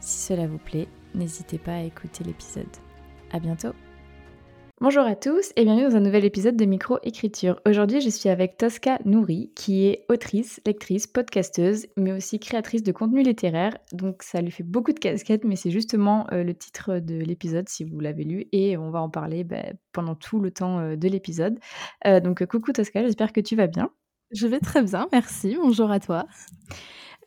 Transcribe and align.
Si 0.00 0.18
cela 0.26 0.46
vous 0.46 0.58
plaît, 0.58 0.88
n'hésitez 1.14 1.58
pas 1.58 1.74
à 1.74 1.82
écouter 1.82 2.24
l'épisode. 2.24 2.66
À 3.32 3.38
bientôt 3.38 3.72
Bonjour 4.80 5.02
à 5.02 5.14
tous 5.14 5.52
et 5.56 5.64
bienvenue 5.64 5.90
dans 5.90 5.96
un 5.96 6.00
nouvel 6.00 6.24
épisode 6.24 6.56
de 6.56 6.64
Micro-Écriture. 6.64 7.60
Aujourd'hui, 7.68 8.00
je 8.00 8.08
suis 8.08 8.30
avec 8.30 8.56
Tosca 8.56 8.98
Nouri, 9.04 9.52
qui 9.54 9.84
est 9.84 10.06
autrice, 10.08 10.58
lectrice, 10.64 11.06
podcasteuse, 11.06 11.86
mais 11.98 12.12
aussi 12.12 12.40
créatrice 12.40 12.82
de 12.82 12.90
contenu 12.90 13.22
littéraire. 13.22 13.76
Donc 13.92 14.22
ça 14.22 14.40
lui 14.40 14.50
fait 14.50 14.62
beaucoup 14.62 14.94
de 14.94 14.98
casquettes, 14.98 15.44
mais 15.44 15.56
c'est 15.56 15.70
justement 15.70 16.26
euh, 16.32 16.44
le 16.44 16.54
titre 16.54 16.98
de 16.98 17.16
l'épisode 17.16 17.68
si 17.68 17.84
vous 17.84 18.00
l'avez 18.00 18.24
lu, 18.24 18.46
et 18.52 18.78
on 18.78 18.90
va 18.90 19.02
en 19.02 19.10
parler 19.10 19.44
bah, 19.44 19.64
pendant 19.92 20.14
tout 20.14 20.40
le 20.40 20.50
temps 20.50 20.78
euh, 20.78 20.96
de 20.96 21.08
l'épisode. 21.08 21.58
Euh, 22.06 22.20
donc 22.20 22.42
coucou 22.46 22.72
Tosca, 22.72 23.02
j'espère 23.02 23.34
que 23.34 23.40
tu 23.42 23.56
vas 23.56 23.66
bien. 23.66 23.90
Je 24.30 24.46
vais 24.46 24.60
très 24.60 24.82
bien, 24.82 25.08
merci. 25.12 25.58
Bonjour 25.60 25.90
à 25.90 26.00
toi. 26.00 26.24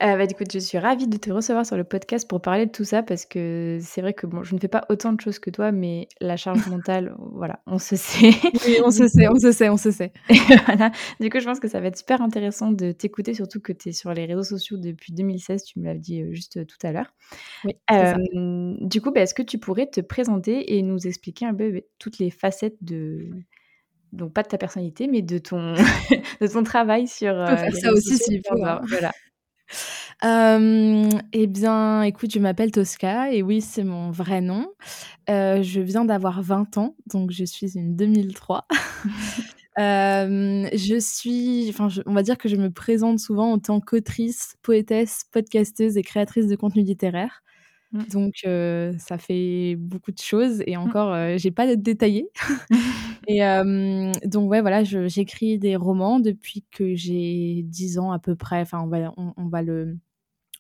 Euh, 0.01 0.17
bah, 0.17 0.23
écoute, 0.23 0.51
je 0.51 0.59
suis 0.59 0.77
ravie 0.79 1.07
de 1.07 1.17
te 1.17 1.31
recevoir 1.31 1.65
sur 1.65 1.77
le 1.77 1.83
podcast 1.83 2.27
pour 2.27 2.41
parler 2.41 2.65
de 2.65 2.71
tout 2.71 2.83
ça 2.83 3.03
parce 3.03 3.25
que 3.25 3.77
c'est 3.81 4.01
vrai 4.01 4.13
que 4.13 4.25
bon, 4.25 4.43
je 4.43 4.55
ne 4.55 4.59
fais 4.59 4.67
pas 4.67 4.85
autant 4.89 5.13
de 5.13 5.21
choses 5.21 5.37
que 5.39 5.49
toi, 5.49 5.71
mais 5.71 6.07
la 6.19 6.35
charge 6.35 6.65
mentale, 6.67 7.15
voilà, 7.17 7.61
on 7.67 7.77
se 7.77 7.95
sait. 7.95 8.31
Oui, 8.65 8.77
on 8.83 8.91
se 8.91 9.07
sait, 9.07 9.27
on 9.27 9.35
se 9.35 9.51
sait, 9.51 9.69
on 9.69 9.77
se 9.77 9.91
sait. 9.91 10.11
voilà. 10.65 10.91
Du 11.19 11.29
coup, 11.29 11.39
je 11.39 11.45
pense 11.45 11.59
que 11.59 11.67
ça 11.67 11.79
va 11.79 11.87
être 11.87 11.97
super 11.97 12.21
intéressant 12.21 12.71
de 12.71 12.91
t'écouter, 12.91 13.33
surtout 13.33 13.59
que 13.59 13.71
tu 13.71 13.89
es 13.89 13.91
sur 13.91 14.13
les 14.13 14.25
réseaux 14.25 14.43
sociaux 14.43 14.77
depuis 14.77 15.13
2016, 15.13 15.63
tu 15.63 15.79
me 15.79 15.85
l'as 15.85 15.95
dit 15.95 16.21
euh, 16.21 16.33
juste 16.33 16.65
tout 16.65 16.77
à 16.87 16.91
l'heure. 16.91 17.13
Oui, 17.63 17.77
euh, 17.91 18.15
du 18.81 18.99
coup, 18.99 19.11
bah, 19.11 19.21
est-ce 19.21 19.35
que 19.35 19.43
tu 19.43 19.59
pourrais 19.59 19.87
te 19.87 20.01
présenter 20.01 20.75
et 20.75 20.81
nous 20.81 21.07
expliquer 21.07 21.45
un 21.45 21.53
peu 21.53 21.71
bah, 21.71 21.79
toutes 21.99 22.17
les 22.17 22.31
facettes 22.31 22.77
de, 22.81 23.29
donc 24.11 24.33
pas 24.33 24.43
de 24.43 24.47
ta 24.47 24.57
personnalité, 24.57 25.07
mais 25.07 25.21
de 25.21 25.37
ton, 25.37 25.73
de 26.41 26.47
ton 26.47 26.63
travail 26.63 27.07
sur. 27.07 27.33
On 27.33 27.47
peut 27.47 27.57
faire 27.57 27.75
ça 27.75 27.93
aussi 27.93 28.17
s'il 28.17 28.41
faut. 28.47 28.63
Hein. 28.65 28.81
Voilà. 28.87 29.11
Euh, 30.23 31.09
eh 31.33 31.47
bien, 31.47 32.03
écoute, 32.03 32.31
je 32.31 32.39
m'appelle 32.39 32.71
Tosca 32.71 33.31
et 33.31 33.41
oui, 33.41 33.61
c'est 33.61 33.83
mon 33.83 34.11
vrai 34.11 34.41
nom. 34.41 34.71
Euh, 35.29 35.61
je 35.61 35.81
viens 35.81 36.05
d'avoir 36.05 36.41
20 36.41 36.77
ans, 36.77 36.95
donc 37.07 37.31
je 37.31 37.43
suis 37.43 37.77
une 37.77 37.95
2003. 37.95 38.65
euh, 39.79 40.67
je 40.73 40.99
suis, 40.99 41.67
enfin, 41.69 41.89
on 42.05 42.13
va 42.13 42.23
dire 42.23 42.37
que 42.37 42.47
je 42.49 42.55
me 42.55 42.69
présente 42.71 43.19
souvent 43.19 43.51
en 43.51 43.59
tant 43.59 43.79
qu'autrice, 43.79 44.55
poétesse, 44.61 45.25
podcasteuse 45.31 45.97
et 45.97 46.03
créatrice 46.03 46.47
de 46.47 46.55
contenu 46.55 46.83
littéraire. 46.83 47.43
Mmh. 47.93 48.03
Donc, 48.11 48.33
euh, 48.45 48.91
ça 48.97 49.19
fait 49.19 49.75
beaucoup 49.77 50.11
de 50.11 50.19
choses 50.19 50.63
et 50.65 50.75
mmh. 50.75 50.79
encore, 50.79 51.37
j'ai 51.37 51.51
pas 51.51 51.75
détaillé. 51.75 52.27
et 53.27 53.39
donc, 54.25 54.49
ouais, 54.49 54.61
voilà, 54.61 54.83
j'écris 54.83 55.59
des 55.59 55.75
romans 55.75 56.19
depuis 56.19 56.65
que 56.71 56.95
j'ai 56.95 57.61
10 57.63 57.99
ans 57.99 58.11
à 58.11 58.19
peu 58.19 58.35
près. 58.35 58.61
Enfin, 58.61 58.81
on 58.81 58.87
va, 58.87 59.13
on, 59.17 59.47
va 59.47 59.61
le, 59.61 59.97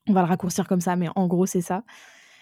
on 0.07 0.13
va 0.13 0.21
le 0.21 0.27
raccourcir 0.27 0.67
comme 0.67 0.81
ça, 0.81 0.95
mais 0.95 1.07
en 1.15 1.27
gros, 1.27 1.45
c'est 1.45 1.61
ça. 1.61 1.83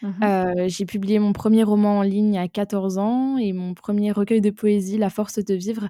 Mmh 0.01 0.67
j'ai 0.67 0.87
publié 0.87 1.19
mon 1.19 1.31
premier 1.31 1.61
roman 1.61 1.99
en 1.99 2.01
ligne 2.01 2.39
à 2.39 2.47
14 2.47 2.97
ans 2.97 3.37
et 3.37 3.53
mon 3.53 3.75
premier 3.75 4.11
recueil 4.11 4.41
de 4.41 4.49
poésie, 4.49 4.97
La 4.97 5.11
force 5.11 5.37
de 5.37 5.53
vivre, 5.53 5.89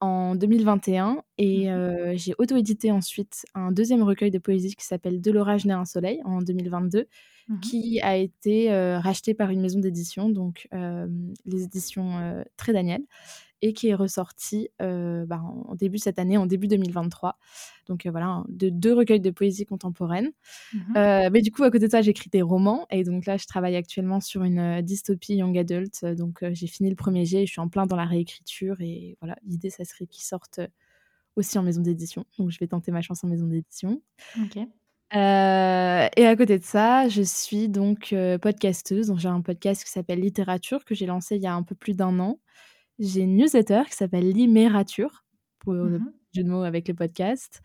en 0.00 0.34
2021. 0.34 1.22
Et 1.38 1.68
j'ai 2.16 2.34
auto-édité 2.38 2.90
ensuite 2.90 3.46
un 3.54 3.72
deuxième 3.72 4.02
recueil 4.02 4.30
de 4.30 4.38
poésie 4.38 4.74
qui 4.74 4.84
s'appelle 4.84 5.20
De 5.20 5.30
l'orage 5.30 5.64
naît 5.64 5.72
un 5.72 5.84
soleil 5.86 6.20
en 6.24 6.42
2022. 6.42 7.06
Mmh 7.48 7.60
qui 7.60 8.00
a 8.02 8.16
été 8.16 8.70
racheté 8.98 9.34
par 9.34 9.50
une 9.50 9.60
maison 9.60 9.80
d'édition, 9.80 10.28
donc 10.28 10.68
les 10.72 11.62
éditions 11.62 12.44
Très 12.56 12.72
Daniel, 12.72 13.02
et 13.64 13.72
qui 13.72 13.88
est 13.88 13.94
ressorti 13.94 14.68
bah, 14.78 15.42
en 15.42 15.74
début 15.74 15.96
de 15.96 16.02
cette 16.02 16.18
année, 16.18 16.36
en 16.36 16.46
début 16.46 16.68
2023. 16.68 17.38
Donc 17.86 18.06
voilà, 18.06 18.44
de 18.48 18.68
deux 18.68 18.94
recueils 18.94 19.20
de 19.20 19.30
poésie 19.30 19.66
contemporaine. 19.66 20.30
Mmh 20.72 21.28
mais 21.32 21.42
du 21.42 21.50
coup, 21.50 21.64
à 21.64 21.70
côté 21.70 21.86
de 21.86 21.90
ça, 21.90 22.00
j'écris 22.00 22.30
des 22.30 22.42
romans, 22.42 22.86
et 22.90 23.02
donc 23.02 23.26
là, 23.26 23.36
je 23.36 23.46
travaille 23.46 23.76
actuellement 23.76 24.20
sur 24.20 24.44
une 24.44 24.80
dystopie 24.82 25.34
young 25.34 25.58
adult. 25.58 26.04
Donc 26.04 26.44
j'ai 26.52 26.66
fini 26.68 26.90
le 26.90 26.96
premier 26.96 27.24
jet, 27.24 27.44
je 27.46 27.50
suis 27.50 27.60
en 27.60 27.68
plein 27.68 27.86
dans 27.86 27.96
la 27.96 28.06
réécriture, 28.06 28.80
et 28.80 29.16
voilà, 29.20 29.36
l'idée, 29.44 29.70
ça 29.70 29.84
serait 29.84 30.06
qu'ils 30.06 30.24
sortent 30.24 30.60
aussi 31.34 31.58
en 31.58 31.62
maison 31.62 31.80
d'édition. 31.80 32.24
Donc 32.38 32.50
je 32.50 32.58
vais 32.58 32.66
tenter 32.68 32.92
ma 32.92 33.00
chance 33.00 33.24
en 33.24 33.28
maison 33.28 33.46
d'édition. 33.46 34.00
Ok. 34.40 34.58
Euh, 35.14 36.08
et 36.16 36.26
à 36.26 36.36
côté 36.36 36.58
de 36.58 36.64
ça, 36.64 37.08
je 37.08 37.22
suis 37.22 37.68
donc 37.68 38.12
euh, 38.12 38.38
podcasteuse. 38.38 39.08
Donc 39.08 39.18
j'ai 39.18 39.28
un 39.28 39.42
podcast 39.42 39.84
qui 39.84 39.90
s'appelle 39.90 40.20
Littérature 40.20 40.84
que 40.84 40.94
j'ai 40.94 41.06
lancé 41.06 41.36
il 41.36 41.42
y 41.42 41.46
a 41.46 41.54
un 41.54 41.62
peu 41.62 41.74
plus 41.74 41.94
d'un 41.94 42.18
an. 42.18 42.40
J'ai 42.98 43.22
une 43.22 43.36
newsletter 43.36 43.82
qui 43.90 43.96
s'appelle 43.96 44.30
Limérature, 44.30 45.24
pour 45.58 45.74
le 45.74 45.98
mmh 45.98 46.12
jeu 46.34 46.44
de 46.44 46.48
mots 46.48 46.62
avec 46.62 46.88
le 46.88 46.94
podcast. 46.94 47.60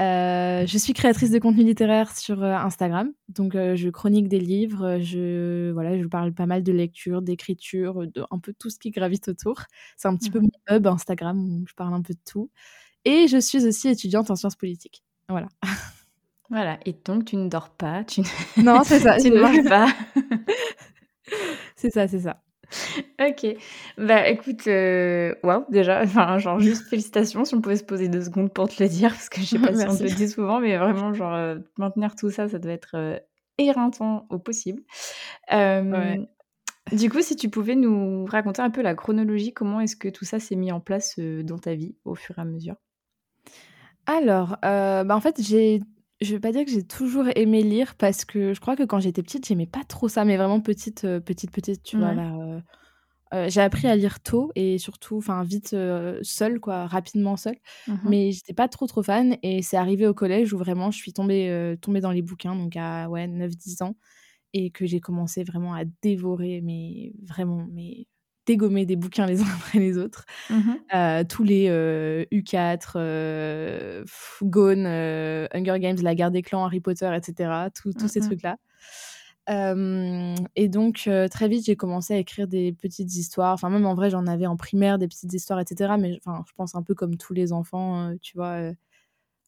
Euh, 0.00 0.66
je 0.66 0.76
suis 0.78 0.92
créatrice 0.92 1.30
de 1.30 1.38
contenu 1.38 1.62
littéraire 1.62 2.16
sur 2.16 2.42
Instagram, 2.42 3.12
donc 3.28 3.52
je 3.52 3.88
chronique 3.90 4.28
des 4.28 4.40
livres, 4.40 4.98
je 5.00 5.70
voilà, 5.70 5.96
je 5.96 6.04
parle 6.08 6.34
pas 6.34 6.46
mal 6.46 6.64
de 6.64 6.72
lecture, 6.72 7.22
d'écriture, 7.22 8.08
de 8.08 8.24
un 8.32 8.40
peu 8.40 8.52
tout 8.58 8.70
ce 8.70 8.80
qui 8.80 8.90
gravite 8.90 9.28
autour. 9.28 9.62
C'est 9.96 10.08
un 10.08 10.16
petit 10.16 10.30
peu 10.30 10.40
mmh 10.40 10.48
mon 10.68 10.76
hub 10.76 10.86
Instagram 10.88 11.38
où 11.38 11.64
je 11.68 11.74
parle 11.74 11.94
un 11.94 12.02
peu 12.02 12.14
de 12.14 12.20
tout. 12.28 12.50
Et 13.04 13.28
je 13.28 13.38
suis 13.38 13.64
aussi 13.64 13.88
étudiante 13.88 14.32
en 14.32 14.36
sciences 14.36 14.56
politiques. 14.56 15.04
Voilà. 15.28 15.48
Voilà, 16.50 16.78
et 16.86 16.94
donc 17.04 17.24
tu 17.24 17.36
ne 17.36 17.48
dors 17.48 17.70
pas, 17.70 18.04
tu 18.04 18.20
ne, 18.20 18.26
non, 18.62 18.82
c'est 18.84 19.00
ça, 19.00 19.16
tu 19.20 19.30
ne 19.30 19.40
manges 19.40 19.68
pas. 19.68 19.88
c'est 21.76 21.90
ça, 21.90 22.06
c'est 22.06 22.20
ça. 22.20 22.42
Ok, 23.20 23.46
bah 23.96 24.28
écoute, 24.28 24.66
euh, 24.66 25.34
waouh, 25.42 25.64
déjà, 25.70 26.00
enfin, 26.04 26.38
genre 26.38 26.60
juste 26.60 26.88
félicitations 26.88 27.44
si 27.44 27.54
on 27.54 27.60
pouvait 27.60 27.76
se 27.76 27.84
poser 27.84 28.08
deux 28.08 28.22
secondes 28.22 28.52
pour 28.52 28.68
te 28.68 28.82
le 28.82 28.88
dire, 28.88 29.10
parce 29.10 29.28
que 29.28 29.40
je 29.40 29.46
sais 29.46 29.58
pas 29.58 29.74
si 29.74 29.86
on 29.88 29.96
te 29.96 30.02
le 30.02 30.10
dit 30.10 30.28
souvent, 30.28 30.60
mais 30.60 30.76
vraiment, 30.76 31.12
genre, 31.14 31.34
euh, 31.34 31.58
maintenir 31.78 32.16
tout 32.16 32.30
ça, 32.30 32.48
ça 32.48 32.58
doit 32.58 32.72
être 32.72 32.94
euh, 32.94 33.18
éreintant 33.58 34.26
au 34.30 34.38
possible. 34.38 34.82
Du 36.92 37.10
coup, 37.10 37.20
si 37.20 37.34
tu 37.34 37.48
pouvais 37.50 37.74
nous 37.74 38.26
raconter 38.26 38.62
un 38.62 38.70
peu 38.70 38.80
la 38.80 38.94
chronologie, 38.94 39.52
comment 39.52 39.80
est-ce 39.80 39.96
que 39.96 40.08
tout 40.08 40.24
ça 40.24 40.38
s'est 40.38 40.54
mis 40.54 40.70
en 40.70 40.78
place 40.78 41.18
dans 41.18 41.58
ta 41.58 41.74
vie 41.74 41.96
au 42.04 42.14
fur 42.14 42.38
et 42.38 42.42
à 42.42 42.44
mesure? 42.44 42.76
Alors, 44.06 44.56
bah 44.62 45.04
en 45.16 45.20
fait, 45.20 45.40
j'ai 45.42 45.80
je 46.20 46.32
vais 46.32 46.40
pas 46.40 46.52
dire 46.52 46.64
que 46.64 46.70
j'ai 46.70 46.86
toujours 46.86 47.26
aimé 47.36 47.62
lire 47.62 47.94
parce 47.96 48.24
que 48.24 48.54
je 48.54 48.60
crois 48.60 48.76
que 48.76 48.84
quand 48.84 49.00
j'étais 49.00 49.22
petite, 49.22 49.46
j'aimais 49.46 49.66
pas 49.66 49.84
trop 49.84 50.08
ça, 50.08 50.24
mais 50.24 50.36
vraiment 50.36 50.60
petite, 50.60 51.04
euh, 51.04 51.20
petite, 51.20 51.50
petite, 51.50 51.82
tu 51.82 51.98
vois, 51.98 52.14
là, 52.14 52.34
euh, 52.34 52.60
euh, 53.34 53.48
j'ai 53.50 53.60
appris 53.60 53.86
à 53.86 53.96
lire 53.96 54.20
tôt 54.20 54.50
et 54.54 54.78
surtout, 54.78 55.18
enfin, 55.18 55.42
vite, 55.42 55.76
seule, 56.22 56.60
quoi, 56.60 56.86
rapidement 56.86 57.36
seule. 57.36 57.56
Mmh 57.86 57.94
mais 58.04 58.32
j'étais 58.32 58.54
pas 58.54 58.68
trop, 58.68 58.86
trop 58.86 59.02
fan 59.02 59.36
et 59.42 59.62
c'est 59.62 59.76
arrivé 59.76 60.06
au 60.06 60.14
collège 60.14 60.52
où 60.52 60.58
vraiment 60.58 60.90
je 60.90 60.96
suis 60.98 61.12
tombée, 61.12 61.76
tombée 61.82 62.00
dans 62.00 62.12
les 62.12 62.22
bouquins, 62.22 62.56
donc 62.56 62.76
à, 62.76 63.08
ouais, 63.10 63.26
9-10 63.26 63.82
ans 63.82 63.96
et 64.52 64.70
que 64.70 64.86
j'ai 64.86 65.00
commencé 65.00 65.44
vraiment 65.44 65.74
à 65.74 65.84
dévorer, 66.02 66.62
mais 66.62 67.12
vraiment, 67.22 67.66
mais 67.72 68.06
dégommer 68.46 68.86
des 68.86 68.96
bouquins 68.96 69.26
les 69.26 69.42
uns 69.42 69.46
après 69.56 69.78
les 69.78 69.98
autres. 69.98 70.24
Mmh 70.48 70.74
euh, 70.94 71.24
tous 71.24 71.42
les 71.42 71.68
U4, 72.32 72.92
euh, 72.96 74.04
Gone, 74.42 74.86
euh, 74.86 75.48
Hunger 75.52 75.78
Games, 75.80 75.98
La 76.00 76.14
Guerre 76.14 76.30
des 76.30 76.42
Clans, 76.42 76.64
Harry 76.64 76.80
Potter, 76.80 77.10
etc. 77.14 77.50
tous 77.74 77.92
ces 78.08 78.20
mmh 78.20 78.22
trucs-là. 78.22 78.56
et 80.54 80.68
donc, 80.68 81.10
très 81.30 81.48
vite, 81.48 81.66
j'ai 81.66 81.76
commencé 81.76 82.14
à 82.14 82.18
écrire 82.18 82.46
des 82.46 82.72
petites 82.72 83.14
histoires. 83.16 83.52
Enfin, 83.52 83.68
même 83.68 83.86
en 83.86 83.94
vrai, 83.94 84.10
j'en 84.10 84.26
avais 84.26 84.46
en 84.46 84.56
primaire 84.56 84.98
des 84.98 85.08
petites 85.08 85.32
histoires, 85.32 85.60
etc. 85.60 85.94
Mais 85.98 86.18
enfin, 86.24 86.44
je 86.46 86.52
pense 86.54 86.74
un 86.74 86.82
peu 86.82 86.94
comme 86.94 87.16
tous 87.16 87.34
les 87.34 87.52
enfants, 87.52 88.14
tu 88.22 88.36
vois, 88.36 88.60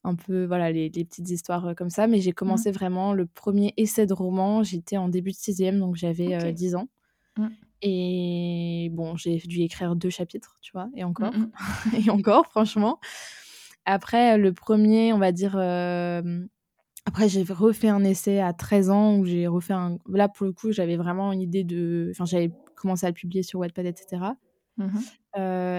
un 0.05 0.15
peu, 0.15 0.45
voilà, 0.45 0.73
les, 0.73 0.91
petites 0.91 1.31
histoires 1.31 1.75
comme 1.77 1.91
ça. 1.91 2.09
Mais 2.09 2.21
j'ai 2.21 2.33
mmh. 2.33 2.35
commencé 2.35 2.71
vraiment 2.73 3.13
le 3.13 3.27
premier 3.27 3.75
essai 3.77 4.07
de 4.07 4.15
roman. 4.15 4.65
J'étais 4.65 4.97
en 4.97 5.09
début 5.09 5.31
de 5.31 5.37
sixième, 5.37 5.79
donc 5.79 5.95
j'avais 5.95 6.53
10 6.53 6.75
ans. 6.75 6.89
Et 7.83 8.89
bon, 8.93 9.17
j'ai 9.17 9.39
dû 9.39 9.61
écrire 9.61 9.95
deux 9.97 10.11
chapitres, 10.11 10.59
tu 10.61 10.73
vois, 10.73 10.89
et 10.97 11.05
encore, 11.05 11.33
mmh 11.33 11.51
et 12.07 12.11
encore, 12.11 12.47
franchement. 12.47 12.99
Après, 13.85 14.37
le 14.37 14.53
premier, 14.53 15.13
on 15.13 15.19
va 15.19 15.33
dire. 15.33 15.57
Après, 17.07 17.29
j'ai 17.29 17.43
refait 17.43 17.89
un 17.89 18.05
essai 18.05 18.41
à 18.41 18.53
13 18.53 18.91
ans 18.91 19.17
où 19.17 19.25
j'ai 19.25 19.47
refait 19.47 19.73
un. 19.73 19.99
Là, 20.09 20.29
pour 20.29 20.45
le 20.45 20.53
coup, 20.53 20.73
j'avais 20.73 20.97
vraiment 20.97 21.33
une 21.33 21.41
idée 21.41 21.65
de. 21.65 22.09
Enfin, 22.11 22.25
j'avais 22.27 22.51
commencé 22.77 23.07
à 23.07 23.09
le 23.09 23.15
publier 23.15 23.43
sur 23.43 23.61
Wattpad, 23.61 23.87
etc. 23.87 24.23
Mmh 24.77 24.99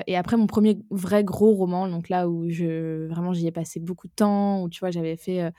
et 0.07 0.15
après, 0.15 0.37
mon 0.37 0.47
premier 0.47 0.79
vrai 0.89 1.25
gros 1.25 1.53
roman, 1.53 1.89
donc 1.89 2.07
là 2.07 2.29
où 2.29 2.49
je 2.49 3.07
vraiment 3.07 3.33
j'y 3.33 3.45
ai 3.45 3.51
passé 3.51 3.81
beaucoup 3.81 4.07
de 4.07 4.13
temps, 4.13 4.63
où 4.63 4.69
tu 4.69 4.79
vois, 4.79 4.89
j'avais 4.89 5.17
fait 5.17 5.51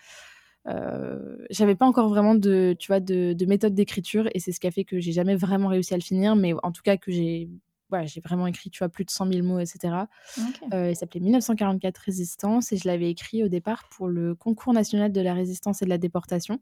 j'avais 0.67 1.75
pas 1.75 1.87
encore 1.87 2.09
vraiment 2.09 2.35
de, 2.35 2.77
tu 2.79 2.89
vois, 2.89 3.01
de, 3.01 3.33
de 3.33 3.47
méthode 3.47 3.75
d'écriture 3.75 4.29
et 4.35 4.41
c'est 4.41 4.53
ce 4.53 4.61
qui 4.61 4.67
a 4.67 4.71
fait 4.71 4.85
que 4.85 5.01
j'ai 5.01 5.13
jamais 5.13 5.37
vraiment 5.37 5.69
réussi 5.69 5.95
à 5.95 5.97
le 5.97 6.03
finir, 6.03 6.37
mais 6.37 6.53
en 6.63 6.73
tout 6.73 6.83
cas 6.83 6.97
que 6.97 7.11
j'ai 7.11 7.49
voilà, 7.89 8.07
j'ai 8.07 8.21
vraiment 8.21 8.47
écrit, 8.47 8.71
tu 8.71 8.79
vois, 8.79 8.89
plus 8.89 9.05
de 9.05 9.11
100 9.11 9.33
000 9.33 9.45
mots, 9.45 9.59
etc. 9.59 10.07
il 10.73 10.95
s'appelait 10.95 11.19
1944 11.21 11.99
Résistance 11.99 12.71
et 12.71 12.77
je 12.77 12.87
l'avais 12.87 13.11
écrit 13.11 13.43
au 13.43 13.49
départ 13.49 13.89
pour 13.91 14.07
le 14.07 14.37
concours 14.37 14.73
national 14.73 15.11
de 15.11 15.21
la 15.21 15.35
résistance 15.35 15.83
et 15.83 15.87
de 15.87 15.91
la 15.91 15.99
déportation. 15.99 16.61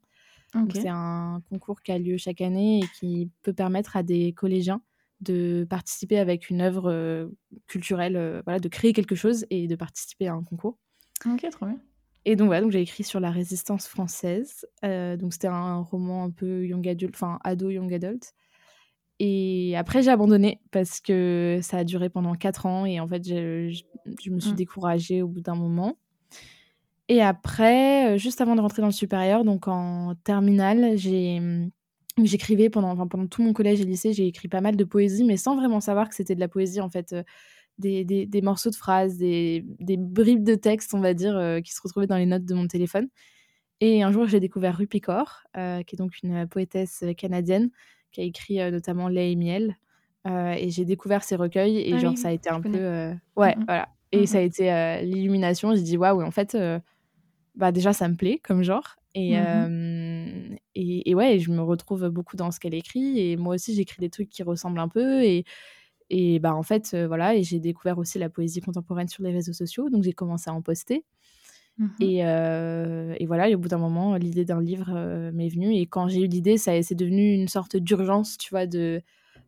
C'est 0.81 0.89
un 0.89 1.43
concours 1.51 1.83
qui 1.83 1.93
a 1.93 1.99
lieu 1.99 2.17
chaque 2.17 2.41
année 2.41 2.81
et 2.81 2.87
qui 2.99 3.31
peut 3.43 3.53
permettre 3.53 3.97
à 3.99 4.03
des 4.03 4.33
collégiens 4.33 4.81
de 5.21 5.67
participer 5.69 6.19
avec 6.19 6.49
une 6.49 6.63
œuvre 6.63 7.29
culturelle, 7.67 8.41
voilà, 8.45 8.59
de 8.59 8.69
créer 8.69 8.95
quelque 8.95 9.15
chose 9.15 9.45
et 9.51 9.67
de 9.67 9.77
participer 9.77 10.29
à 10.29 10.33
un 10.33 10.43
concours. 10.43 10.79
Ok, 11.27 11.47
trop 11.51 11.67
bien. 11.67 11.79
Et 12.31 12.37
donc 12.37 12.49
voilà, 12.49 12.61
donc 12.61 12.73
j'ai 12.73 12.83
écrit 12.83 13.05
sur 13.05 13.21
la 13.21 13.31
résistance 13.31 13.89
française. 13.89 14.67
donc 14.83 15.33
c'était 15.33 15.49
un 15.49 15.79
roman 15.79 16.25
un 16.25 16.31
peu 16.31 16.67
young 16.67 16.87
adult, 16.87 17.15
enfin 17.15 17.39
ado 17.43 17.71
young 17.71 17.91
adult. 17.95 18.35
Et 19.19 19.75
après 19.79 20.03
j'ai 20.03 20.11
abandonné 20.11 20.61
parce 20.71 21.01
que 21.01 21.59
ça 21.63 21.79
a 21.79 21.85
duré 21.85 22.11
pendant 22.11 22.35
quatre 22.35 22.67
ans 22.67 22.85
et 22.85 23.01
en 23.01 23.09
fait 23.09 23.27
je, 23.27 23.75
je, 24.23 24.31
me 24.31 24.41
suis 24.41 24.53
mmh. 24.53 24.57
découragée 24.57 25.23
au 25.23 25.29
bout 25.29 25.41
d'un 25.41 25.55
moment. 25.55 25.97
Et 27.09 27.23
après, 27.23 28.19
juste 28.19 28.43
avant 28.43 28.57
de 28.57 28.61
rentrer 28.61 28.83
dans 28.83 28.89
le 28.89 28.93
supérieur, 28.93 29.43
donc 29.43 29.67
en 29.67 30.15
terminale, 30.23 30.99
j'ai 30.99 31.41
mmh, 31.41 31.71
j'écrivais 32.25 32.69
pendant, 32.69 32.91
enfin, 32.91 33.07
pendant 33.07 33.27
tout 33.27 33.43
mon 33.43 33.55
collège 33.55 33.81
et 33.81 33.85
lycée, 33.85 34.13
j'ai 34.13 34.27
écrit 34.27 34.49
pas 34.49 34.61
mal 34.61 34.77
de 34.77 34.85
poésie, 34.85 35.25
mais 35.25 35.39
sans 35.39 35.57
vraiment 35.57 35.81
savoir 35.81 36.11
que 36.11 36.15
c'était 36.15 36.35
de 36.35 36.41
la 36.41 36.49
poésie 36.49 36.83
en 36.83 36.91
fait 36.91 37.15
des, 37.79 38.41
morceaux 38.43 38.71
de 38.71 38.75
phrases, 38.75 39.17
des, 39.19 39.65
bribes 39.97 40.45
de 40.45 40.55
texte, 40.55 40.95
on 40.95 41.01
va 41.01 41.15
dire, 41.15 41.37
euh, 41.37 41.61
qui 41.61 41.73
se 41.73 41.81
retrouvaient 41.83 42.07
dans 42.07 42.17
les 42.17 42.27
notes 42.27 42.45
de 42.45 42.55
mon 42.55 42.67
téléphone. 42.67 43.09
Et 43.81 44.03
un 44.03 44.11
jour, 44.11 44.27
j'ai 44.27 44.41
découvert 44.41 44.77
Rupi 44.77 45.01
Kaur, 45.01 45.43
euh, 45.57 45.83
qui 45.83 45.95
est 45.95 45.99
donc 45.99 46.21
une 46.23 46.49
poétesse 46.49 47.05
canadienne, 47.17 47.71
qui 48.11 48.21
a 48.21 48.25
écrit 48.25 48.61
euh, 48.61 48.71
notamment 48.71 49.09
Lait 49.09 49.33
et 49.33 49.37
miel. 49.37 49.77
et 50.27 50.71
j'ai 50.71 50.85
découvert 50.85 51.23
ses 51.23 51.37
recueils, 51.37 51.79
et 51.79 51.95
ah 51.95 51.99
genre, 51.99 52.19
ça 52.19 52.29
a 52.29 52.33
été 52.33 52.51
un 52.51 52.61
peu. 52.61 53.15
Ouais, 53.37 53.57
voilà. 53.67 53.89
Et 54.11 54.27
ça 54.27 54.39
a 54.39 54.41
été 54.41 55.03
l'illumination. 55.03 55.75
J'ai 55.75 55.83
dit, 55.83 55.97
waouh, 55.97 56.23
en 56.23 56.31
fait, 56.31 56.57
bah, 57.55 57.73
déjà, 57.73 57.93
ça 57.93 58.09
me 58.09 58.17
plaît 58.17 58.41
comme 58.43 58.63
genre. 58.63 58.97
Et, 59.15 59.35
et, 60.75 61.11
et, 61.11 61.15
ouais, 61.15 61.39
je 61.39 61.51
me 61.51 61.61
retrouve 61.61 62.09
beaucoup 62.09 62.37
dans 62.37 62.51
ce 62.51 62.61
qu'elle 62.61 62.75
écrit. 62.75 63.21
Et 63.21 63.37
moi 63.37 63.55
aussi, 63.55 63.75
j'écris 63.75 64.01
des 64.01 64.11
trucs 64.11 64.29
qui 64.29 64.43
ressemblent 64.43 64.81
un 64.81 64.89
peu. 64.89 65.25
Et, 65.25 65.45
et 66.11 66.39
bah 66.39 66.55
en 66.55 66.63
fait, 66.63 66.93
euh, 66.95 67.07
voilà, 67.07 67.35
et 67.35 67.43
j'ai 67.43 67.61
découvert 67.61 67.99
aussi 67.99 68.19
la 68.19 68.31
poésie 68.31 68.61
contemporaine 68.61 69.09
sur 69.09 69.23
les 69.23 69.33
réseaux 69.33 69.53
sociaux, 69.53 69.91
donc 69.91 70.03
j'ai 70.05 70.13
commencé 70.13 70.51
à 70.51 70.55
en 70.55 70.63
poster. 70.63 71.05
Mmh 71.79 71.87
et, 72.01 72.27
euh, 72.27 73.15
et, 73.19 73.27
voilà, 73.27 73.49
et 73.49 73.55
au 73.55 73.59
bout 73.59 73.69
d'un 73.69 73.79
moment, 73.79 74.17
l'idée 74.17 74.45
d'un 74.45 74.61
livre 74.61 74.91
euh, 74.95 75.31
m'est 75.33 75.49
venue. 75.49 75.75
Et 75.77 75.87
quand 75.87 76.09
j'ai 76.09 76.23
eu 76.23 76.27
l'idée, 76.27 76.59
ça 76.59 76.83
c'est 76.83 76.97
devenu 76.97 77.33
une 77.35 77.47
sorte 77.47 77.77
d'urgence, 77.77 78.37
tu 78.37 78.51
vois, 78.51 78.67
de, 78.67 79.01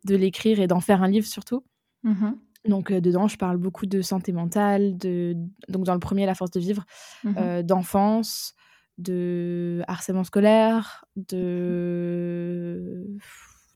de 0.04 0.14
l'écrire 0.14 0.60
et 0.60 0.68
d'en 0.68 0.80
faire 0.80 1.02
un 1.02 1.08
livre 1.08 1.26
surtout. 1.26 1.64
Mmh 2.02 2.32
donc 2.68 2.92
dedans, 2.92 3.26
je 3.26 3.38
parle 3.38 3.56
beaucoup 3.56 3.86
de 3.86 4.02
santé 4.02 4.32
mentale, 4.32 4.98
de 4.98 5.34
donc 5.70 5.84
dans 5.84 5.94
le 5.94 5.98
premier, 5.98 6.26
la 6.26 6.34
force 6.34 6.50
de 6.50 6.60
vivre, 6.60 6.84
mmh 7.24 7.62
d'enfance, 7.62 8.54
de 8.98 9.82
harcèlement 9.88 10.24
scolaire, 10.24 11.06
de 11.16 13.06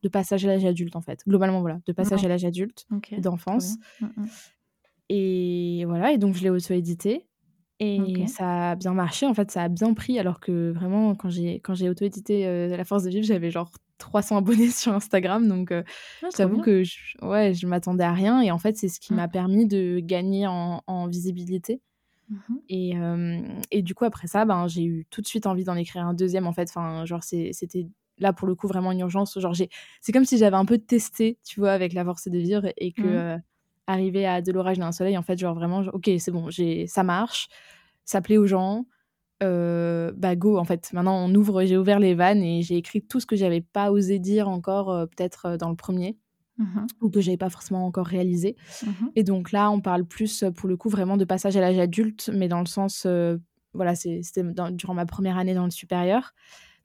de 0.04 0.08
passage 0.10 0.44
à 0.44 0.48
l'âge 0.48 0.64
adulte, 0.66 0.96
en 0.96 1.00
fait. 1.00 1.24
Globalement, 1.26 1.60
voilà, 1.60 1.80
de 1.86 1.92
passage 1.92 2.24
à 2.24 2.28
l'âge 2.28 2.44
adulte, 2.44 2.86
d'enfance. 3.18 3.76
Mmh, 4.00 4.06
mmh. 4.06 4.26
Et 5.08 5.84
voilà, 5.86 6.12
et 6.12 6.18
donc 6.18 6.34
je 6.34 6.42
l'ai 6.42 6.50
auto-édité. 6.50 7.26
Et 7.80 8.26
ça 8.28 8.70
a 8.70 8.74
bien 8.76 8.94
marché, 8.94 9.26
en 9.26 9.34
fait, 9.34 9.50
ça 9.50 9.62
a 9.62 9.68
bien 9.68 9.94
pris, 9.94 10.18
alors 10.18 10.40
que 10.40 10.70
vraiment, 10.70 11.14
quand 11.14 11.28
j'ai, 11.28 11.60
quand 11.60 11.74
j'ai 11.74 11.88
auto-édité 11.88 12.46
euh, 12.46 12.76
La 12.76 12.84
Force 12.84 13.02
de 13.02 13.10
Vivre, 13.10 13.24
j'avais 13.24 13.50
genre 13.50 13.70
300 13.98 14.38
abonnés 14.38 14.70
sur 14.70 14.92
Instagram, 14.92 15.48
donc 15.48 15.72
euh, 15.72 15.82
ah, 16.22 16.28
j'avoue 16.36 16.60
que 16.60 16.84
je, 16.84 16.96
ouais, 17.22 17.52
je 17.52 17.66
m'attendais 17.66 18.04
à 18.04 18.12
rien, 18.12 18.40
et 18.42 18.50
en 18.50 18.58
fait, 18.58 18.76
c'est 18.76 18.88
ce 18.88 19.00
qui 19.00 19.12
mmh. 19.12 19.16
m'a 19.16 19.28
permis 19.28 19.66
de 19.66 20.00
gagner 20.00 20.46
en, 20.46 21.08
visibilité. 21.08 21.80
Et, 22.68 22.96
euh, 22.96 23.42
et, 23.70 23.82
du 23.82 23.94
coup, 23.94 24.04
après 24.04 24.28
ça, 24.28 24.44
ben, 24.44 24.66
j'ai 24.66 24.82
eu 24.82 25.06
tout 25.10 25.20
de 25.20 25.26
suite 25.26 25.46
envie 25.46 25.64
d'en 25.64 25.76
écrire 25.76 26.06
un 26.06 26.14
deuxième, 26.14 26.46
en 26.46 26.52
fait, 26.52 26.68
enfin, 26.70 27.04
genre, 27.04 27.22
c'était 27.22 27.86
là 28.18 28.32
pour 28.32 28.48
le 28.48 28.54
coup 28.54 28.68
vraiment 28.68 28.92
une 28.92 29.00
urgence. 29.00 29.38
Genre 29.38 29.54
c'est 30.00 30.12
comme 30.12 30.24
si 30.24 30.38
j'avais 30.38 30.56
un 30.56 30.64
peu 30.64 30.78
testé 30.78 31.38
tu 31.44 31.60
vois 31.60 31.72
avec 31.72 31.92
la 31.92 32.04
force 32.04 32.28
de 32.28 32.38
vivre 32.38 32.66
et 32.76 32.92
que 32.92 33.02
mmh. 33.02 33.06
euh, 33.06 33.38
arriver 33.86 34.26
à 34.26 34.40
de 34.40 34.52
l'orage 34.52 34.78
d'un 34.78 34.92
soleil 34.92 35.18
en 35.18 35.22
fait 35.22 35.38
genre 35.38 35.54
vraiment 35.54 35.80
ok 35.92 36.10
c'est 36.18 36.30
bon 36.30 36.48
j'ai 36.50 36.86
ça 36.86 37.02
marche 37.02 37.48
ça 38.04 38.20
plaît 38.20 38.38
aux 38.38 38.46
gens 38.46 38.86
euh, 39.42 40.12
bah 40.16 40.36
go 40.36 40.56
en 40.58 40.64
fait. 40.64 40.90
Maintenant 40.92 41.16
on 41.16 41.34
ouvre 41.34 41.64
j'ai 41.64 41.76
ouvert 41.76 41.98
les 41.98 42.14
vannes 42.14 42.42
et 42.42 42.62
j'ai 42.62 42.76
écrit 42.76 43.02
tout 43.02 43.20
ce 43.20 43.26
que 43.26 43.36
j'avais 43.36 43.60
pas 43.60 43.90
osé 43.90 44.18
dire 44.18 44.48
encore 44.48 44.90
euh, 44.90 45.06
peut-être 45.06 45.56
dans 45.56 45.70
le 45.70 45.76
premier 45.76 46.16
mmh 46.58 46.86
ou 47.00 47.10
que 47.10 47.20
j'avais 47.20 47.36
pas 47.36 47.50
forcément 47.50 47.84
encore 47.84 48.06
réalisé. 48.06 48.56
Mmh 48.84 48.90
et 49.16 49.24
donc 49.24 49.50
là 49.50 49.70
on 49.70 49.80
parle 49.80 50.04
plus 50.04 50.44
pour 50.54 50.68
le 50.68 50.76
coup 50.76 50.88
vraiment 50.88 51.16
de 51.16 51.24
passage 51.24 51.56
à 51.56 51.60
l'âge 51.60 51.78
adulte 51.78 52.30
mais 52.32 52.48
dans 52.48 52.60
le 52.60 52.66
sens 52.66 53.06
voilà 53.74 53.96
c'était 53.96 54.44
durant 54.70 54.94
ma 54.94 55.04
première 55.04 55.36
année 55.36 55.54
dans 55.54 55.64
le 55.64 55.72
supérieur 55.72 56.32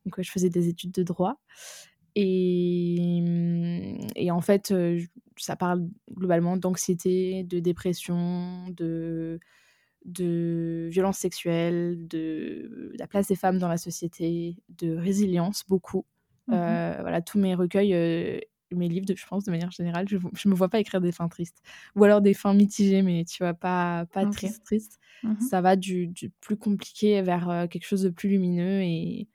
donc, 0.09 0.23
je 0.23 0.31
faisais 0.31 0.49
des 0.49 0.67
études 0.67 0.91
de 0.91 1.03
droit. 1.03 1.39
Et, 2.15 3.21
mmh, 3.21 4.07
et 4.15 4.31
en 4.31 4.41
fait, 4.41 4.73
ça 5.37 5.55
parle 5.55 5.87
globalement 6.11 6.57
d'anxiété, 6.57 7.43
de 7.43 7.59
dépression, 7.59 8.65
de, 8.69 9.39
de 10.05 10.87
violence 10.91 11.17
sexuelle, 11.17 12.07
de, 12.07 12.93
la 12.97 13.07
place 13.07 13.27
des 13.27 13.35
femmes 13.35 13.59
dans 13.59 13.67
la 13.67 13.77
société, 13.77 14.57
de 14.69 14.95
résilience, 14.95 15.63
beaucoup. 15.67 16.05
Mmh 16.47 16.55
voilà, 17.01 17.21
tous 17.21 17.37
mes 17.37 17.53
recueils, 17.53 17.93
mes 18.71 18.89
livres, 18.89 19.05
de, 19.05 19.15
je 19.15 19.25
pense, 19.27 19.43
de 19.45 19.51
manière 19.51 19.69
générale, 19.69 20.07
je 20.09 20.17
ne 20.17 20.49
me 20.49 20.55
vois 20.55 20.69
pas 20.69 20.79
écrire 20.79 20.99
des 20.99 21.11
fins 21.11 21.27
tristes. 21.27 21.61
Ou 21.95 22.03
alors 22.03 22.21
des 22.21 22.33
fins 22.33 22.55
mitigées, 22.55 23.03
mais 23.03 23.23
tu 23.23 23.43
vois, 23.43 23.53
pas, 23.53 24.07
pas 24.07 24.25
triste, 24.25 24.63
triste. 24.63 24.99
Mmh 25.23 25.39
ça 25.41 25.61
va 25.61 25.75
du, 25.75 26.07
du, 26.07 26.29
plus 26.29 26.57
compliqué 26.57 27.21
vers 27.21 27.67
quelque 27.69 27.85
chose 27.85 28.03
de 28.03 28.09
plus 28.09 28.29
lumineux 28.29 28.81
et 28.81 29.27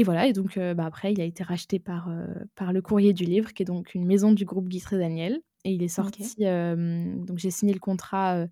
et 0.00 0.04
voilà, 0.04 0.26
et 0.26 0.32
donc 0.32 0.58
bah, 0.58 0.86
après, 0.86 1.12
il 1.12 1.20
a 1.20 1.24
été 1.24 1.42
racheté 1.42 1.78
par, 1.78 2.10
par 2.54 2.72
le 2.72 2.80
Courrier 2.80 3.12
du 3.12 3.24
Livre, 3.24 3.52
qui 3.52 3.62
est 3.62 3.66
donc 3.66 3.94
une 3.94 4.06
maison 4.06 4.32
du 4.32 4.44
groupe 4.46 4.68
Guitre 4.68 4.96
Daniel. 4.96 5.40
Et 5.64 5.72
il 5.72 5.82
est 5.82 5.88
sorti, 5.88 6.36
donc 6.38 7.36
j'ai 7.36 7.50
signé 7.50 7.74
le 7.74 7.80
contrat 7.80 8.46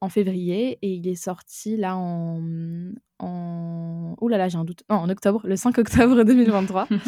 en 0.00 0.08
février, 0.08 0.78
et 0.82 0.92
il 0.94 1.08
est 1.08 1.16
sorti 1.16 1.76
là 1.76 1.96
en. 1.96 2.40
en... 3.18 4.14
Ouh 4.20 4.28
là 4.28 4.38
là, 4.38 4.48
j'ai 4.48 4.58
un 4.58 4.64
doute. 4.64 4.84
Non, 4.88 4.96
en 4.96 5.08
octobre, 5.08 5.42
le 5.44 5.56
5 5.56 5.78
octobre 5.78 6.22
2023. 6.24 6.88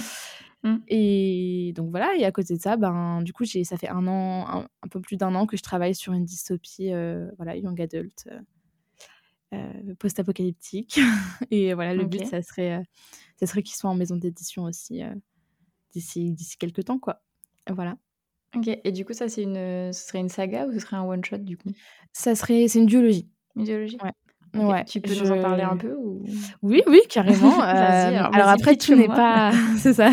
Mmh. 0.62 0.76
Et 0.88 1.72
donc 1.76 1.90
voilà, 1.90 2.16
et 2.16 2.24
à 2.24 2.32
côté 2.32 2.56
de 2.56 2.60
ça, 2.60 2.76
ben, 2.76 3.22
du 3.22 3.32
coup, 3.32 3.44
ça 3.44 3.76
fait 3.76 3.88
un 3.88 4.08
an, 4.08 4.64
un, 4.82 4.88
peu 4.88 5.00
plus 5.00 5.16
d'un 5.16 5.34
an 5.37 5.46
que 5.46 5.56
je 5.56 5.62
travaille 5.62 5.94
sur 5.94 6.12
une 6.12 6.25
dystopie, 6.25 6.90
voilà, 7.37 7.56
young 7.56 7.80
adult, 7.80 8.26
post-apocalyptique. 9.98 10.98
et 11.50 11.75
voilà, 11.75 11.94
le 11.94 12.04
but, 12.04 12.26
ça 12.26 12.42
serait 12.42 12.82
ça 13.38 13.46
serait 13.46 13.62
qu'ils 13.62 13.76
soient 13.76 13.90
en 13.90 13.94
maison 13.94 14.16
d'édition 14.16 14.64
aussi 14.64 15.02
euh, 15.02 15.14
d'ici 15.92 16.32
d'ici 16.32 16.56
quelques 16.56 16.84
temps 16.84 16.98
quoi. 16.98 17.22
Voilà. 17.68 17.96
Ok. 18.54 18.68
Et 18.68 18.92
du 18.92 19.04
coup 19.04 19.12
ça 19.12 19.28
c'est 19.28 19.42
une 19.42 19.92
ce 19.92 20.06
serait 20.06 20.20
une 20.20 20.28
saga 20.28 20.66
ou 20.66 20.72
ce 20.72 20.78
serait 20.78 20.96
un 20.96 21.04
one 21.04 21.25
shot 21.25 21.38
du 21.38 21.56
coup? 21.56 21.70
Ça 22.12 22.34
serait 22.34 22.68
c'est 22.68 22.78
une 22.78 22.86
duologie. 22.86 23.28
Une 23.56 23.64
duologie? 23.64 23.98
Ouais. 24.02 24.12
Ouais, 24.56 24.84
tu 24.84 25.00
peux 25.00 25.14
nous 25.14 25.30
en 25.30 25.40
parler 25.40 25.62
un 25.62 25.76
peu 25.76 25.94
ou... 25.94 26.22
Oui, 26.62 26.82
oui, 26.86 27.00
carrément. 27.08 27.56
Euh, 27.66 28.22
alors, 28.32 28.48
après, 28.48 28.76
tout 28.76 28.94
n'est 28.94 29.08
pas. 29.08 29.52
c'est 29.78 29.94
ça. 29.94 30.10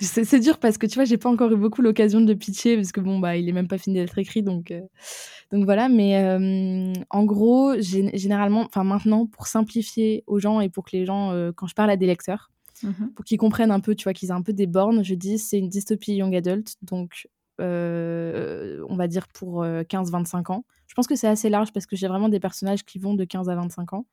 C'est 0.00 0.40
dur 0.40 0.58
parce 0.58 0.78
que 0.78 0.86
tu 0.86 0.94
vois, 0.94 1.04
j'ai 1.04 1.16
pas 1.16 1.28
encore 1.28 1.50
eu 1.52 1.56
beaucoup 1.56 1.82
l'occasion 1.82 2.20
de 2.20 2.34
pitcher 2.34 2.76
parce 2.76 2.92
que 2.92 3.00
bon, 3.00 3.18
bah, 3.18 3.36
il 3.36 3.48
est 3.48 3.52
même 3.52 3.68
pas 3.68 3.78
fini 3.78 3.96
d'être 3.96 4.16
écrit, 4.18 4.42
donc 4.42 4.70
euh, 4.70 4.80
donc 5.50 5.64
voilà. 5.64 5.88
Mais 5.88 6.16
en 7.10 7.24
gros, 7.24 7.74
généralement, 7.78 8.64
enfin 8.64 8.84
maintenant, 8.84 9.26
pour 9.26 9.46
simplifier 9.46 10.24
aux 10.26 10.38
gens 10.38 10.60
et 10.60 10.68
pour 10.68 10.84
que 10.84 10.96
les 10.96 11.04
gens, 11.04 11.32
quand 11.56 11.66
je 11.66 11.74
parle 11.74 11.90
à 11.90 11.96
des 11.96 12.06
lecteurs, 12.06 12.52
Mmh 12.82 13.10
pour 13.14 13.24
qu'ils 13.24 13.38
comprennent 13.38 13.70
un 13.70 13.80
peu, 13.80 13.94
tu 13.94 14.04
vois, 14.04 14.12
qu'ils 14.12 14.30
aient 14.30 14.32
un 14.32 14.42
peu 14.42 14.52
des 14.52 14.66
bornes. 14.66 15.04
Je 15.04 15.14
dis, 15.14 15.38
c'est 15.38 15.58
une 15.58 15.68
dystopie 15.68 16.14
young 16.14 16.34
adult, 16.34 16.76
donc 16.82 17.28
euh, 17.60 18.84
on 18.88 18.96
va 18.96 19.08
dire 19.08 19.28
pour 19.28 19.64
15-25 19.64 20.36
euh, 20.50 20.52
ans. 20.52 20.64
Je 20.86 20.94
pense 20.94 21.06
que 21.06 21.16
c'est 21.16 21.28
assez 21.28 21.48
large 21.48 21.72
parce 21.72 21.86
que 21.86 21.96
j'ai 21.96 22.08
vraiment 22.08 22.28
des 22.28 22.40
personnages 22.40 22.84
qui 22.84 22.98
vont 22.98 23.14
de 23.14 23.24
15 23.24 23.48
à 23.48 23.54
25 23.54 23.94
ans, 23.94 24.06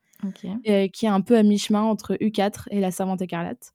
et 0.63 0.89
qui 0.89 1.05
est 1.05 1.09
un 1.09 1.21
peu 1.21 1.37
à 1.37 1.43
mi-chemin 1.43 1.81
entre 1.81 2.15
U4 2.15 2.67
et 2.71 2.79
la 2.79 2.91
Servante 2.91 3.21
écarlate. 3.21 3.73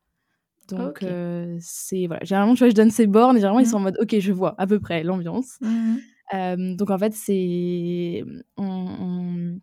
Donc 0.68 1.02
euh, 1.02 1.59
c'est 1.61 2.06
voilà, 2.06 2.25
généralement 2.25 2.54
tu 2.54 2.61
vois, 2.61 2.71
je 2.71 2.75
donne 2.75 2.90
ces 2.90 3.06
bornes 3.06 3.37
et 3.37 3.40
généralement 3.40 3.61
ils 3.61 3.66
sont 3.66 3.76
en 3.76 3.80
mmh. 3.80 3.83
mode 3.83 3.99
ok, 4.00 4.18
je 4.18 4.33
vois 4.33 4.54
à 4.56 4.66
peu 4.66 4.80
près 4.80 5.02
l'ambiance. 5.02 5.59
Mmh 5.61 5.97
donc 6.33 6.90
en 6.90 6.99
fait 6.99 7.12
c'est 7.12 8.25
on 8.56 9.61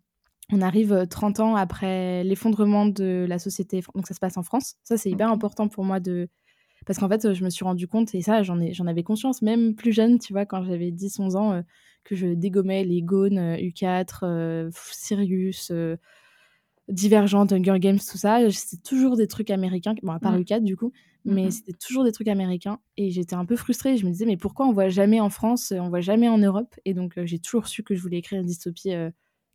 on 0.52 0.60
arrive 0.60 1.06
30 1.08 1.40
ans 1.40 1.56
après 1.56 2.22
l'effondrement 2.24 2.86
de 2.86 3.26
la 3.28 3.38
société. 3.38 3.82
Donc 3.94 4.06
ça 4.06 4.14
se 4.14 4.20
passe 4.20 4.36
en 4.36 4.42
France. 4.42 4.76
Ça, 4.84 4.98
c'est 4.98 5.10
hyper 5.10 5.30
important 5.30 5.68
pour 5.68 5.84
moi 5.84 5.98
de... 5.98 6.28
Parce 6.86 6.98
qu'en 6.98 7.08
fait, 7.08 7.34
je 7.34 7.44
me 7.44 7.50
suis 7.50 7.64
rendu 7.64 7.86
compte, 7.88 8.14
et 8.14 8.22
ça, 8.22 8.42
j'en, 8.42 8.60
ai, 8.60 8.72
j'en 8.74 8.86
avais 8.86 9.02
conscience, 9.02 9.42
même 9.42 9.74
plus 9.74 9.92
jeune, 9.92 10.18
tu 10.18 10.32
vois, 10.32 10.46
quand 10.46 10.64
j'avais 10.64 10.90
10-11 10.90 11.36
ans, 11.36 11.62
que 12.04 12.16
je 12.16 12.28
dégommais 12.28 12.84
les 12.84 13.02
Gaunes, 13.02 13.56
U4, 13.60 14.24
Sirius, 14.72 15.72
Divergente, 16.88 17.52
Hunger 17.52 17.78
Games, 17.78 17.98
tout 17.98 18.18
ça, 18.18 18.50
c'était 18.50 18.82
toujours 18.82 19.16
des 19.16 19.28
trucs 19.28 19.50
américains. 19.50 19.94
Bon, 20.02 20.12
à 20.12 20.18
part 20.20 20.34
Mmh. 20.34 20.38
u 20.38 20.44
du 20.60 20.76
coup, 20.76 20.92
mais 21.24 21.50
Mmh 21.50 21.52
c'était 21.52 21.72
toujours 21.72 22.02
des 22.04 22.10
trucs 22.12 22.26
américains 22.28 22.80
et 22.96 23.10
j'étais 23.10 23.34
un 23.36 23.44
peu 23.44 23.54
frustrée. 23.56 23.96
Je 23.96 24.04
me 24.04 24.10
disais: 24.10 24.26
«Mais 24.26 24.36
pourquoi 24.36 24.66
on 24.66 24.72
voit 24.72 24.88
jamais 24.88 25.20
en 25.20 25.30
France, 25.30 25.72
on 25.76 25.88
voit 25.88 26.00
jamais 26.00 26.28
en 26.28 26.38
Europe?» 26.38 26.74
et 26.84 26.92
donc 26.92 27.14
j'ai 27.24 27.38
toujours 27.38 27.68
su 27.68 27.84
que 27.84 27.94
je 27.94 28.02
voulais 28.02 28.18
écrire 28.18 28.40
une 28.40 28.46
dystopie, 28.46 28.90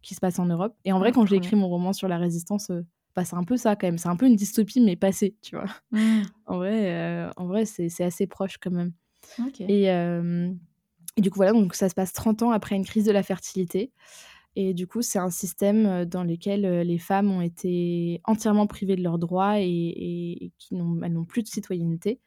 qui 0.01 0.15
se 0.15 0.19
passe 0.21 0.39
en 0.39 0.45
Europe 0.45 0.75
et 0.85 0.93
en 0.93 0.99
vrai, 0.99 1.11
Ah, 1.11 1.13
quand 1.13 1.25
j'ai 1.25 1.35
écrit 1.35 1.57
mon 1.57 1.67
roman 1.67 1.91
sur 1.91 2.07
la 2.07 2.17
résistance, 2.17 2.71
bah, 3.17 3.25
c'est 3.25 3.35
un 3.35 3.43
peu 3.43 3.57
ça 3.57 3.75
quand 3.75 3.87
même. 3.87 3.97
C'est 3.97 4.09
un 4.09 4.15
peu 4.15 4.27
une 4.27 4.35
dystopie 4.37 4.79
mais 4.79 4.95
passée, 4.95 5.35
tu 5.41 5.55
vois? 5.57 5.65
Mmh. 5.91 6.21
En 6.45 6.57
vrai, 6.57 7.25
heu, 7.27 7.29
en 7.37 7.47
vrai, 7.47 7.65
c'est 7.65 8.03
assez 8.03 8.27
proche 8.27 8.57
quand 8.59 8.71
même 8.71 8.93
OK. 9.39 9.61
et 11.17 11.21
du 11.21 11.31
coup, 11.31 11.37
voilà, 11.37 11.53
donc 11.53 11.73
ça 11.75 11.89
se 11.89 11.95
passe 11.95 12.13
30 12.13 12.43
ans 12.43 12.51
après 12.51 12.75
une 12.75 12.85
crise 12.85 13.05
de 13.05 13.11
la 13.11 13.23
fertilité 13.23 13.91
et 14.55 14.73
du 14.73 14.87
coup, 14.87 15.01
c'est 15.03 15.19
un 15.19 15.29
système, 15.29 16.05
dans 16.05 16.23
lequel, 16.23 16.61
les 16.81 16.97
femmes 16.99 17.31
ont 17.31 17.41
été 17.41 18.21
entièrement 18.25 18.67
privées 18.67 18.95
de 18.95 19.03
leurs 19.03 19.19
droits 19.19 19.59
et 19.59 19.65
et 19.67 20.45
et 20.45 20.51
qui 20.59 20.75
n'ont 20.75 21.01
elles 21.03 21.13
n'ont 21.13 21.25
plus 21.25 21.43
de 21.43 21.47
citoyenneté 21.47 22.21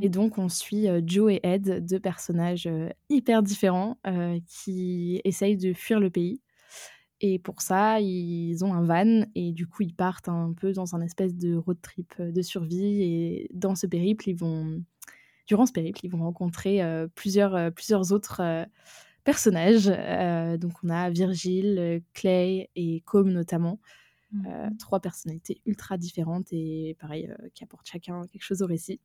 et 0.00 0.08
donc 0.08 0.38
on 0.38 0.48
suit, 0.48 0.86
Jo 1.06 1.28
et 1.28 1.40
Ed, 1.42 1.84
2 1.86 2.00
personnages, 2.00 2.68
hyper 3.10 3.42
différents, 3.42 3.98
qui 4.48 5.20
essayent 5.24 5.56
de 5.56 5.72
fuir 5.72 6.00
le 6.00 6.10
pays 6.10 6.40
et 7.20 7.38
pour 7.38 7.62
ça, 7.62 8.00
ils 8.00 8.64
ont 8.64 8.74
un 8.74 8.82
van 8.84 9.24
et 9.34 9.52
du 9.52 9.66
coup, 9.66 9.82
ils 9.82 9.94
partent 9.94 10.28
un 10.28 10.52
peu 10.54 10.72
dans 10.72 10.94
un 10.94 11.00
espèce 11.02 11.34
de 11.36 11.56
road 11.56 11.78
trip, 11.82 12.20
de 12.20 12.42
survie 12.42 13.02
et 13.02 13.50
dans 13.54 13.74
ce 13.76 13.86
périple, 13.86 14.28
ils 14.28 14.34
vont 14.36 14.82
durant 15.46 15.66
ce 15.66 15.72
périple, 15.72 16.00
ils 16.04 16.10
vont 16.10 16.20
rencontrer, 16.24 16.82
heu, 16.84 17.10
plusieurs, 17.14 17.56
heu, 17.56 17.70
plusieurs 17.72 18.12
autres, 18.12 18.42
personnages. 19.24 19.86
Donc 20.60 20.74
on 20.84 20.90
a 20.90 21.10
Virgile, 21.10 22.02
Clay 22.14 22.70
et 22.76 23.02
Com 23.06 23.30
notamment, 23.30 23.80
Mmh. 24.32 24.76
3 24.78 25.00
personnalités 25.00 25.60
ultra 25.66 25.98
différentes 25.98 26.48
et 26.52 26.96
pareil, 27.00 27.32
qui 27.54 27.64
apportent 27.64 27.88
chacun 27.88 28.26
quelque 28.28 28.42
chose 28.44 28.62
au 28.62 28.66
récit 28.66 29.00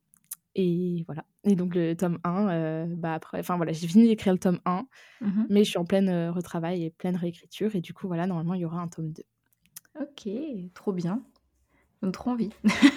et 0.56 1.04
voilà 1.08 1.26
et 1.46 1.56
donc 1.56 1.76
le 1.76 1.96
tome 1.96 2.20
1, 2.24 2.50
heu, 2.50 2.96
bah, 2.96 3.14
après 3.16 3.40
enfin 3.40 3.56
voilà, 3.58 3.72
j'ai 3.74 3.88
fini 3.88 4.08
d'écrire 4.08 4.34
le 4.34 4.40
tome 4.40 4.60
1 4.66 4.86
Mmh 5.22 5.28
mh. 5.28 5.46
mais 5.50 5.64
je 5.64 5.70
suis 5.70 5.80
en 5.80 5.86
pleine, 5.86 6.30
retravail 6.30 6.84
et 6.86 6.90
pleine 6.92 7.16
réécriture 7.18 7.76
et 7.76 7.82
du 7.82 7.94
coup, 7.94 8.08
voilà, 8.08 8.28
normalement, 8.28 8.54
il 8.54 8.62
y 8.62 8.66
aura 8.66 8.82
un 8.82 8.88
tome 8.88 9.12
2. 9.12 9.24
OK, 10.00 10.30
trop 10.74 10.94
bien. 10.94 11.22
Donne 12.02 12.12
trop 12.14 12.32
envie. 12.32 12.50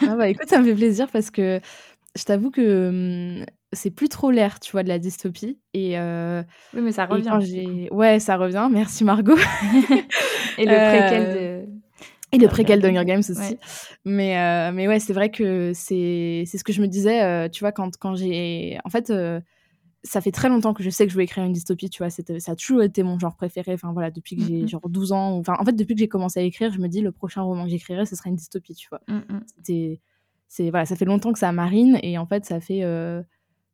Ah 0.06 0.16
bah, 0.16 0.28
écoute, 0.28 0.48
ça 0.48 0.60
me 0.60 0.64
fait 0.64 0.74
plaisir 0.74 1.08
parce 1.10 1.30
que 1.30 1.60
je 2.16 2.24
t'avoue 2.24 2.50
que, 2.50 3.40
mmh, 3.42 3.46
c'est 3.72 3.90
plus 3.90 4.08
trop 4.08 4.30
l'ère, 4.30 4.60
tu 4.60 4.72
vois, 4.72 4.82
de 4.84 4.88
la 4.88 4.98
dystopie 4.98 5.58
et 5.74 5.98
heu 5.98 6.44
Oui, 6.74 6.82
mais 6.82 6.92
ça 6.92 7.06
revient, 7.06 7.88
ouais, 7.90 8.20
ça 8.20 8.36
revient, 8.36 8.68
merci 8.70 9.02
Margot. 9.04 9.36
Et 10.58 10.66
le 10.66 11.06
préquel 11.08 11.22
de 11.34 11.41
et 12.32 12.38
le 12.38 12.44
Hunger 12.44 12.48
préquel 12.48 12.80
d'Hunger 12.80 13.04
Games, 13.04 13.22
ouais. 13.36 13.52
aussi. 13.52 13.58
Mais 14.04 14.36
heu, 14.36 14.72
mais 14.72 14.88
ouais, 14.88 15.00
c'est 15.00 15.12
vrai 15.12 15.30
que 15.30 15.72
c'est 15.74 16.44
ce 16.46 16.64
que 16.64 16.72
je 16.72 16.80
me 16.82 16.88
disais, 16.88 17.22
heu, 17.46 17.50
tu 17.50 17.60
vois, 17.64 17.72
quand 17.72 17.96
quand 17.98 18.14
j'ai 18.16 18.78
en 18.84 18.90
fait, 18.90 19.10
heu, 19.10 19.42
ça 20.04 20.20
fait 20.22 20.32
très 20.32 20.48
longtemps 20.48 20.74
que 20.74 20.82
je 20.84 20.90
sais 20.90 21.06
que 21.06 21.12
je 21.12 21.16
veux 21.18 21.22
écrire 21.24 21.44
une 21.44 21.52
dystopie, 21.52 21.90
tu 21.90 21.98
vois? 22.02 22.10
Ça 22.10 22.22
a 22.52 22.56
toujours 22.56 22.82
été 22.82 23.02
mon 23.04 23.18
genre 23.18 23.36
préféré, 23.36 23.74
enfin 23.74 23.92
voilà, 23.92 24.10
depuis 24.10 24.36
que 24.36 24.42
j'ai 24.42 24.66
genre 24.68 24.88
12 24.88 25.12
ans, 25.12 25.38
enfin, 25.38 25.56
en 25.60 25.64
fait, 25.66 25.72
depuis 25.74 25.94
que 25.94 26.00
j'ai 26.00 26.08
commencé 26.08 26.40
à 26.40 26.44
écrire, 26.44 26.72
je 26.72 26.80
me 26.80 26.88
dis: 26.88 27.00
«Le 27.02 27.12
prochain 27.12 27.42
roman 27.42 27.64
que 27.64 27.70
j'écrirai, 27.70 28.06
ce 28.06 28.16
sera 28.16 28.30
une 28.30 28.36
dystopie», 28.36 28.74
tu 28.76 28.88
vois? 28.90 29.02
C'était 29.46 30.00
c'est 30.48 30.70
voilà, 30.70 30.86
ça 30.86 30.96
fait 30.96 31.06
longtemps 31.06 31.32
que 31.32 31.38
ça 31.40 31.52
marine 31.52 31.98
et 32.02 32.18
en 32.18 32.26
fait, 32.26 32.44
ça 32.46 32.60
fait, 32.60 32.82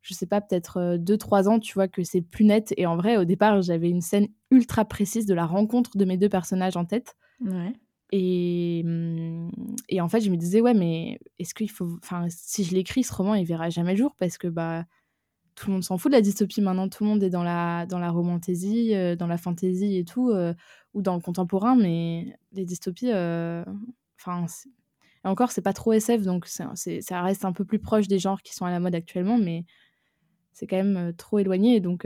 je 0.01 0.13
sais 0.13 0.25
pas, 0.27 0.41
peut-être, 0.41 0.79
heu, 0.95 0.97
2-3 0.99 1.49
ans, 1.49 1.59
tu 1.59 1.73
vois, 1.73 1.87
que 1.87 2.03
c'est 2.03 2.21
plus 2.21 2.45
net 2.45 2.73
et 2.77 2.85
en 2.87 2.97
vrai, 2.97 3.17
au 3.17 3.25
départ, 3.25 3.61
j'avais 3.61 3.89
une 3.89 4.01
scène 4.01 4.27
ultra 4.51 4.85
précise 4.85 5.25
de 5.25 5.33
la 5.33 5.45
rencontre 5.45 5.97
de 5.97 6.05
mes 6.05 6.17
2 6.17 6.29
personnages 6.29 6.77
en 6.77 6.85
tête 6.85 7.15
Ouais. 7.45 7.73
Et 8.11 8.83
mmh 8.85 9.51
et 9.89 10.01
en 10.01 10.09
fait, 10.09 10.21
je 10.21 10.29
me 10.31 10.37
disais: 10.37 10.61
«Ouais, 10.61 10.73
mais 10.75 11.19
est-ce 11.39 11.53
qu'il 11.55 11.69
faut 11.71 11.97
enfin, 12.03 12.27
si 12.29 12.63
je 12.63 12.73
l'écris, 12.75 13.03
ce 13.03 13.13
roman, 13.13 13.35
il 13.35 13.45
verra 13.45 13.69
jamais 13.69 13.93
le 13.93 13.97
jour» 13.99 14.15
parce 14.19 14.37
que, 14.37 14.47
bah, 14.47 14.85
tout 15.55 15.67
le 15.69 15.73
monde 15.75 15.83
s'en 15.85 15.97
fout 15.99 16.11
de 16.11 16.17
la 16.17 16.21
dystopie 16.21 16.61
maintenant. 16.61 16.89
Tout 16.89 17.03
le 17.05 17.09
monde 17.11 17.23
est 17.23 17.29
dans 17.31 17.43
la 17.43 17.85
dans 17.87 17.99
la 17.99 18.09
heu, 18.95 19.15
dans 19.17 19.27
la 19.27 19.37
fantaisie 19.37 19.97
et 19.97 20.05
tout, 20.05 20.31
heu, 20.31 20.55
ou 20.95 21.01
dans 21.03 21.15
le 21.15 21.21
contemporain, 21.21 21.75
mais 21.77 22.35
les 22.53 22.65
dystopies, 22.65 23.11
heu, 23.13 23.65
enfin, 24.19 24.47
c 24.47 24.69
et 25.25 25.29
encore, 25.29 25.51
c'est 25.53 25.61
pas 25.63 25.73
trop 25.73 25.93
SF, 25.93 26.23
donc 26.23 26.47
c'est 26.47 27.01
ça 27.01 27.21
reste 27.23 27.45
un 27.45 27.53
peu 27.53 27.65
plus 27.65 27.79
proche 27.79 28.07
des 28.09 28.19
genres 28.19 28.41
qui 28.43 28.55
sont 28.55 28.65
à 28.65 28.71
la 28.71 28.79
mode 28.81 28.95
actuellement, 28.95 29.37
mais 29.39 29.65
c'est 30.53 30.67
quand 30.67 30.77
même, 30.83 31.13
trop 31.17 31.39
éloigné 31.39 31.79
donc 31.81 32.05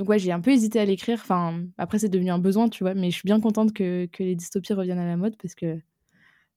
donc 0.00 0.08
ouais, 0.10 0.18
j'ai 0.18 0.32
un 0.32 0.40
peu 0.40 0.50
hésité 0.52 0.80
à 0.80 0.86
l'écrire. 0.86 1.20
Enfin, 1.22 1.66
après, 1.78 2.00
c'est 2.00 2.08
devenu 2.10 2.30
un 2.32 2.40
besoin, 2.40 2.70
tu 2.70 2.84
vois? 2.84 2.94
Mais 2.94 3.10
je 3.12 3.16
suis 3.16 3.26
bien 3.26 3.40
contente 3.40 3.74
que 3.74 4.06
que 4.06 4.24
les 4.24 4.36
dystopies 4.36 4.74
reviennent 4.74 4.98
à 4.98 5.06
la 5.06 5.18
mode 5.18 5.36
parce 5.42 5.54
que 5.54 5.78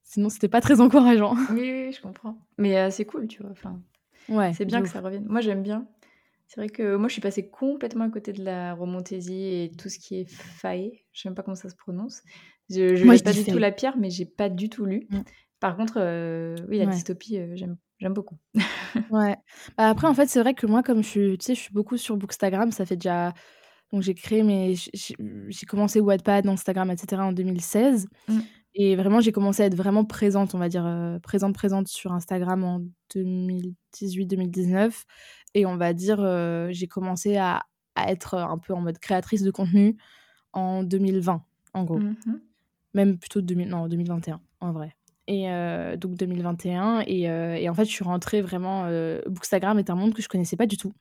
sinon, 0.04 0.30
c'était 0.30 0.50
pas 0.50 0.62
très 0.62 0.82
encourageant. 0.82 1.36
Oui, 1.50 1.62
oui, 1.62 1.84
oui, 1.88 1.92
je 1.92 2.02
comprends. 2.02 2.38
Mais 2.58 2.78
heu, 2.88 2.90
c'est 2.92 3.06
cool, 3.06 3.28
tu 3.28 3.42
vois? 3.42 3.52
Enfin, 3.52 3.82
Ouais, 4.28 4.58
c'est 4.58 4.66
bien 4.66 4.82
que 4.84 4.90
ça 4.90 5.02
revienne. 5.02 5.26
Moi, 5.28 5.42
j'aime 5.42 5.64
bien. 5.64 5.88
C'est 6.48 6.62
vrai 6.62 6.70
que 6.70 6.96
moi, 6.98 7.08
je 7.10 7.14
suis 7.14 7.22
passée 7.22 7.50
complètement 7.50 8.06
à 8.06 8.10
côté 8.10 8.34
de 8.34 8.44
la 8.44 8.74
romantaisie 8.76 9.64
et 9.64 9.72
tout 9.78 9.90
ce 9.90 10.00
qui 10.00 10.18
est 10.20 10.30
fae. 10.30 10.92
Je 11.14 11.22
sais 11.22 11.30
même 11.30 11.36
pas 11.36 11.44
comment 11.44 11.56
ça 11.56 11.70
se 11.70 11.76
prononce. 11.76 12.24
Je 12.70 12.96
je 12.96 13.06
Moi, 13.06 13.16
je 13.16 13.24
pas 13.24 13.34
du 13.34 13.46
tout 13.46 13.58
la 13.60 13.72
pierre, 13.72 13.98
mais 13.98 14.10
j'ai 14.12 14.26
pas 14.26 14.50
du 14.50 14.70
tout 14.70 14.86
lu. 14.86 15.08
Mmh. 15.10 15.22
Par 15.60 15.78
contre, 15.78 16.00
heu, 16.00 16.56
oui, 16.70 16.78
la 16.80 16.86
Ouais. 16.86 16.92
dystopie, 16.94 17.38
heu, 17.40 17.56
j'aime 17.56 17.78
j'aime 18.04 18.14
beaucoup. 18.16 18.38
Ouais. 19.10 19.36
Bah, 19.78 19.90
après, 19.90 20.08
en 20.08 20.14
fait, 20.14 20.28
c'est 20.28 20.40
vrai 20.42 20.54
que 20.54 20.66
moi, 20.66 20.84
comme 20.84 21.04
je 21.04 21.08
suis 21.10 21.38
tu 21.38 21.46
sais, 21.46 21.56
je 21.56 21.60
suis 21.62 21.74
beaucoup 21.74 21.98
sur 21.98 22.18
Bookstagram, 22.18 22.72
ça 22.72 22.86
fait 22.86 22.96
déjà 22.98 23.34
donc 23.94 24.02
j'ai 24.04 24.16
créé 24.16 24.44
mes 24.44 24.76
j'ai 24.76 25.66
commencé 25.68 26.00
Wattpad, 26.02 26.48
Instagram 26.48 26.92
et 26.92 26.98
cetera 26.98 27.26
en 27.26 27.34
2016 27.34 28.08
Mmh. 28.28 28.40
et 28.76 28.96
vraiment, 28.98 29.22
j'ai 29.22 29.32
commencé 29.34 29.64
à 29.64 29.68
être 29.68 29.76
vraiment 29.76 30.06
présente, 30.06 30.56
on 30.56 30.60
va 30.60 30.70
dire, 30.70 30.86
heu, 30.88 31.20
présente, 31.24 31.56
présente 31.56 31.88
sur 31.90 32.14
Instagram 32.14 32.64
en 32.66 32.82
2018-2019 33.14 35.06
et 35.56 35.66
on 35.68 35.78
va 35.78 35.94
dire, 35.94 36.22
heu, 36.22 36.70
j'ai 36.72 36.88
commencé 36.88 37.38
à 37.38 37.64
à 37.96 38.12
être, 38.12 38.36
un 38.36 38.58
peu 38.60 38.74
en 38.74 38.82
mode 38.82 39.00
créatrice 39.00 39.44
de 39.44 39.52
contenu 39.52 39.98
en 40.54 40.84
2020, 40.84 41.44
en 41.74 41.84
gros. 41.86 42.00
Mmh 42.00 42.16
mh. 42.26 42.40
Même 42.96 43.18
plutôt 43.20 43.42
2000 43.42 43.70
non, 43.70 43.88
2021 43.88 44.42
en 44.62 44.72
vrai 44.74 44.96
et 45.28 45.50
heu, 45.50 45.98
donc 45.98 46.16
2021 46.16 47.02
et 47.08 47.30
heu 47.30 47.56
et 47.56 47.70
en 47.70 47.74
fait, 47.74 47.86
je 47.86 47.92
suis 47.92 48.04
rentrée 48.04 48.42
vraiment, 48.42 48.86
heu, 48.88 49.22
Bookstagram 49.28 49.80
est 49.80 49.90
un 49.90 49.96
monde 49.96 50.14
que 50.14 50.22
je 50.22 50.30
connaissais 50.30 50.58
pas 50.58 50.66
du 50.68 50.78
tout. 50.78 50.94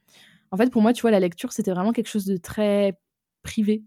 En 0.52 0.56
fait, 0.58 0.70
pour 0.70 0.82
moi, 0.82 0.92
tu 0.94 1.02
vois, 1.02 1.10
la 1.12 1.20
lecture, 1.20 1.52
c'était 1.52 1.72
vraiment 1.72 1.92
quelque 1.92 2.08
chose 2.08 2.26
de 2.26 2.36
très 2.38 2.98
privé. 3.42 3.84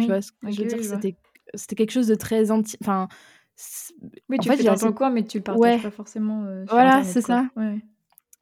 Tu 0.00 0.12
vois 0.12 0.22
ce 0.22 0.32
que 0.32 0.38
je 0.50 0.60
veux 0.62 0.66
dire? 0.66 0.82
oui. 0.82 0.84
C'était 0.84 1.16
c'était 1.54 1.76
quelque 1.76 1.92
chose 1.92 2.08
de 2.08 2.14
très 2.16 2.50
inti 2.52 2.76
enfin, 2.82 3.08
Oui, 4.28 4.38
en 4.38 4.40
tu 4.40 4.48
le 4.48 4.52
fait, 4.52 4.56
fais 4.56 4.62
dans 4.62 4.76
ton 4.78 4.92
coin, 4.92 5.10
mais 5.10 5.24
tu 5.24 5.38
le 5.38 5.44
partages 5.44 5.78
ouais, 5.78 5.80
pas 5.80 5.90
forcément, 5.90 6.44
voilà, 6.70 7.02
c'est 7.04 7.20
ça 7.22 7.48
ouais. 7.56 7.80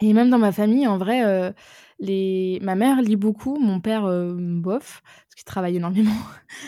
Et 0.00 0.12
même 0.12 0.30
dans 0.30 0.38
ma 0.38 0.52
famille, 0.52 0.86
en 0.86 0.98
vrai, 0.98 1.54
les 2.00 2.58
ma 2.62 2.74
mère 2.76 3.02
lit 3.02 3.16
beaucoup, 3.16 3.58
mon 3.58 3.80
père, 3.80 4.06
heu, 4.06 4.36
bof, 4.38 5.02
parce 5.04 5.34
qu'il 5.36 5.44
travaille 5.44 5.76
énormément. 5.76 6.12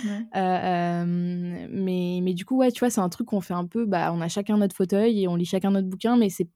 Ouais. 0.03 0.27
Hem, 0.35 1.69
mais 1.73 2.21
mais 2.23 2.35
du 2.35 2.45
coup, 2.45 2.57
ouais, 2.59 2.73
tu 2.73 2.81
vois, 2.81 2.91
c'est 2.91 3.01
un 3.01 3.09
truc 3.09 3.29
qu'on 3.29 3.41
fait 3.41 3.55
un 3.55 3.67
peu, 3.67 3.87
bah, 3.87 4.13
on 4.15 4.21
a 4.21 4.29
chacun 4.29 4.57
notre 4.59 4.77
fauteuil 4.77 5.23
et 5.23 5.29
on 5.29 5.37
lit 5.37 5.45
chacun 5.47 5.71
notre 5.73 5.89
bouquin, 5.89 6.17
mais 6.17 6.31
c'est 6.31 6.49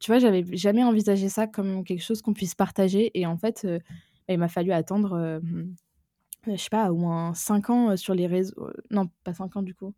tu 0.00 0.10
vois, 0.12 0.18
j'avais 0.20 0.44
jamais 0.56 0.84
envisagé 0.84 1.28
ça 1.30 1.46
comme 1.48 1.84
quelque 1.84 2.02
chose 2.02 2.22
qu'on 2.22 2.34
puisse 2.34 2.54
partager 2.56 3.10
et 3.18 3.26
en 3.26 3.36
fait, 3.38 3.66
bah, 3.66 4.34
il 4.34 4.38
m'a 4.38 4.48
fallu 4.48 4.72
attendre, 4.72 5.40
je 6.46 6.56
sais 6.56 6.68
pas, 6.70 6.90
au 6.92 6.96
moins 6.96 7.34
5 7.34 7.70
ans, 7.70 7.96
sur 7.96 8.14
les 8.14 8.26
réseaux, 8.26 8.70
non, 8.90 9.08
pas 9.24 9.34
5 9.34 9.56
ans 9.56 9.62
du 9.62 9.74
coup. 9.74 9.94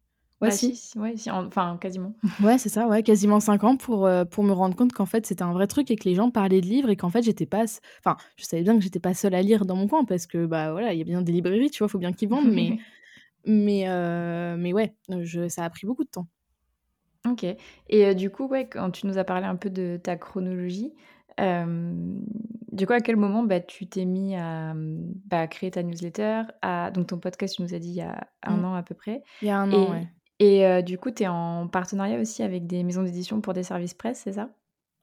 Ouais, 0.46 0.50
si, 0.50 0.90
ouais, 0.96 1.16
si, 1.16 1.30
en 1.30 1.46
enfin, 1.46 1.78
quasiment. 1.80 2.14
Ouais, 2.40 2.58
c'est 2.58 2.68
ça, 2.68 2.88
ouais, 2.88 3.02
quasiment 3.02 3.38
5 3.38 3.64
ans 3.64 3.76
pour, 3.76 4.06
heu, 4.06 4.24
pour 4.24 4.42
me 4.44 4.52
rendre 4.52 4.74
compte 4.74 4.92
qu'en 4.92 5.06
fait, 5.06 5.24
c'était 5.26 5.42
un 5.42 5.52
vrai 5.52 5.66
truc 5.66 5.90
et 5.90 5.96
que 5.96 6.08
les 6.08 6.14
gens 6.14 6.30
parlaient 6.30 6.60
de 6.60 6.66
livres 6.66 6.88
et 6.90 6.96
qu'en 6.96 7.10
fait, 7.10 7.22
j'étais 7.22 7.46
pas 7.46 7.64
enfin, 8.00 8.16
je 8.36 8.44
savais 8.44 8.62
bien 8.62 8.74
que 8.76 8.82
j'étais 8.82 8.98
pas 9.00 9.14
seule 9.14 9.34
à 9.34 9.42
lire 9.42 9.64
dans 9.66 9.76
mon 9.76 9.86
coin 9.86 10.04
parce 10.04 10.26
que, 10.26 10.46
bah, 10.46 10.72
voilà, 10.72 10.92
il 10.94 10.98
y 10.98 11.02
a 11.02 11.04
bien 11.04 11.22
des 11.22 11.32
librairies, 11.32 11.70
tu 11.70 11.78
vois? 11.78 11.88
Faut 11.88 11.98
bien 11.98 12.12
qu'ils 12.12 12.28
vendent, 12.28 12.50
mais 12.50 12.74
mais 13.46 13.88
heu, 13.88 14.56
mais 14.58 14.72
ouais, 14.74 14.96
je 15.22 15.48
ça 15.48 15.64
a 15.64 15.70
pris 15.70 15.86
beaucoup 15.86 16.04
de 16.04 16.10
temps. 16.10 16.28
OK 17.26 17.46
et 17.88 18.14
du 18.14 18.30
coup, 18.30 18.46
ouais, 18.48 18.68
quand 18.68 18.90
tu 18.90 19.06
nous 19.06 19.16
as 19.18 19.24
parlé 19.24 19.46
un 19.46 19.56
peu 19.56 19.70
de 19.70 19.98
ta 20.02 20.16
chronologie, 20.16 20.94
du 22.72 22.86
coup, 22.86 22.92
à 22.92 23.00
quel 23.00 23.16
moment, 23.16 23.42
bah, 23.42 23.60
tu 23.60 23.86
t'es 23.86 24.04
mis 24.04 24.34
à, 24.36 24.74
bah, 24.76 25.46
créer 25.46 25.70
ta 25.70 25.82
newsletter, 25.82 26.42
à 26.62 26.90
donc 26.90 27.08
ton 27.08 27.18
podcast, 27.18 27.56
tu 27.56 27.62
nous 27.62 27.74
as 27.74 27.78
dit 27.78 27.88
il 27.90 27.94
y 27.94 28.00
a 28.02 28.28
un 28.42 28.62
Mmh. 28.62 28.64
an 28.64 28.74
à 28.74 28.82
peu 28.82 28.94
près 28.94 29.22
Il 29.40 29.46
y 29.46 29.50
a 29.50 29.58
1 29.60 29.72
an, 29.72 29.90
ouais. 29.92 30.08
Et 30.40 30.64
heu, 30.66 30.82
du 30.82 30.98
coup, 30.98 31.10
tu 31.10 31.24
es 31.24 31.28
en 31.28 31.68
partenariat 31.68 32.18
aussi 32.20 32.42
avec 32.42 32.66
des 32.66 32.82
maisons 32.84 33.02
d'édition 33.02 33.40
pour 33.40 33.52
des 33.54 33.62
services 33.64 33.94
presse, 33.94 34.20
c'est 34.24 34.32
ça? 34.34 34.50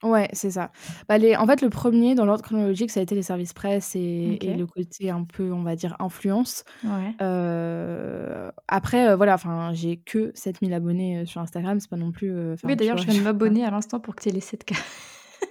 Ouais, 0.04 0.28
c'est 0.34 0.50
ça. 0.50 0.72
Bah, 1.08 1.20
les 1.20 1.36
en 1.36 1.46
fait, 1.46 1.62
le 1.62 1.70
premier 1.70 2.16
dans 2.16 2.26
l'ordre 2.26 2.44
chronologique, 2.44 2.90
ça 2.90 3.00
a 3.00 3.04
été 3.04 3.14
les 3.14 3.22
services 3.22 3.54
presse 3.54 3.96
et 3.96 4.40
le 4.42 4.66
côté 4.66 5.12
un 5.12 5.24
peu, 5.26 5.52
on 5.54 5.62
va 5.62 5.76
dire, 5.76 5.96
influence. 6.00 6.64
Ouais. 6.84 7.22
Heu, 7.22 8.52
après, 8.68 9.10
heu, 9.12 9.16
voilà, 9.16 9.36
enfin, 9.36 9.74
j'ai 9.74 9.98
que 9.98 10.32
7 10.36 10.62
000 10.62 10.74
abonnés, 10.74 11.26
sur 11.26 11.42
Instagram, 11.42 11.80
c'est 11.80 11.90
pas 11.90 11.98
non 11.98 12.12
plus, 12.12 12.34
Oui, 12.64 12.76
d'ailleurs, 12.76 12.98
je 12.98 13.06
viens 13.06 13.16
de 13.16 13.20
m'abonner 13.22 13.66
à 13.66 13.72
l'instant 13.72 14.00
pour 14.00 14.16
que 14.16 14.22
tu 14.24 14.30
aies 14.30 14.32
les 14.34 14.40
7 14.42 14.66
K. 14.66 14.74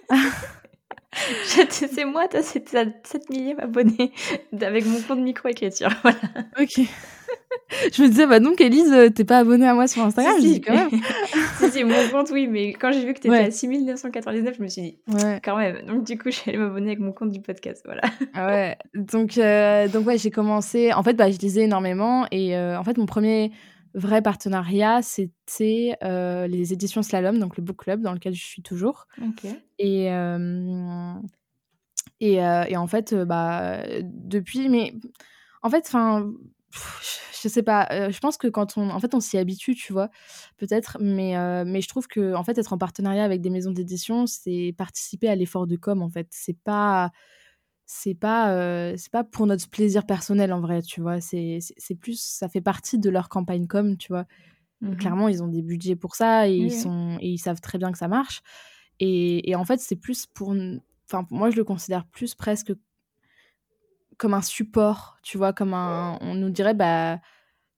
Je 1.45 1.63
t 1.67 1.89
c'est 1.89 2.05
moi 2.05 2.29
ta 2.29 2.43
sept 2.43 2.71
ta 2.71 2.85
7 3.05 3.31
000e 3.31 3.61
abonné 3.61 4.13
avec 4.63 4.87
mon 4.87 5.03
compte 5.03 5.21
micro-écriture, 5.21 5.91
voilà. 6.03 6.19
OK. 6.59 6.91
je 7.93 8.03
me 8.03 8.09
disais, 8.09 8.27
bah 8.27 8.41
donc, 8.41 8.61
Elise, 8.61 9.13
t'es 9.15 9.25
pas 9.25 9.39
abonnée 9.39 9.67
à 9.67 9.75
moi 9.75 9.87
sur 9.87 10.03
Instagram 10.03 10.35
si, 10.39 10.47
Je 10.47 10.53
dis, 10.55 10.61
quand 10.61 10.75
même. 10.75 10.91
si, 11.59 11.71
si, 11.71 11.85
mon 11.85 12.09
compte, 12.11 12.31
oui, 12.31 12.47
mais 12.47 12.73
quand 12.73 12.93
j'ai 12.93 13.05
vu 13.05 13.15
que 13.15 13.21
t'étais 13.21 13.37
à 13.37 13.51
6999, 13.51 14.57
je 14.57 14.63
me 14.63 14.69
suis 14.69 14.83
dit, 14.83 14.99
ouais. 15.09 15.41
quand 15.43 15.57
même. 15.57 15.85
Donc, 15.87 16.05
du 16.05 16.19
coup, 16.19 16.31
j'allais 16.45 16.59
m'abonner 16.59 16.89
avec 16.89 17.01
mon 17.01 17.13
compte 17.13 17.31
du 17.31 17.41
podcast, 17.41 17.83
voilà. 17.85 18.03
Ah 18.35 18.47
ouais, 18.47 18.77
donc, 18.95 19.39
euh, 19.39 19.89
donc 19.89 20.07
ouais, 20.07 20.19
j'ai 20.19 20.31
commencé. 20.31 20.93
En 20.93 21.03
fait, 21.03 21.15
bah, 21.15 21.31
je 21.31 21.39
lisais 21.39 21.63
énormément 21.63 22.27
et 22.31 22.57
euh, 22.57 22.79
en 22.79 22.85
fait, 22.85 22.99
mon 22.99 23.07
premier 23.07 23.53
vrai 23.95 24.23
partenariat, 24.23 25.01
c'était 25.03 25.97
euh, 26.05 26.47
les 26.47 26.73
éditions 26.73 27.03
Slalom, 27.03 27.39
donc 27.39 27.57
le 27.57 27.63
book 27.63 27.79
club 27.79 28.03
dans 28.03 28.13
lequel 28.13 28.35
je 28.35 28.45
suis 28.45 28.63
toujours. 28.63 29.09
Et, 29.79 30.05
et, 32.21 32.35
et, 32.35 32.77
en 32.77 32.87
fait, 32.87 33.15
bah, 33.15 33.83
depuis, 34.03 34.69
mais 34.69 34.95
en 35.63 35.71
fait, 35.71 35.85
enfin, 35.87 36.31
je 37.43 37.49
sais 37.49 37.63
pas. 37.63 38.11
je 38.11 38.19
pense 38.19 38.37
que 38.37 38.49
quand 38.49 38.77
on, 38.77 38.91
en 38.91 39.01
fait, 39.01 39.15
on 39.15 39.21
s'y 39.21 39.39
habitue, 39.39 39.75
tu 39.75 39.93
vois, 39.93 40.11
peut-être, 40.59 40.99
mais 41.01 41.35
mais 41.65 41.81
je 41.81 41.89
trouve 41.89 42.07
que 42.07 42.35
en 42.35 42.45
fait, 42.45 42.59
être 42.59 42.73
en 42.73 42.79
partenariat 42.79 43.25
avec 43.25 43.41
des 43.41 43.51
maisons 43.51 43.73
d'édition, 43.73 44.27
c'est 44.27 44.75
participer 44.77 45.29
à 45.29 45.35
l'effort 45.35 45.67
de 45.67 45.77
com. 45.77 46.03
En 46.03 46.11
fait, 46.11 46.29
c'est 46.31 46.59
pas 46.65 47.11
c'est 47.87 48.15
pas 48.15 48.97
c'est 48.97 49.11
pas 49.11 49.25
pour 49.25 49.47
notre 49.47 49.69
plaisir 49.69 50.07
personnel 50.07 50.53
en 50.53 50.61
vrai 50.61 50.81
tu 50.81 51.01
vois 51.01 51.21
c'est 51.21 51.59
c'est 51.61 51.97
plus 51.97 52.21
ça 52.21 52.49
fait 52.49 52.61
partie 52.61 52.99
de 53.01 53.11
leur 53.11 53.29
campagne 53.29 53.67
com 53.67 53.97
tu 53.97 54.13
vois 54.13 54.27
mmh 54.81 54.97
clairement 54.97 55.29
ils 55.29 55.43
ont 55.43 55.49
des 55.49 55.63
budgets 55.63 55.97
pour 55.97 56.15
ça 56.15 56.49
et 56.49 56.55
ils 56.55 56.73
sont 56.73 57.19
et 57.21 57.29
ils 57.29 57.39
savent 57.39 57.61
très 57.61 57.79
bien 57.79 57.93
que 57.93 57.99
ça 57.99 58.09
marche 58.09 58.43
et, 59.01 59.51
et 59.51 59.57
en 59.57 59.65
fait 59.65 59.81
c'est 59.81 59.97
plus 59.97 60.27
pour 60.27 60.55
enfin 61.07 61.27
moi 61.31 61.51
je 61.51 61.57
le 61.57 61.65
considère 61.65 62.07
plus 62.07 62.35
presque 62.35 62.73
comme 64.21 64.35
un 64.35 64.43
support 64.43 65.19
tu 65.23 65.39
vois 65.39 65.53
comme 65.53 65.75
un 65.75 66.19
on 66.21 66.35
nous 66.35 66.51
dirait 66.51 66.75
bah 66.75 67.19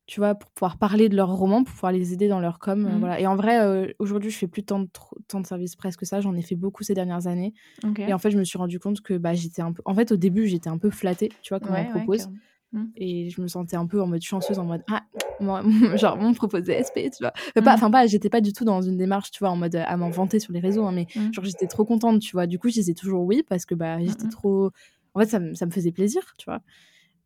tu 0.07 0.21
vois, 0.21 0.35
pour 0.35 0.51
pouvoir 0.51 0.79
parler 0.79 1.09
de 1.09 1.17
leurs 1.17 1.33
romans, 1.33 1.63
pour 1.65 1.73
pouvoir 1.73 1.93
les 1.93 2.13
aider 2.13 2.29
dans 2.29 2.41
leur 2.41 2.59
com. 2.59 2.83
Mmh. 2.83 2.99
voilà. 2.99 3.21
Et 3.21 3.27
en 3.27 3.37
vrai, 3.37 3.61
euh, 3.61 3.87
aujourd'hui, 3.99 4.31
je 4.31 4.37
fais 4.37 4.49
plus 4.49 4.63
tant 4.63 4.81
de, 4.81 4.89
tant 5.29 5.41
de 5.41 5.47
services 5.47 5.77
presque 5.77 6.01
que 6.01 6.07
ça. 6.07 6.21
J'en 6.21 6.35
ai 6.35 6.43
fait 6.43 6.57
beaucoup 6.57 6.83
ces 6.83 6.95
dernières 6.95 7.27
années. 7.29 7.55
Et 7.97 8.13
en 8.13 8.19
fait, 8.19 8.31
je 8.31 8.39
me 8.39 8.45
suis 8.45 8.59
rendu 8.59 8.79
compte 8.79 9.01
que 9.01 9.15
bah, 9.15 9.35
j'étais 9.35 9.63
un 9.63 9.73
peu. 9.73 9.81
En 9.85 9.95
fait, 9.95 10.13
au 10.13 10.17
début, 10.17 10.49
j'étais 10.49 10.69
un 10.69 10.79
peu 10.79 10.91
flattée, 10.91 11.31
tu 11.43 11.51
vois, 11.55 11.61
comme 11.61 11.75
on 11.75 11.99
propose. 11.99 12.29
Mmh. 12.73 12.85
Et 12.97 13.31
je 13.31 13.41
me 13.41 13.49
sentais 13.49 13.77
un 13.77 13.87
peu 13.87 14.03
en 14.03 14.07
mode 14.07 14.23
chanceuse, 14.23 14.59
en 14.59 14.65
mode 14.65 14.83
Ah, 14.91 15.03
moi, 15.41 15.63
genre, 15.97 16.17
on 16.21 16.31
me 16.31 16.35
proposait 16.35 16.83
SP, 16.83 17.09
tu 17.11 17.23
vois. 17.23 17.33
Enfin, 17.57 17.79
pas, 17.79 17.89
mmh. 17.89 17.91
pas 17.91 18.07
j'étais 18.07 18.31
pas 18.31 18.41
du 18.41 18.53
tout 18.53 18.65
dans 18.65 18.83
une 18.83 18.97
démarche, 18.97 19.31
tu 19.31 19.39
vois, 19.41 19.51
en 19.51 19.57
mode 19.57 19.77
à 19.77 19.97
m'en 19.97 20.11
vanter 20.11 20.41
sur 20.41 20.53
les 20.53 20.61
réseaux, 20.61 20.85
hein, 20.85 20.93
mais 20.93 21.07
genre, 21.33 21.45
j'étais 21.45 21.69
trop 21.69 21.85
contente, 21.85 22.21
tu 22.21 22.33
vois. 22.33 22.47
Du 22.47 22.59
coup, 22.59 22.69
je 22.69 22.75
disais 22.75 22.95
toujours 22.95 23.25
oui 23.25 23.43
parce 23.49 23.67
que 23.67 23.75
bah, 23.75 23.99
j'étais 24.01 24.29
trop. 24.29 24.71
En 25.15 25.21
fait, 25.21 25.27
ça, 25.27 25.41
ça 25.55 25.67
me 25.67 25.71
faisait 25.71 25.93
plaisir, 25.93 26.35
tu 26.39 26.47
vois. 26.47 26.61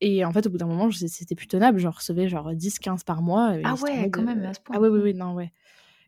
Et 0.00 0.24
en 0.24 0.32
fait, 0.32 0.46
au 0.46 0.50
bout 0.50 0.58
d'un 0.58 0.66
moment, 0.66 0.90
c'était 0.90 1.34
plus 1.34 1.46
tenable. 1.46 1.78
Je 1.78 1.88
recevais 1.88 2.28
genre 2.28 2.52
10-15 2.52 3.04
par 3.04 3.22
mois. 3.22 3.54
ah 3.64 3.74
ouais, 3.82 4.10
quand 4.10 4.22
même, 4.22 4.44
à 4.44 4.54
ce 4.54 4.60
point. 4.60 4.76
Ah 4.76 4.80
oui, 4.80 4.88
oui, 4.88 5.00
oui, 5.02 5.14
non, 5.14 5.34
ouais. 5.34 5.52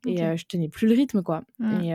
Et 0.06 0.16
je 0.36 0.46
tenais 0.46 0.68
plus 0.68 0.86
le 0.86 0.94
rythme, 0.94 1.22
quoi. 1.22 1.42
Mmh. 1.58 1.80
Et, 1.80 1.88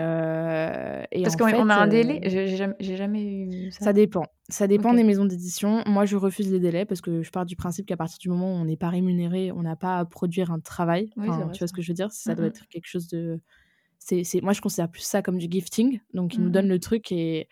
et, 1.11 1.23
Parce 1.23 1.35
qu'on 1.35 1.69
a 1.69 1.75
un 1.75 1.87
délai 1.87 2.19
J'ai 2.25 2.47
jamais, 2.57 2.75
jamais, 2.79 3.23
eu 3.23 3.71
ça. 3.71 3.85
Ça 3.85 3.93
dépend. 3.93 4.25
Ça 4.49 4.67
dépend 4.67 4.93
des 4.93 5.03
maisons 5.03 5.25
d'édition. 5.25 5.83
Moi, 5.85 6.05
je 6.05 6.17
refuse 6.17 6.51
les 6.51 6.59
délais 6.59 6.85
parce 6.85 7.01
que 7.01 7.21
je 7.21 7.31
pars 7.31 7.45
du 7.45 7.55
principe 7.55 7.85
qu'à 7.85 7.97
partir 7.97 8.17
du 8.19 8.29
moment 8.29 8.53
où 8.53 8.57
on 8.57 8.65
n'est 8.65 8.77
pas 8.77 8.89
rémunéré, 8.89 9.51
on 9.51 9.61
n'a 9.61 9.75
pas 9.75 9.99
à 9.99 10.05
produire 10.05 10.51
un 10.51 10.59
travail. 10.59 11.09
tu 11.15 11.59
vois 11.59 11.67
ce 11.67 11.73
que 11.73 11.81
je 11.81 11.87
veux 11.89 11.95
dire? 11.95 12.11
Ça 12.11 12.35
doit 12.35 12.45
mmh 12.45 12.49
être 12.49 12.67
quelque 12.67 12.87
chose 12.87 13.07
de. 13.07 13.39
c'est 13.99 14.41
Moi, 14.41 14.53
je 14.53 14.61
considère 14.61 14.89
plus 14.89 15.03
ça 15.03 15.21
comme 15.21 15.37
du 15.37 15.47
gifting. 15.49 15.99
Donc, 16.13 16.33
ils 16.33 16.41
nous 16.41 16.49
mmh 16.49 16.51
donnent 16.51 16.69
le 16.69 16.79
truc 16.79 17.11
et, 17.11 17.47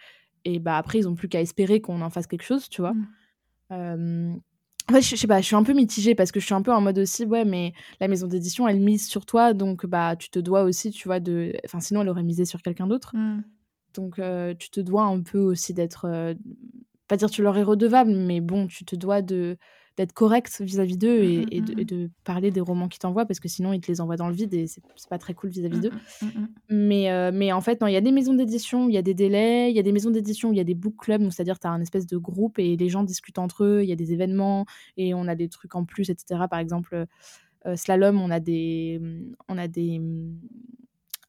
et 0.45 0.59
bah, 0.59 0.77
après, 0.77 0.99
ils 0.99 1.05
n'ont 1.05 1.15
plus 1.15 1.29
qu'à 1.29 1.41
espérer 1.41 1.81
qu'on 1.81 2.01
en 2.01 2.09
fasse 2.09 2.27
quelque 2.27 2.43
chose, 2.43 2.69
tu 2.69 2.81
vois. 2.81 2.93
En 4.89 4.93
fait, 4.93 5.01
je, 5.01 5.15
sais 5.15 5.27
pas, 5.27 5.39
je 5.39 5.45
suis 5.45 5.55
un 5.55 5.63
peu 5.63 5.73
mitigée 5.73 6.15
parce 6.15 6.31
que 6.31 6.39
je 6.39 6.45
suis 6.45 6.55
un 6.55 6.61
peu 6.61 6.73
en 6.73 6.81
mode 6.81 6.99
aussi, 6.99 7.23
ouais, 7.25 7.45
mais 7.45 7.73
la 7.99 8.07
maison 8.07 8.27
d'édition, 8.27 8.67
elle 8.67 8.79
mise 8.79 9.07
sur 9.07 9.25
toi, 9.25 9.53
donc 9.53 9.85
bah, 9.85 10.15
tu 10.17 10.29
te 10.29 10.39
dois 10.39 10.63
aussi, 10.63 10.91
tu 10.91 11.07
vois, 11.07 11.19
de. 11.19 11.53
Enfin, 11.65 11.79
sinon, 11.79 12.01
elle 12.01 12.09
aurait 12.09 12.23
misé 12.23 12.45
sur 12.45 12.61
quelqu'un 12.61 12.87
d'autre. 12.87 13.15
Mmh. 13.15 13.43
Donc, 13.93 14.19
tu 14.57 14.69
te 14.69 14.79
dois 14.81 15.03
un 15.03 15.21
peu 15.21 15.39
aussi 15.39 15.73
d'être. 15.73 16.35
Pas 17.07 17.17
dire 17.17 17.29
tu 17.29 17.41
leur 17.41 17.57
es 17.57 17.63
redevable, 17.63 18.11
mais 18.11 18.41
bon, 18.41 18.67
tu 18.67 18.83
te 18.83 18.95
dois 18.95 19.21
de 19.21 19.57
d'être 19.97 20.13
correct 20.13 20.61
vis-à-vis 20.61 20.97
d'eux 20.97 21.19
mmh, 21.19 21.45
et, 21.51 21.61
mmh, 21.61 21.63
mmh, 21.63 21.83
de, 21.83 22.09
parler 22.23 22.51
des 22.51 22.61
romans 22.61 22.87
qu'ils 22.87 22.99
t'envoient 22.99 23.25
parce 23.25 23.39
que 23.39 23.47
sinon 23.47 23.73
ils 23.73 23.81
te 23.81 23.91
les 23.91 24.01
envoient 24.01 24.15
dans 24.15 24.29
le 24.29 24.33
vide 24.33 24.53
et 24.53 24.67
c'est 24.67 24.81
pas 25.09 25.17
très 25.17 25.33
cool 25.33 25.49
vis-à-vis 25.49 25.79
d'eux. 25.79 25.91
Mais, 26.69 27.11
euh, 27.11 27.31
mais 27.33 27.51
en 27.51 27.61
fait, 27.61 27.79
il 27.85 27.91
y 27.91 27.97
a 27.97 28.01
des 28.01 28.11
maisons 28.11 28.33
d'édition, 28.33 28.87
il 28.87 28.93
y 28.93 28.97
a 28.97 29.01
des 29.01 29.13
délais, 29.13 29.69
il 29.69 29.75
y 29.75 29.79
a 29.79 29.83
des 29.83 29.91
maisons 29.91 30.09
d'édition, 30.09 30.51
il 30.51 30.57
y 30.57 30.61
a 30.61 30.63
des 30.63 30.75
book 30.75 30.95
clubs, 30.97 31.29
c'est-à-dire 31.29 31.59
tu 31.59 31.67
as 31.67 31.71
un 31.71 31.81
espèce 31.81 32.07
de 32.07 32.17
groupe 32.17 32.59
et 32.59 32.77
les 32.77 32.89
gens 32.89 33.03
discutent 33.03 33.39
entre 33.39 33.65
eux, 33.65 33.83
il 33.83 33.89
y 33.89 33.93
a 33.93 33.95
des 33.95 34.13
événements 34.13 34.65
et 34.97 35.13
on 35.13 35.27
a 35.27 35.35
des 35.35 35.49
trucs 35.49 35.75
en 35.75 35.83
plus, 35.83 36.09
etc. 36.09 36.41
Par 36.49 36.59
exemple, 36.59 37.05
euh, 37.65 37.75
Slalom, 37.75 38.19
on 38.21 38.31
a 38.31 38.39
des, 38.39 39.01
on 39.49 39.57
a 39.57 39.67
des 39.67 40.01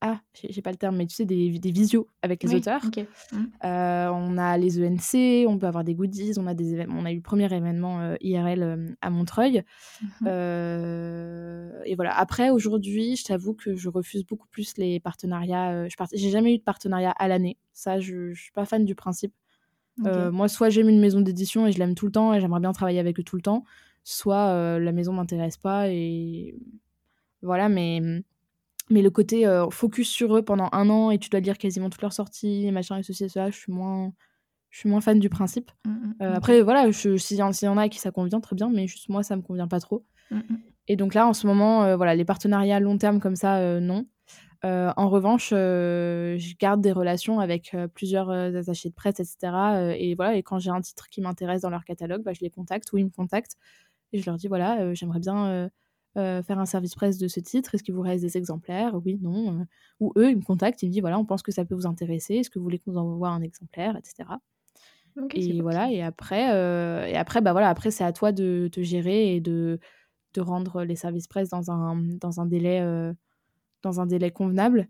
ah, 0.04 0.20
j'ai 0.34 0.62
pas 0.62 0.72
le 0.72 0.76
terme, 0.76 0.96
mais 0.96 1.06
tu 1.06 1.14
sais, 1.14 1.24
des, 1.24 1.60
des 1.60 1.70
visios 1.70 2.08
avec 2.22 2.42
les 2.42 2.56
auteurs. 2.56 2.84
Mmh. 2.84 3.36
Euh, 3.64 4.08
on 4.08 4.36
a 4.36 4.58
les 4.58 4.84
ENC, 4.84 5.46
on 5.48 5.58
peut 5.60 5.68
avoir 5.68 5.84
des 5.84 5.94
goodies, 5.94 6.32
on 6.38 6.48
a 6.48 6.54
des. 6.54 6.84
On 6.88 7.04
a 7.04 7.12
eu 7.12 7.16
le 7.16 7.22
premier 7.22 7.44
événement 7.44 8.00
euh, 8.00 8.16
IRL 8.20 8.62
euh, 8.64 8.88
à 9.00 9.10
Montreuil. 9.10 9.62
Mmh. 10.20 10.26
et 10.26 11.94
voilà. 11.94 12.18
Après, 12.18 12.50
aujourd'hui, 12.50 13.14
je 13.14 13.22
t'avoue 13.22 13.54
que 13.54 13.76
je 13.76 13.88
refuse 13.88 14.26
beaucoup 14.26 14.48
plus 14.48 14.76
les 14.76 14.98
partenariats. 14.98 15.88
je 15.88 15.94
J'ai 16.14 16.30
jamais 16.30 16.52
eu 16.52 16.58
de 16.58 16.64
partenariat 16.64 17.12
à 17.12 17.28
l'année. 17.28 17.56
Ça, 17.72 18.00
je, 18.00 18.32
je 18.32 18.42
suis 18.42 18.52
pas 18.52 18.64
fan 18.64 18.84
du 18.84 18.96
principe. 18.96 19.32
moi, 19.98 20.48
soit 20.48 20.68
j'aime 20.68 20.88
une 20.88 21.00
maison 21.00 21.20
d'édition 21.20 21.64
et 21.68 21.70
je 21.70 21.78
l'aime 21.78 21.94
tout 21.94 22.06
le 22.06 22.12
temps 22.12 22.34
et 22.34 22.40
j'aimerais 22.40 22.60
bien 22.60 22.72
travailler 22.72 22.98
avec 22.98 23.20
eux 23.20 23.24
tout 23.24 23.36
le 23.36 23.42
temps, 23.42 23.62
soit 24.02 24.80
la 24.80 24.90
maison 24.90 25.12
m'intéresse 25.12 25.58
pas 25.58 25.90
et 25.90 26.56
voilà. 27.40 27.68
Mais 27.68 28.24
mais 28.90 29.02
le 29.02 29.10
côté 29.10 29.46
euh, 29.46 29.68
focus 29.70 30.08
sur 30.08 30.36
eux 30.36 30.42
pendant 30.42 30.68
un 30.72 30.88
an 30.90 31.10
et 31.10 31.18
tu 31.18 31.28
dois 31.30 31.40
lire 31.40 31.58
quasiment 31.58 31.90
toutes 31.90 32.02
leurs 32.02 32.12
sorties, 32.12 32.70
machin 32.72 32.98
et 32.98 33.02
ceci 33.02 33.24
et 33.24 33.28
cela, 33.28 33.50
je 33.50 33.56
suis 33.56 33.72
moins, 33.72 34.12
je 34.70 34.78
suis 34.78 34.88
moins 34.88 35.00
fan 35.00 35.18
du 35.18 35.28
principe. 35.28 35.70
Mmh, 35.84 35.90
mmh, 35.90 36.14
euh, 36.22 36.34
après, 36.34 36.62
voilà, 36.62 36.92
s'il 36.92 37.16
y, 37.16 37.34
y, 37.34 37.68
en 37.68 37.76
a 37.76 37.88
qui 37.88 37.98
ça 37.98 38.10
convient, 38.10 38.40
très 38.40 38.56
bien, 38.56 38.70
mais 38.70 38.86
juste 38.86 39.08
moi, 39.08 39.22
ça 39.22 39.36
me 39.36 39.42
convient 39.42 39.68
pas 39.68 39.80
trop. 39.80 40.04
Mmh, 40.30 40.40
et 40.88 40.96
donc 40.96 41.14
là, 41.14 41.26
en 41.26 41.32
ce 41.32 41.46
moment, 41.46 41.84
euh, 41.84 41.96
voilà, 41.96 42.14
les 42.14 42.24
partenariats 42.24 42.80
long 42.80 42.98
terme 42.98 43.20
comme 43.20 43.36
ça, 43.36 43.80
non. 43.80 44.06
en 44.64 45.08
revanche, 45.08 45.50
je 45.50 46.56
garde 46.58 46.80
des 46.80 46.92
relations 46.92 47.40
avec 47.40 47.76
plusieurs 47.94 48.30
attachés 48.30 48.90
de 48.90 48.94
presse, 48.94 49.20
etc. 49.20 49.96
et 49.98 50.14
voilà, 50.14 50.36
et 50.36 50.42
quand 50.42 50.58
j'ai 50.58 50.70
un 50.70 50.80
titre 50.80 51.08
qui 51.08 51.20
m'intéresse 51.20 51.62
dans 51.62 51.70
leur 51.70 51.84
catalogue, 51.84 52.22
bah, 52.22 52.32
je 52.32 52.40
les 52.40 52.50
contacte 52.50 52.92
ou 52.92 52.98
ils 52.98 53.04
me 53.04 53.10
contactent 53.10 53.56
et 54.12 54.20
je 54.20 54.26
leur 54.26 54.36
dis 54.36 54.48
voilà, 54.48 54.92
j'aimerais 54.92 55.20
bien 55.20 55.70
euh, 56.18 56.42
faire 56.42 56.58
un 56.58 56.66
service 56.66 56.94
presse 56.94 57.18
de 57.18 57.26
ce 57.26 57.40
titre? 57.40 57.74
Est-ce 57.74 57.82
qu'il 57.82 57.94
vous 57.94 58.02
reste 58.02 58.22
des 58.22 58.36
exemplaires? 58.36 58.94
Oui, 59.04 59.18
non. 59.22 59.60
Euh. 59.60 59.64
Ou 60.00 60.12
eux, 60.16 60.30
ils 60.30 60.36
me 60.36 60.42
contactent, 60.42 60.82
ils 60.82 60.88
me 60.88 60.92
disent 60.92 61.00
voilà, 61.00 61.18
on 61.18 61.24
pense 61.24 61.42
que 61.42 61.52
ça 61.52 61.64
peut 61.64 61.74
vous 61.74 61.86
intéresser. 61.86 62.34
Est-ce 62.36 62.50
que 62.50 62.58
vous 62.58 62.64
voulez 62.64 62.78
qu'on 62.78 62.92
vous 62.92 62.98
envoie 62.98 63.30
un 63.30 63.42
exemplaire, 63.42 63.96
etc. 63.96 64.28
et 65.34 65.60
voilà. 65.60 65.90
Et 65.90 66.02
après, 66.02 66.52
euh, 66.54 67.06
et 67.06 67.16
après, 67.16 67.40
bah 67.40 67.52
voilà, 67.52 67.68
après 67.68 67.90
c'est 67.90 68.04
à 68.04 68.12
toi 68.12 68.32
de 68.32 68.68
te 68.72 68.82
gérer 68.82 69.34
et 69.34 69.40
de 69.40 69.78
de 70.34 70.40
rendre 70.40 70.84
les 70.84 70.96
services 70.96 71.28
presse 71.28 71.50
dans 71.50 71.70
un 71.70 71.96
dans 71.96 72.40
un 72.40 72.46
délai 72.46 72.80
dans 73.82 74.00
un 74.00 74.06
délai 74.06 74.30
convenable. 74.30 74.88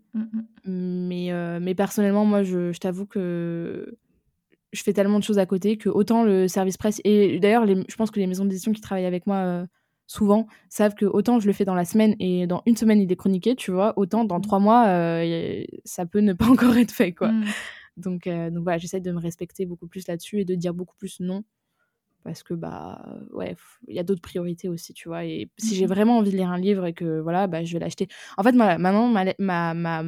Mais 0.65 1.31
mais 1.59 1.75
personnellement, 1.75 2.25
moi, 2.25 2.43
je, 2.43 2.71
je 2.73 2.79
t'avoue 2.79 3.05
que 3.05 3.97
je 4.73 4.81
fais 4.83 4.93
tellement 4.93 5.19
de 5.19 5.23
choses 5.23 5.39
à 5.39 5.45
côté 5.45 5.77
que 5.77 5.89
autant 5.89 6.23
le 6.23 6.47
service 6.47 6.77
presse 6.77 6.99
et 7.03 7.39
d'ailleurs 7.39 7.67
je 7.67 7.95
pense 7.95 8.09
que 8.09 8.19
les 8.19 8.25
maisons 8.25 8.43
d'édition 8.43 8.71
qui 8.71 8.81
travaillent 8.81 9.05
avec 9.05 9.27
moi 9.27 9.67
souvent 10.07 10.47
savent 10.69 10.95
que 10.95 11.05
autant 11.05 11.39
je 11.39 11.47
le 11.47 11.53
fais 11.53 11.65
dans 11.65 11.75
la 11.75 11.85
semaine 11.85 12.15
et 12.19 12.47
dans 12.47 12.61
une 12.65 12.75
semaine 12.75 12.99
il 12.99 13.11
est 13.11 13.15
chroniqué, 13.15 13.55
tu 13.55 13.71
vois, 13.71 13.93
autant 13.97 14.25
dans 14.25 14.39
mmh. 14.39 14.41
trois 14.41 14.59
mois 14.59 14.87
euh, 14.87 15.63
ça 15.85 16.05
peut 16.05 16.19
ne 16.19 16.33
pas 16.33 16.45
encore 16.49 16.77
être 16.77 16.91
fait, 16.91 17.13
quoi. 17.13 17.29
Mmh. 17.31 17.45
Donc, 17.97 18.27
euh, 18.27 18.49
donc 18.49 18.63
voilà, 18.63 18.77
j'essaie 18.77 19.01
de 19.01 19.11
me 19.11 19.19
respecter 19.19 19.65
beaucoup 19.65 19.87
plus 19.87 20.07
là-dessus 20.07 20.41
et 20.41 20.45
de 20.45 20.55
dire 20.55 20.73
beaucoup 20.73 20.95
plus 20.97 21.19
non 21.19 21.43
parce 22.23 22.41
que 22.41 22.53
bah 22.53 23.05
ouais, 23.33 23.55
il 23.89 23.95
y 23.95 23.99
a 23.99 24.03
d'autres 24.03 24.21
priorités 24.21 24.69
aussi, 24.69 24.93
tu 24.93 25.09
vois. 25.09 25.25
Et 25.25 25.49
si 25.57 25.75
j'ai 25.75 25.85
mmh. 25.85 25.89
vraiment 25.89 26.17
envie 26.17 26.31
de 26.31 26.37
lire 26.37 26.49
un 26.49 26.57
livre 26.57 26.85
et 26.85 26.93
que 26.93 27.19
voilà, 27.19 27.47
bah 27.47 27.63
je 27.65 27.73
vais 27.73 27.79
l'acheter. 27.79 28.07
En 28.37 28.43
fait, 28.43 28.53
ma, 28.53 28.77
maintenant 28.77 29.09
ma 29.09 29.25
ma, 29.39 29.73
ma 29.73 30.03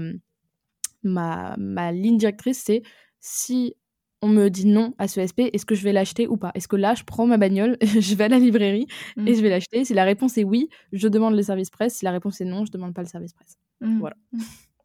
ma 1.04 1.56
ma 1.58 1.92
ligne 1.92 2.18
directrice 2.18 2.64
c'est 2.66 2.84
si 3.20 3.76
on 4.26 4.28
me 4.28 4.50
dit 4.50 4.66
non 4.66 4.94
à 4.98 5.08
ce 5.08 5.22
SP, 5.22 5.54
est-ce 5.54 5.68
que 5.68 5.76
je 5.76 5.84
vais 5.84 5.94
l'acheter 5.94 6.28
ou 6.28 6.36
pas? 6.36 6.52
Est-ce 6.56 6.68
que 6.68 6.76
là, 6.76 6.96
je 6.96 7.04
prends 7.04 7.28
ma 7.28 7.38
bagnole, 7.38 7.78
je 7.82 8.16
vais 8.16 8.24
à 8.24 8.28
la 8.28 8.40
librairie 8.40 8.88
et 9.18 9.22
mmh. 9.22 9.36
je 9.36 9.42
vais 9.42 9.50
l'acheter? 9.50 9.86
Si 9.86 9.94
la 9.94 10.04
réponse 10.04 10.38
est 10.40 10.44
oui, 10.44 10.70
je 10.92 11.08
demande 11.08 11.36
le 11.36 11.44
service 11.44 11.70
presse. 11.70 11.96
Si 11.96 12.06
la 12.06 12.12
réponse 12.12 12.42
est 12.42 12.46
non, 12.46 12.66
je 12.66 12.72
demande 12.72 12.96
pas 12.96 13.04
le 13.04 13.08
service 13.08 13.34
presse. 13.34 13.60
Mmh. 13.82 14.00
Voilà. 14.00 14.16
Mmh. 14.34 14.40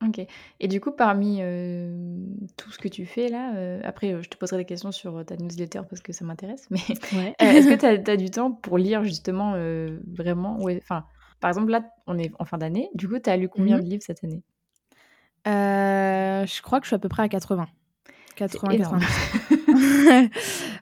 Ok. 0.07 0.27
Et 0.61 0.69
du 0.69 0.81
coup, 0.81 0.93
parmi 0.93 1.39
euh, 1.41 2.17
tout 2.57 2.71
ce 2.71 2.79
que 2.79 2.89
tu 2.89 3.07
fais 3.07 3.29
là, 3.29 3.55
euh, 3.55 3.81
après, 3.85 4.13
euh, 4.13 4.23
je 4.23 4.29
te 4.29 4.37
poserai 4.37 4.59
des 4.59 4.65
questions 4.65 4.93
sur 4.93 5.25
ta 5.25 5.37
newsletter 5.37 5.83
parce 5.89 6.03
que 6.03 6.13
ça 6.13 6.25
m'intéresse, 6.25 6.69
mais 6.71 6.81
est-ce 7.39 7.69
que 7.69 8.03
tu 8.03 8.11
as, 8.11 8.17
du 8.17 8.31
temps 8.31 8.53
pour 8.53 8.77
lire 8.77 9.05
justement 9.05 9.55
vraiment? 10.07 10.59
Enfin, 10.79 11.05
par 11.41 11.49
exemple, 11.49 11.71
là, 11.71 11.83
on 12.07 12.19
est 12.19 12.31
en 12.39 12.45
fin 12.45 12.59
d'année. 12.59 12.91
Du 12.95 13.09
coup, 13.09 13.19
tu 13.19 13.31
as 13.31 13.37
lu 13.37 13.49
combien 13.49 13.79
de 13.79 13.85
livres 13.85 14.03
cette 14.03 14.23
année? 14.23 14.43
Je 15.47 16.63
crois 16.63 16.81
que 16.81 16.85
je 16.85 16.91
suis 16.91 16.97
à 16.97 16.99
peu 16.99 17.09
près 17.09 17.23
à 17.23 17.29
80. 17.29 17.67
80, 18.49 18.99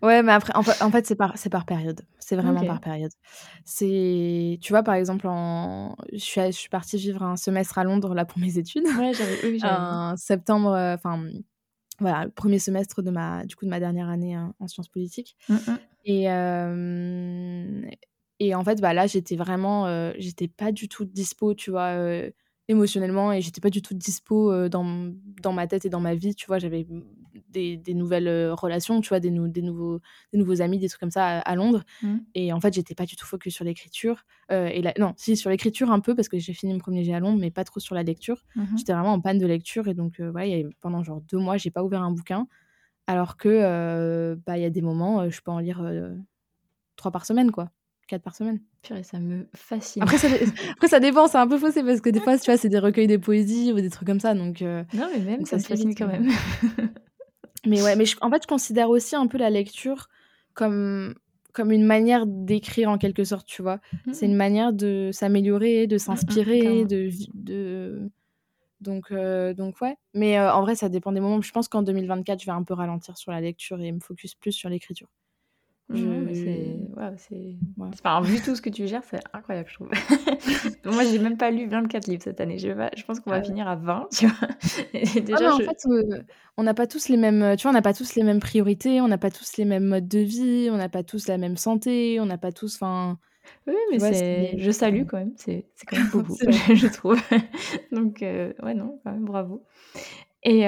Ouais, 0.02 0.22
mais 0.22 0.32
après, 0.32 0.52
en 0.54 0.62
fait, 0.62 1.06
c'est 1.06 1.16
par, 1.16 1.34
par 1.50 1.66
période. 1.66 2.02
C'est 2.20 2.36
vraiment 2.36 2.64
par 2.64 2.80
période. 2.80 3.10
C'est, 3.64 4.58
tu 4.62 4.72
vois, 4.72 4.84
par 4.84 4.94
exemple, 4.94 5.26
en... 5.26 5.96
je, 6.12 6.18
suis, 6.18 6.40
je 6.40 6.52
suis 6.52 6.68
partie 6.68 6.96
vivre 6.96 7.22
un 7.22 7.36
semestre 7.36 7.78
à 7.78 7.84
Londres 7.84 8.14
là 8.14 8.24
pour 8.24 8.38
mes 8.38 8.58
études. 8.58 8.84
Ouais, 8.98 9.12
j'avais, 9.12 9.58
En 9.64 10.16
septembre, 10.16 10.72
euh, 10.72 10.94
enfin, 10.94 11.28
voilà, 11.98 12.26
le 12.26 12.30
premier 12.30 12.60
semestre 12.60 13.02
de 13.02 13.10
ma, 13.10 13.44
du 13.44 13.56
coup, 13.56 13.64
de 13.64 13.70
ma 13.70 13.80
dernière 13.80 14.08
année 14.08 14.36
en 14.36 14.68
sciences 14.68 14.88
politiques. 14.88 15.36
Mmh, 15.48 15.54
mmh. 15.54 15.78
Et, 16.04 16.30
euh, 16.30 17.82
et 18.38 18.54
en 18.54 18.62
fait, 18.62 18.80
bah 18.80 18.94
là, 18.94 19.08
j'étais 19.08 19.36
vraiment, 19.36 19.86
euh, 19.86 20.12
j'étais 20.18 20.48
pas 20.48 20.70
du 20.70 20.88
tout 20.88 21.04
dispo, 21.04 21.54
tu 21.54 21.70
vois 21.70 21.96
émotionnellement 22.68 23.32
et 23.32 23.40
j'étais 23.40 23.60
pas 23.60 23.70
du 23.70 23.82
tout 23.82 23.94
dispo 23.94 24.68
dans, 24.68 25.12
dans 25.42 25.52
ma 25.52 25.66
tête 25.66 25.86
et 25.86 25.88
dans 25.88 26.00
ma 26.00 26.14
vie 26.14 26.34
tu 26.34 26.46
vois. 26.46 26.58
J'avais 26.58 26.86
des, 27.50 27.76
des, 27.78 27.94
nouvelles 27.94 28.52
relations 28.52 29.00
tu 29.00 29.08
vois 29.08 29.20
des, 29.20 29.30
des, 29.30 29.62
nouveaux 29.62 30.00
des 30.32 30.38
nouveaux 30.38 30.60
amis 30.60 30.78
des 30.78 30.88
trucs 30.88 31.00
comme 31.00 31.10
ça 31.10 31.38
à, 31.38 31.54
Londres. 31.54 31.82
Mmh. 32.02 32.16
et 32.34 32.52
en 32.52 32.60
fait 32.60 32.74
j'étais 32.74 32.94
pas 32.94 33.06
du 33.06 33.16
tout 33.16 33.26
focus 33.26 33.54
sur 33.54 33.64
l'écriture 33.64 34.24
et 34.50 34.82
non 34.98 35.14
si 35.16 35.36
sur 35.36 35.50
l'écriture 35.50 35.90
un 35.90 36.00
peu 36.00 36.14
parce 36.14 36.28
que 36.28 36.38
j'ai 36.38 36.52
fini 36.52 36.72
mon 36.72 36.78
premier 36.78 37.04
jet 37.04 37.14
à 37.14 37.20
Londres 37.20 37.38
mais 37.40 37.50
pas 37.50 37.64
trop 37.64 37.80
sur 37.80 37.94
la 37.94 38.02
lecture. 38.02 38.44
Mmh 38.54 38.64
j'étais 38.76 38.92
vraiment 38.92 39.12
en 39.12 39.20
panne 39.20 39.38
de 39.38 39.46
lecture 39.46 39.88
et 39.88 39.94
donc 39.94 40.20
voilà 40.20 40.68
pendant 40.80 41.02
genre 41.02 41.22
deux 41.22 41.38
mois 41.38 41.56
j'ai 41.56 41.70
pas 41.70 41.82
ouvert 41.82 42.02
un 42.02 42.12
bouquin. 42.12 42.46
Alors 43.06 43.38
que 43.38 44.36
bah 44.46 44.58
il 44.58 44.62
y 44.62 44.66
a 44.66 44.70
des 44.70 44.82
moments 44.82 45.28
je 45.30 45.40
peux 45.40 45.50
en 45.50 45.60
lire 45.60 45.82
trois 46.96 47.10
par 47.10 47.24
semaine 47.24 47.50
quoi 47.50 47.70
quatre 48.08 48.22
par 48.22 48.34
semaine. 48.34 48.60
Purée, 48.82 49.04
ça 49.04 49.20
me 49.20 49.46
fascine. 49.54 50.02
Après, 50.02 50.18
ça, 50.18 50.28
Après, 50.72 50.88
ça 50.88 50.98
dépend, 50.98 51.28
c'est 51.28 51.38
un 51.38 51.46
peu 51.46 51.58
faussé 51.58 51.84
parce 51.84 52.00
que 52.00 52.10
des 52.10 52.20
fois, 52.20 52.36
tu 52.36 52.46
vois, 52.46 52.56
c'est 52.56 52.68
des 52.68 52.80
recueils 52.80 53.06
de 53.06 53.16
poésie 53.16 53.72
ou 53.72 53.80
des 53.80 53.90
trucs 53.90 54.08
comme 54.08 54.18
ça. 54.18 54.34
Donc, 54.34 54.62
euh, 54.62 54.82
non, 54.94 55.08
mais 55.14 55.20
même, 55.20 55.44
ça, 55.46 55.56
me 55.56 55.62
fascine 55.62 55.94
quand 55.94 56.08
même. 56.08 56.28
mais 57.66 57.80
ouais, 57.82 57.94
mais 57.94 58.04
en 58.20 58.30
fait, 58.30 58.42
je 58.42 58.48
considère 58.48 58.90
aussi 58.90 59.14
un 59.14 59.28
peu 59.28 59.38
la 59.38 59.50
lecture 59.50 60.08
comme, 60.54 61.14
comme 61.52 61.70
une 61.70 61.84
manière 61.84 62.26
d'écrire 62.26 62.90
en 62.90 62.98
quelque 62.98 63.22
sorte, 63.22 63.46
tu 63.46 63.62
vois. 63.62 63.78
C'est 64.12 64.26
une 64.26 64.36
manière 64.36 64.72
de 64.72 65.10
s'améliorer, 65.12 65.86
de 65.86 65.98
s'inspirer, 65.98 66.84
de, 66.84 67.10
de. 67.34 68.10
Donc, 68.80 69.10
euh, 69.10 69.54
donc 69.54 69.80
ouais. 69.80 69.96
Mais 70.14 70.38
euh, 70.38 70.52
en 70.52 70.62
vrai, 70.62 70.74
ça 70.74 70.88
dépend 70.88 71.12
des 71.12 71.20
moments. 71.20 71.40
Je 71.42 71.52
pense 71.52 71.68
qu'en 71.68 71.82
2024, 71.82 72.40
je 72.40 72.46
vais 72.46 72.52
un 72.52 72.62
peu 72.62 72.74
ralentir 72.74 73.16
sur 73.16 73.32
la 73.32 73.40
lecture 73.40 73.80
et 73.80 73.92
me 73.92 74.00
focus 74.00 74.34
plus 74.34 74.52
sur 74.52 74.68
l'écriture. 74.68 75.08
C'est 75.90 77.56
Enfin, 77.78 78.20
vu 78.20 78.40
tout 78.40 78.54
ce 78.54 78.60
que 78.60 78.68
tu 78.68 78.86
gères, 78.86 79.02
c'est 79.04 79.20
incroyable, 79.32 79.68
je 79.70 79.74
trouve. 79.74 79.90
Moi, 80.84 81.04
j'ai 81.04 81.18
même 81.18 81.38
pas 81.38 81.50
lu 81.50 81.66
24 81.66 82.06
livres 82.08 82.22
cette 82.22 82.40
année. 82.40 82.58
Je, 82.58 82.68
je 82.96 83.04
pense 83.04 83.20
qu'on 83.20 83.30
va 83.30 83.36
ah 83.36 83.42
finir 83.42 83.66
à 83.66 83.76
20, 83.76 84.08
tu 84.12 84.26
vois. 84.26 84.48
Ah, 85.40 85.54
en 85.54 85.58
fait, 85.58 85.86
euh, 85.86 86.22
on 86.56 86.62
n'a 86.62 86.74
pas 86.74 86.86
tous 86.86 87.08
les 87.08 87.16
mêmes, 87.16 87.56
tu 87.56 87.62
vois, 87.62 87.70
on 87.70 87.74
n'a 87.74 87.82
pas 87.82 87.94
tous 87.94 88.16
les 88.16 88.22
mêmes 88.22 88.40
priorités, 88.40 89.00
on 89.00 89.08
n'a 89.08 89.18
pas 89.18 89.30
tous 89.30 89.56
les 89.56 89.64
mêmes 89.64 89.84
modes 89.84 90.08
de 90.08 90.18
vie, 90.18 90.68
on 90.70 90.76
n'a 90.76 90.88
pas 90.88 91.02
tous 91.02 91.28
la 91.28 91.38
même 91.38 91.56
santé, 91.56 92.18
on 92.20 92.26
n'a 92.26 92.38
pas 92.38 92.52
tous, 92.52 92.76
enfin. 92.76 93.18
Oui, 93.66 93.74
mais 93.90 93.98
c'est... 93.98 94.58
je 94.58 94.70
salue 94.70 95.04
quand 95.06 95.18
même, 95.18 95.32
c'est, 95.36 95.66
quand 95.86 95.96
même 95.98 96.08
beaucoup, 96.10 96.36
je 96.38 96.86
trouve. 96.86 97.20
Donc, 97.92 98.22
euh, 98.22 98.52
ouais, 98.62 98.74
non, 98.74 99.00
quand 99.04 99.12
même, 99.12 99.24
bravo. 99.24 99.64
Et, 100.44 100.62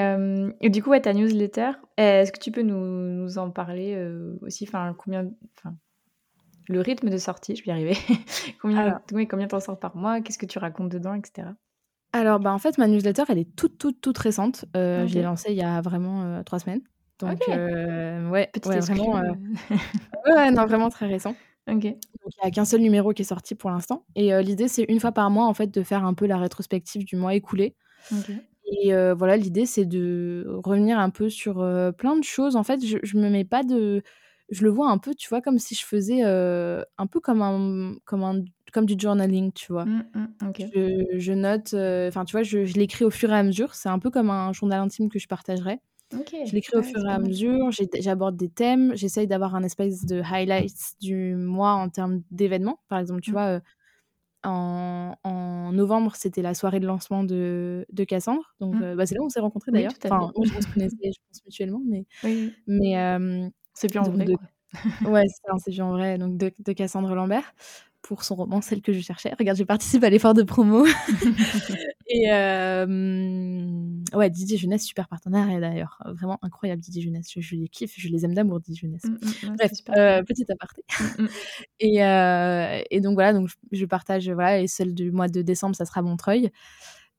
et, 0.61 0.71
du 0.71 0.83
coup, 0.83 0.91
ouais, 0.91 1.01
ta 1.01 1.13
newsletter, 1.13 1.71
est-ce 1.97 2.33
que 2.33 2.41
tu 2.41 2.51
peux 2.51 2.63
nous, 2.63 2.77
nous 2.77 3.39
en 3.39 3.51
parler 3.51 3.97
aussi? 4.43 4.65
Enfin, 4.67 4.95
combien, 4.99 5.31
enfin, 5.57 5.77
le 6.69 6.81
rythme 6.81 7.09
de 7.09 7.19
sortie, 7.19 7.57
je 7.57 7.65
vais 7.65 7.69
y 7.69 7.73
arriver. 7.73 7.97
combien, 8.63 9.01
oui, 9.13 9.27
combien 9.27 9.47
t'en 9.47 9.61
sors 9.61 9.79
par 9.79 9.97
mois? 9.97 10.21
Qu'est-ce 10.21 10.39
que 10.39 10.47
tu 10.47 10.59
racontes 10.59 10.91
dedans, 10.91 11.15
etc. 11.15 11.49
Alors, 12.13 12.41
bah, 12.41 12.53
en 12.53 12.59
fait, 12.59 12.79
ma 12.79 12.89
newsletter, 12.89 13.25
elle 13.29 13.39
est 13.39 13.57
toute, 13.57 13.79
toute, 13.79 14.01
toute 14.01 14.19
récente. 14.19 14.65
Euh, 14.77 15.07
Je 15.07 15.15
l'ai 15.15 15.23
lancée 15.23 15.51
il 15.51 15.57
y 15.57 15.63
a 15.63 15.81
vraiment 15.81 16.43
trois 16.45 16.59
semaines. 16.59 16.83
Donc, 17.21 17.41
ouais, 17.49 18.51
Petite 18.53 18.67
ouais 18.67 18.81
vraiment. 18.81 19.13
ouais, 20.27 20.51
non, 20.51 20.67
vraiment 20.67 20.89
très 20.89 21.07
récent. 21.07 21.37
Ok. 21.69 21.83
Donc, 21.83 21.95
il 22.25 22.43
n'y 22.43 22.49
a 22.49 22.51
qu'un 22.51 22.65
seul 22.65 22.81
numéro 22.81 23.13
qui 23.13 23.23
est 23.23 23.27
sorti 23.27 23.55
pour 23.55 23.71
l'instant. 23.71 24.05
Et 24.17 24.43
l'idée, 24.43 24.69
c'est 24.69 24.85
une 24.85 24.99
fois 24.99 25.13
par 25.13 25.31
mois, 25.31 25.47
en 25.47 25.55
fait, 25.55 25.69
de 25.69 25.83
faire 25.83 26.05
un 26.05 26.15
peu 26.15 26.27
la 26.27 26.39
rétrospective 26.39 27.05
du 27.05 27.17
mois 27.17 27.35
écoulé. 27.35 27.77
Ok. 28.13 28.33
Et 28.71 28.93
voilà, 29.15 29.37
l'idée, 29.37 29.67
c'est 29.67 29.85
de 29.85 30.47
revenir 30.65 30.99
un 30.99 31.11
peu 31.11 31.29
sur 31.29 31.57
plein 31.97 32.17
de 32.17 32.25
choses. 32.25 32.57
En 32.57 32.65
fait, 32.65 32.85
je, 32.85 32.99
je 33.03 33.17
me 33.17 33.29
mets 33.29 33.45
pas 33.45 33.63
de. 33.63 34.03
Je 34.51 34.65
le 34.65 34.71
vois 34.71 34.91
un 34.91 34.99
peu, 34.99 35.15
tu 35.15 35.29
vois, 35.29 35.41
comme 35.41 35.59
si 35.59 35.75
je 35.77 35.85
faisais 35.85 36.23
un 36.23 37.07
peu 37.11 37.21
comme 37.21 37.43
un, 37.43 37.95
comme 38.05 38.25
un, 38.25 38.43
comme 38.73 38.87
du 38.87 38.95
journaling, 38.99 39.53
tu 39.53 39.73
vois. 39.73 39.85
Mmh, 39.85 40.05
mmh, 40.15 40.53
je, 40.75 41.19
je, 41.19 41.33
note, 41.33 41.75
enfin, 42.09 42.25
tu 42.25 42.33
vois, 42.33 42.43
je, 42.43 42.65
je 42.65 42.75
l'écris 42.75 43.05
au 43.05 43.11
fur 43.11 43.31
et 43.31 43.37
à 43.37 43.43
mesure. 43.43 43.75
C'est 43.75 43.89
un 43.89 43.99
peu 43.99 44.11
comme 44.11 44.31
un 44.31 44.53
journal 44.53 44.81
intime 44.81 45.09
que 45.09 45.19
je 45.19 45.29
partagerais. 45.29 45.81
Je 46.13 46.53
l'écris 46.53 46.77
au 46.77 46.83
fur 46.83 47.07
et 47.07 47.13
à 47.13 47.19
mesure, 47.19 47.71
j'aborde 48.01 48.37
des 48.37 48.49
thèmes, 48.49 48.93
j'essaye 48.97 49.29
d'avoir 49.29 49.55
un 49.55 49.63
espèce 49.63 50.05
de 50.05 50.21
highlights 50.21 50.95
du 51.01 51.37
mois 51.37 51.75
en 51.75 51.89
termes 51.89 52.23
d'événements. 52.33 52.81
Par 52.89 52.99
exemple, 52.99 53.21
tu 53.21 53.31
mmh. 53.31 53.35
vois, 53.35 53.61
en, 54.45 55.73
novembre, 55.73 56.17
c'était 56.17 56.43
la 56.43 56.55
soirée 56.55 56.81
de 56.81 56.87
lancement 56.87 57.23
de, 57.23 57.87
de 57.93 58.05
Cassandre. 58.05 58.55
Donc, 58.61 58.75
mmh. 58.75 58.83
euh, 58.83 58.97
bah, 58.97 59.07
c'est 59.07 59.15
là 59.15 59.23
où 59.23 59.27
on 59.27 59.29
s'est 59.29 59.41
rencontrés 59.41 59.71
d'ailleurs. 59.71 59.93
enfin, 60.05 60.33
je 60.45 60.53
pense 60.53 60.67
connaissait, 60.75 60.97
je 61.03 61.19
pense 61.29 61.45
mutuellement, 61.45 61.83
mais. 61.87 62.07
mais 62.67 63.41
c'est 63.75 63.89
plus 63.89 64.01
en 64.01 64.11
vrai. 64.11 64.27
ouais, 65.07 65.25
c'est 65.59 65.71
vu 65.71 65.83
en 65.83 65.91
vrai. 65.91 66.19
Donc, 66.19 66.37
de, 66.37 66.53
de 66.59 66.73
Cassandre 66.73 67.15
Lambert 67.15 67.55
pour 68.11 68.25
son 68.25 68.35
roman 68.35 68.61
Celle 68.61 68.83
que 68.83 68.93
je 68.93 68.99
cherchais. 68.99 69.33
Regarde, 69.39 69.57
je 69.57 69.63
participe 69.63 70.03
à 70.03 70.11
l'effort 70.11 70.35
de 70.35 70.43
promo. 70.43 70.85
et 72.09 72.25
euh, 72.33 72.85
ouais, 74.13 74.29
Didier 74.31 74.59
Jeunesse, 74.59 74.83
super 74.83 75.07
partenaire 75.07 75.47
d'ailleurs. 75.61 76.03
Vraiment 76.07 76.41
incroyable 76.43 76.83
Didier 76.83 77.03
Jeunesse. 77.03 77.29
Je, 77.37 77.55
les 77.55 77.69
kiffe, 77.69 77.95
je 77.97 78.09
les 78.09 78.25
aime 78.25 78.35
d'amour 78.35 78.59
Didier 78.59 78.89
Jeunesse. 78.89 79.05
Mmh, 79.05 79.47
mmh, 79.49 79.57
Bref, 79.57 79.71
euh, 79.97 80.25
petit 80.25 80.45
aparté. 80.51 80.83
Mmh, 81.19 81.27
et, 81.79 82.05
euh, 82.05 82.83
et, 82.91 83.01
donc 83.01 83.15
voilà, 83.15 83.33
donc 83.33 83.49
je 83.71 83.85
partage, 83.85 84.29
voilà, 84.29 84.59
et 84.59 84.67
celle 84.67 84.93
du 84.93 85.13
mois 85.13 85.29
de 85.29 85.41
décembre, 85.41 85.77
ça 85.77 85.85
sera 85.85 86.03
Montreuil. 86.03 86.51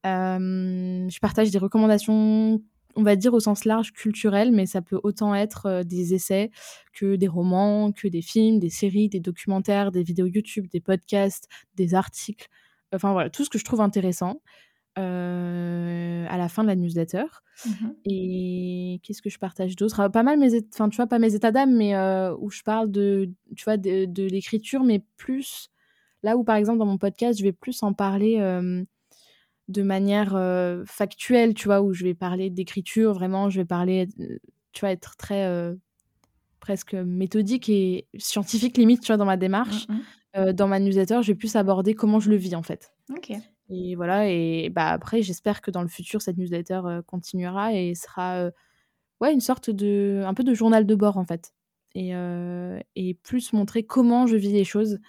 je 0.03 1.19
partage 1.21 1.51
des 1.51 1.57
recommandations 1.57 2.61
on 2.95 3.03
va 3.03 3.15
dire 3.15 3.33
au 3.33 3.39
sens 3.39 3.65
large 3.65 3.93
culturel, 3.93 4.51
mais 4.51 4.65
ça 4.65 4.81
peut 4.81 4.99
autant 5.03 5.33
être 5.35 5.83
des 5.83 6.13
essais 6.13 6.51
que 6.93 7.15
des 7.15 7.27
romans, 7.27 7.91
que 7.91 8.07
des 8.07 8.21
films, 8.21 8.59
des 8.59 8.69
séries, 8.69 9.09
des 9.09 9.19
documentaires, 9.19 9.91
des 9.91 10.03
vidéos 10.03 10.27
YouTube, 10.27 10.67
des 10.67 10.81
podcasts, 10.81 11.47
des 11.75 11.95
articles. 11.95 12.47
Enfin 12.93 13.13
voilà, 13.13 13.29
tout 13.29 13.43
ce 13.45 13.49
que 13.49 13.57
je 13.57 13.65
trouve 13.65 13.81
intéressant 13.81 14.41
à 14.97 16.37
la 16.37 16.49
fin 16.49 16.63
de 16.63 16.67
la 16.67 16.75
newsletter. 16.75 17.23
Mmh 17.65 17.89
Et 18.05 18.99
qu'est-ce 19.03 19.21
que 19.21 19.29
je 19.29 19.39
partage 19.39 19.75
d'autre? 19.75 19.99
Ah, 19.99 20.09
Pas 20.09 20.23
mal 20.23 20.39
mes, 20.39 20.61
enfin 20.73 20.89
tu 20.89 20.97
vois, 20.97 21.07
pas 21.07 21.19
mes 21.19 21.35
états 21.35 21.51
d'âme, 21.51 21.75
mais 21.75 21.95
où 22.39 22.49
je 22.49 22.61
parle 22.63 22.91
de, 22.91 23.29
tu 23.55 23.63
vois, 23.63 23.77
de, 23.77 24.23
l'écriture, 24.23 24.83
mais 24.83 25.03
plus 25.17 25.69
là 26.23 26.37
où 26.37 26.43
par 26.43 26.55
exemple 26.55 26.79
dans 26.79 26.85
mon 26.85 26.97
podcast, 26.97 27.39
je 27.39 27.43
vais 27.43 27.51
plus 27.51 27.81
en 27.83 27.93
parler 27.93 28.37
de 29.71 29.81
manière 29.81 30.37
factuelle, 30.85 31.53
tu 31.53 31.65
vois, 31.65 31.81
où 31.81 31.93
je 31.93 32.03
vais 32.03 32.13
parler 32.13 32.49
d'écriture, 32.49 33.13
vraiment, 33.13 33.49
je 33.49 33.61
vais 33.61 33.65
parler, 33.65 34.07
tu 34.71 34.79
vois, 34.81 34.91
être 34.91 35.15
très 35.17 35.75
presque 36.59 36.93
méthodique 36.93 37.69
et 37.69 38.07
scientifique 38.17 38.77
limite, 38.77 39.01
tu 39.01 39.07
vois, 39.07 39.17
dans 39.17 39.25
ma 39.25 39.37
démarche. 39.37 39.87
Mmh 39.87 39.99
dans 40.53 40.69
ma 40.69 40.79
newsletter, 40.79 41.19
je 41.23 41.27
vais 41.33 41.35
plus 41.35 41.57
aborder 41.57 41.93
comment 41.93 42.21
je 42.21 42.29
le 42.29 42.37
vis, 42.37 42.55
en 42.55 42.63
fait. 42.63 42.93
Ok. 43.09 43.33
Et 43.69 43.95
voilà, 43.95 44.29
et 44.29 44.69
bah 44.69 44.87
après, 44.87 45.21
j'espère 45.21 45.59
que 45.59 45.71
dans 45.71 45.81
le 45.81 45.89
futur, 45.89 46.21
cette 46.21 46.37
newsletter 46.37 46.79
continuera 47.05 47.73
et 47.73 47.95
sera 47.95 48.49
ouais, 49.19 49.33
une 49.33 49.41
sorte 49.41 49.69
de, 49.69 50.23
un 50.25 50.33
peu 50.33 50.45
de 50.45 50.53
journal 50.53 50.85
de 50.85 50.95
bord, 50.95 51.17
en 51.17 51.25
fait. 51.25 51.53
Et, 51.95 52.13
et 52.95 53.13
plus 53.15 53.51
montrer 53.51 53.83
comment 53.83 54.25
je 54.25 54.37
vis 54.37 54.53
les 54.53 54.63
choses 54.63 54.99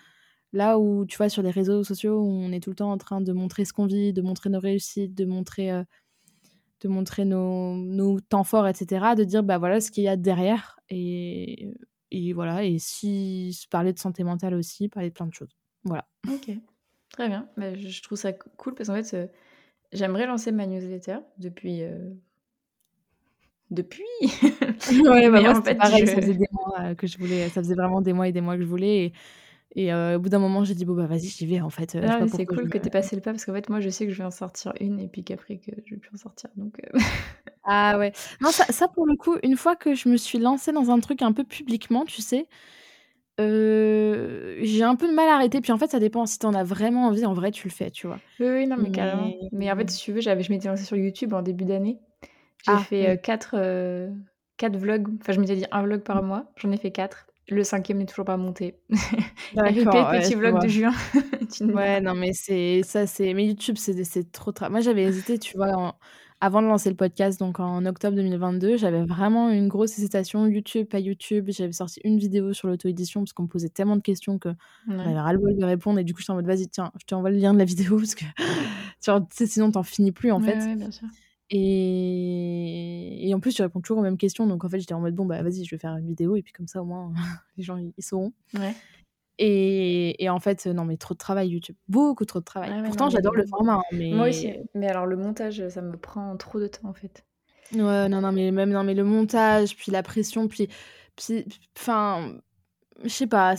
Là 0.52 0.78
où, 0.78 1.06
tu 1.06 1.16
vois, 1.16 1.28
sur 1.28 1.42
les 1.42 1.50
réseaux 1.50 1.82
sociaux, 1.82 2.20
on 2.20 2.52
est 2.52 2.60
tout 2.60 2.70
le 2.70 2.76
temps 2.76 2.92
en 2.92 2.98
train 2.98 3.20
de 3.20 3.32
montrer 3.32 3.64
ce 3.64 3.72
qu'on 3.72 3.86
vit, 3.86 4.12
de 4.12 4.20
montrer 4.20 4.50
nos 4.50 4.60
réussites, 4.60 5.14
de 5.14 5.24
montrer, 5.24 5.72
euh, 5.72 5.82
de 6.80 6.88
montrer 6.88 7.24
nos, 7.24 7.74
nos, 7.76 8.20
temps 8.20 8.44
forts, 8.44 8.68
etc. 8.68 9.14
De 9.16 9.24
dire, 9.24 9.42
bah 9.42 9.58
voilà 9.58 9.80
ce 9.80 9.90
qu'il 9.90 10.04
y 10.04 10.08
a 10.08 10.16
derrière. 10.16 10.78
Et, 10.90 11.72
et 12.10 12.32
voilà. 12.34 12.64
Et 12.64 12.78
si 12.78 13.66
parler 13.70 13.94
de 13.94 13.98
santé 13.98 14.24
mentale 14.24 14.54
aussi, 14.54 14.88
parler 14.88 15.08
de 15.08 15.14
plein 15.14 15.26
de 15.26 15.34
choses. 15.34 15.56
Voilà. 15.84 16.06
Ok. 16.28 16.50
Très 17.12 17.28
bien. 17.28 17.48
Bah, 17.56 17.74
je 17.74 18.02
trouve 18.02 18.18
ça 18.18 18.32
cool 18.32 18.74
parce 18.74 18.88
qu'en 18.88 19.02
fait, 19.02 19.14
euh, 19.16 19.26
j'aimerais 19.92 20.26
lancer 20.26 20.52
ma 20.52 20.66
newsletter 20.66 21.18
depuis. 21.38 21.82
Euh, 21.82 22.10
depuis 23.70 24.04
ouais, 24.20 25.30
bah 25.30 25.40
moi, 25.40 25.58
en 25.58 25.62
fait, 25.62 25.76
pareil, 25.76 26.06
ça 26.06 26.16
faisait 26.16 26.34
des 26.34 26.48
mois 26.52 26.94
que 26.94 27.06
je 27.06 27.16
voulais, 27.16 27.48
ça 27.48 27.62
faisait 27.62 27.74
vraiment 27.74 28.02
des 28.02 28.12
mois 28.12 28.28
et 28.28 28.32
des 28.32 28.42
mois 28.42 28.56
que 28.56 28.62
je 28.62 28.66
voulais. 28.66 29.04
Et 29.06 29.12
et 29.74 29.94
au 29.94 30.18
bout 30.18 30.28
d'un 30.28 30.38
moment, 30.38 30.64
j'ai 30.64 30.74
dit, 30.74 30.84
bon, 30.84 30.94
bah 30.94 31.06
vas-y, 31.06 31.28
j'y 31.28 31.46
vais 31.46 31.60
en 31.60 31.70
fait. 31.70 31.96
Ah 32.02 32.26
c'est 32.28 32.44
cool 32.46 32.68
que 32.68 32.78
tu 32.78 32.90
passé 32.90 33.16
le 33.16 33.22
pas 33.22 33.30
parce 33.30 33.44
qu'en 33.44 33.54
fait, 33.54 33.68
moi, 33.68 33.80
je 33.80 33.88
sais 33.88 34.06
que 34.06 34.12
je 34.12 34.18
vais 34.18 34.24
en 34.24 34.30
sortir 34.30 34.72
une 34.80 35.00
et 35.00 35.08
puis 35.08 35.24
qu'après, 35.24 35.56
que 35.56 35.72
je 35.86 35.94
vais 35.94 36.00
plus 36.00 36.10
en 36.14 36.18
sortir. 36.18 36.50
Donc, 36.56 36.80
Ah 37.64 37.96
ouais. 37.98 38.12
Non, 38.40 38.50
ça, 38.50 38.64
ça, 38.66 38.88
pour 38.88 39.06
le 39.06 39.16
coup, 39.16 39.36
une 39.42 39.56
fois 39.56 39.76
que 39.76 39.94
je 39.94 40.08
me 40.08 40.16
suis 40.16 40.38
lancée 40.38 40.72
dans 40.72 40.90
un 40.90 40.98
truc 41.00 41.22
un 41.22 41.32
peu 41.32 41.44
publiquement, 41.44 42.04
tu 42.04 42.20
sais, 42.20 42.48
j'ai 43.38 44.82
un 44.82 44.96
peu 44.96 45.08
de 45.08 45.14
mal 45.14 45.28
à 45.28 45.34
arrêter. 45.34 45.60
Puis 45.60 45.72
en 45.72 45.78
fait, 45.78 45.90
ça 45.90 45.98
dépend. 45.98 46.26
Si 46.26 46.38
t'en 46.38 46.54
as 46.54 46.64
vraiment 46.64 47.06
envie, 47.06 47.24
en 47.24 47.32
vrai, 47.32 47.50
tu 47.50 47.68
le 47.68 47.72
fais, 47.72 47.90
tu 47.90 48.06
vois. 48.06 48.18
Oui, 48.40 48.48
oui, 48.48 48.66
non, 48.66 48.76
mais, 48.78 48.90
carrément. 48.90 49.32
Mais 49.52 49.70
en 49.70 49.76
fait, 49.76 49.90
si 49.90 50.02
tu 50.02 50.12
veux, 50.12 50.20
je 50.20 50.30
m'étais 50.52 50.68
lancée 50.68 50.84
sur 50.84 50.96
YouTube 50.96 51.32
en 51.32 51.42
début 51.42 51.64
d'année. 51.64 51.98
J'ai 52.64 52.72
ah, 52.72 52.78
fait 52.78 53.20
4 53.22 53.56
quatre 54.56 54.76
vlogs. 54.76 55.08
Enfin, 55.20 55.32
je 55.32 55.40
m'étais 55.40 55.56
dit 55.56 55.66
un 55.72 55.82
vlog 55.82 56.02
par 56.02 56.22
mois. 56.22 56.44
J'en 56.56 56.70
ai 56.70 56.76
fait 56.76 56.90
quatre. 56.92 57.26
Le 57.48 57.64
cinquième 57.64 57.98
n'est 57.98 58.06
toujours 58.06 58.24
pas 58.24 58.36
monté. 58.36 58.76
D'accord, 59.54 60.10
ouais, 60.10 60.20
petit 60.20 60.34
vlog 60.34 60.62
de 60.62 60.68
juin. 60.68 60.92
ouais, 61.60 62.00
non, 62.00 62.14
mais 62.14 62.32
c'est 62.32 62.82
ça, 62.84 63.06
c'est. 63.06 63.34
Mais 63.34 63.46
YouTube, 63.46 63.76
c'est 63.76 64.32
trop. 64.32 64.52
Moi, 64.70 64.80
j'avais 64.80 65.02
hésité, 65.02 65.38
tu 65.38 65.56
vois, 65.56 65.96
avant 66.40 66.60
de 66.60 66.66
lancer 66.66 66.90
le 66.90 66.96
podcast, 66.96 67.38
donc 67.38 67.60
en 67.60 67.86
octobre 67.86 68.16
2022, 68.16 68.76
j'avais 68.76 69.04
vraiment 69.04 69.48
une 69.50 69.68
grosse 69.68 69.98
hésitation. 69.98 70.46
YouTube, 70.46 70.88
pas 70.88 70.98
YouTube. 70.98 71.46
J'avais 71.50 71.72
sorti 71.72 72.00
une 72.04 72.18
vidéo 72.18 72.52
sur 72.52 72.68
l'auto-édition 72.68 73.20
parce 73.20 73.32
qu'on 73.32 73.44
me 73.44 73.48
posait 73.48 73.68
tellement 73.68 73.96
de 73.96 74.02
questions 74.02 74.38
que 74.38 74.48
j'avais 74.88 75.18
ras-le-bol 75.18 75.56
de 75.56 75.64
répondre. 75.64 75.98
Et 75.98 76.04
du 76.04 76.14
coup, 76.14 76.20
je 76.20 76.24
suis 76.24 76.32
en 76.32 76.36
mode, 76.36 76.46
vas-y, 76.46 76.68
tiens, 76.68 76.90
je 77.00 77.06
t'envoie 77.06 77.30
le 77.30 77.36
lien 77.38 77.52
de 77.54 77.58
la 77.58 77.64
vidéo 77.64 77.96
parce 77.96 78.14
que 78.14 78.24
tu 79.00 79.12
sais, 79.30 79.46
sinon, 79.46 79.70
t'en 79.70 79.82
finis 79.82 80.12
plus 80.12 80.32
en 80.32 80.40
fait. 80.40 80.58
Ouais, 80.58 80.76
bien 80.76 80.90
sûr. 80.90 81.06
Et... 81.54 83.28
et 83.28 83.34
en 83.34 83.40
plus, 83.40 83.54
tu 83.54 83.62
réponds 83.62 83.80
toujours 83.80 83.98
aux 83.98 84.02
mêmes 84.02 84.16
questions. 84.16 84.46
Donc, 84.46 84.64
en 84.64 84.68
fait, 84.68 84.80
j'étais 84.80 84.94
en 84.94 85.00
mode, 85.00 85.14
bon, 85.14 85.26
bah, 85.26 85.42
vas-y, 85.42 85.64
je 85.64 85.70
vais 85.70 85.78
faire 85.78 85.96
une 85.96 86.06
vidéo. 86.06 86.34
Et 86.34 86.42
puis, 86.42 86.52
comme 86.52 86.66
ça, 86.66 86.82
au 86.82 86.86
moins, 86.86 87.12
les 87.56 87.62
gens, 87.62 87.76
ils, 87.76 87.92
sauront. 87.98 88.32
Ouais. 88.54 88.74
Et, 89.38 90.24
et, 90.24 90.30
en 90.30 90.40
fait, 90.40 90.66
non, 90.66 90.84
mais 90.84 90.96
trop 90.96 91.14
de 91.14 91.18
travail, 91.18 91.50
YouTube. 91.50 91.76
Beaucoup 91.88 92.24
trop 92.24 92.40
de 92.40 92.44
travail. 92.44 92.70
Pourtant, 92.86 93.10
j'adore 93.10 93.34
le 93.34 93.46
format. 93.46 93.74
Hein, 93.74 93.82
mais... 93.92 94.12
Moi 94.12 94.30
aussi. 94.30 94.52
Mais 94.74 94.88
alors, 94.88 95.06
le 95.06 95.16
montage, 95.16 95.68
ça 95.68 95.82
me 95.82 95.96
prend 95.96 96.36
trop 96.38 96.58
de 96.58 96.68
temps, 96.68 96.88
en 96.88 96.94
fait. 96.94 97.24
Ouais, 97.74 98.08
non, 98.08 98.20
non, 98.20 98.32
mais 98.32 98.50
même 98.50 98.70
non, 98.70 98.84
mais 98.84 98.94
le 98.94 99.04
montage, 99.04 99.76
puis 99.76 99.92
la 99.92 100.02
pression, 100.02 100.48
puis. 100.48 100.68
Puis. 101.16 101.44
Enfin. 101.78 102.34
Je 103.02 103.08
sais 103.08 103.26
pas. 103.26 103.54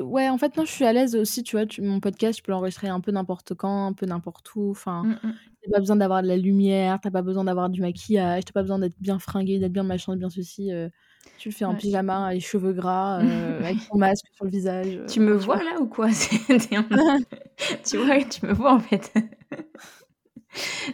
ouais, 0.00 0.28
en 0.28 0.38
fait, 0.38 0.56
non, 0.56 0.64
je 0.64 0.70
suis 0.72 0.84
à 0.84 0.92
l'aise 0.92 1.16
aussi, 1.16 1.42
tu 1.42 1.56
vois. 1.56 1.66
mon 1.78 2.00
podcast, 2.00 2.38
je 2.38 2.42
peux 2.42 2.52
l'enregistrer 2.52 2.88
un 2.88 3.00
peu 3.00 3.12
n'importe 3.12 3.54
quand, 3.54 3.86
un 3.86 3.92
peu 3.92 4.06
n'importe 4.06 4.54
où. 4.54 4.70
Enfin. 4.70 5.04
Mmh, 5.04 5.18
mmh. 5.28 5.34
T'as 5.64 5.70
pas 5.70 5.78
besoin 5.78 5.96
d'avoir 5.96 6.22
de 6.22 6.28
la 6.28 6.36
lumière, 6.36 6.98
t'as 7.00 7.12
pas 7.12 7.22
besoin 7.22 7.44
d'avoir 7.44 7.70
du 7.70 7.80
maquillage, 7.80 8.44
t'as 8.44 8.52
pas 8.52 8.62
besoin 8.62 8.80
d'être 8.80 8.96
bien 9.00 9.20
fringué, 9.20 9.60
d'être 9.60 9.72
bien 9.72 9.84
machin, 9.84 10.16
bien 10.16 10.28
ceci. 10.28 10.72
Euh, 10.72 10.88
tu 11.38 11.50
le 11.50 11.54
fais 11.54 11.64
en 11.64 11.76
pyjama, 11.76 12.32
les 12.34 12.40
cheveux 12.40 12.72
gras, 12.72 13.20
euh, 13.20 13.58
avec 13.64 13.76
ton 13.88 13.96
masque 13.96 14.26
sur 14.34 14.44
le 14.44 14.50
visage. 14.50 14.96
Euh, 14.96 15.06
tu 15.06 15.20
me 15.20 15.34
vois, 15.34 15.62
là 15.62 15.80
ou 15.80 15.86
quoi? 15.86 16.08
Tu 17.84 17.96
vois, 17.96 18.24
tu 18.24 18.46
me 18.46 18.52
vois 18.52 18.74
en 18.74 18.80
fait. 18.80 19.12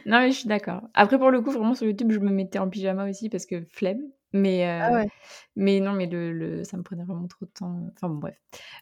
Non 0.06 0.20
mais 0.20 0.30
je 0.30 0.38
suis 0.38 0.48
d'accord. 0.48 0.82
Après 0.94 1.18
pour 1.18 1.30
le 1.30 1.40
coup, 1.40 1.50
vraiment 1.50 1.74
sur 1.74 1.86
YouTube, 1.86 2.10
je 2.10 2.18
me 2.18 2.30
mettais 2.30 2.58
en 2.58 2.68
pyjama 2.68 3.08
aussi 3.08 3.28
parce 3.28 3.46
que 3.46 3.64
flemme. 3.70 4.02
Mais, 4.34 4.68
ah 4.68 5.04
mais 5.56 5.80
non, 5.80 5.92
mais 5.92 6.04
le, 6.04 6.32
le, 6.32 6.62
ça 6.62 6.76
me 6.76 6.82
prenait 6.82 7.04
vraiment 7.04 7.26
trop 7.28 7.46
de 7.46 7.50
temps. 7.50 7.80
Enfin 7.94 8.10
bon, 8.10 8.16
bref. 8.16 8.36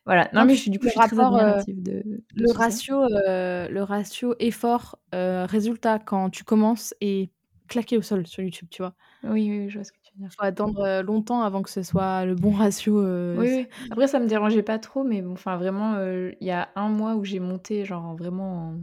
Voilà. 0.05 0.29
Non, 0.33 0.45
mais 0.45 0.57
je 0.57 0.63
suis 0.63 0.71
du 0.73 0.81
coup, 0.81 0.87
je 0.87 0.91
suis 0.91 0.99
rapport, 0.99 1.39
très 1.63 1.73
de, 1.73 2.03
le, 2.35 2.53
ratio, 2.53 3.07
le 3.09 3.81
ratio 3.83 4.35
effort 4.41 4.99
résultat 5.13 6.01
quand 6.01 6.31
tu 6.31 6.43
commences 6.43 6.95
est 7.01 7.31
claqué 7.69 7.97
au 7.97 8.03
sol 8.03 8.27
sur 8.27 8.43
YouTube, 8.43 8.67
tu 8.71 8.83
vois. 8.83 8.95
Oui, 9.23 9.49
oui, 9.49 9.71
je 9.71 9.79
vois 9.79 9.85
ce 9.85 9.93
que 9.93 9.99
tu 10.03 10.13
veux 10.17 10.23
dire. 10.23 10.33
Faut 10.37 10.45
attendre 10.45 11.03
longtemps 11.03 11.43
avant 11.43 11.63
que 11.63 11.71
ce 11.71 11.85
soit 11.85 12.25
le 12.25 12.35
bon 12.35 12.51
ratio. 12.51 13.01
Oui, 13.37 13.49
oui, 13.49 13.69
Après, 13.93 14.09
ça 14.09 14.19
me 14.19 14.27
dérangeait 14.27 14.65
pas 14.65 14.81
trop, 14.81 15.05
mais 15.05 15.23
bon, 15.23 15.35
enfin, 15.35 15.57
vraiment, 15.59 15.97
il 16.41 16.47
y 16.47 16.51
a 16.51 16.71
un 16.75 16.89
mois 16.89 17.15
où 17.15 17.25
j'ai 17.25 17.39
monté, 17.39 17.85
genre, 17.85 18.17
vraiment 18.17 18.71
en 18.71 18.81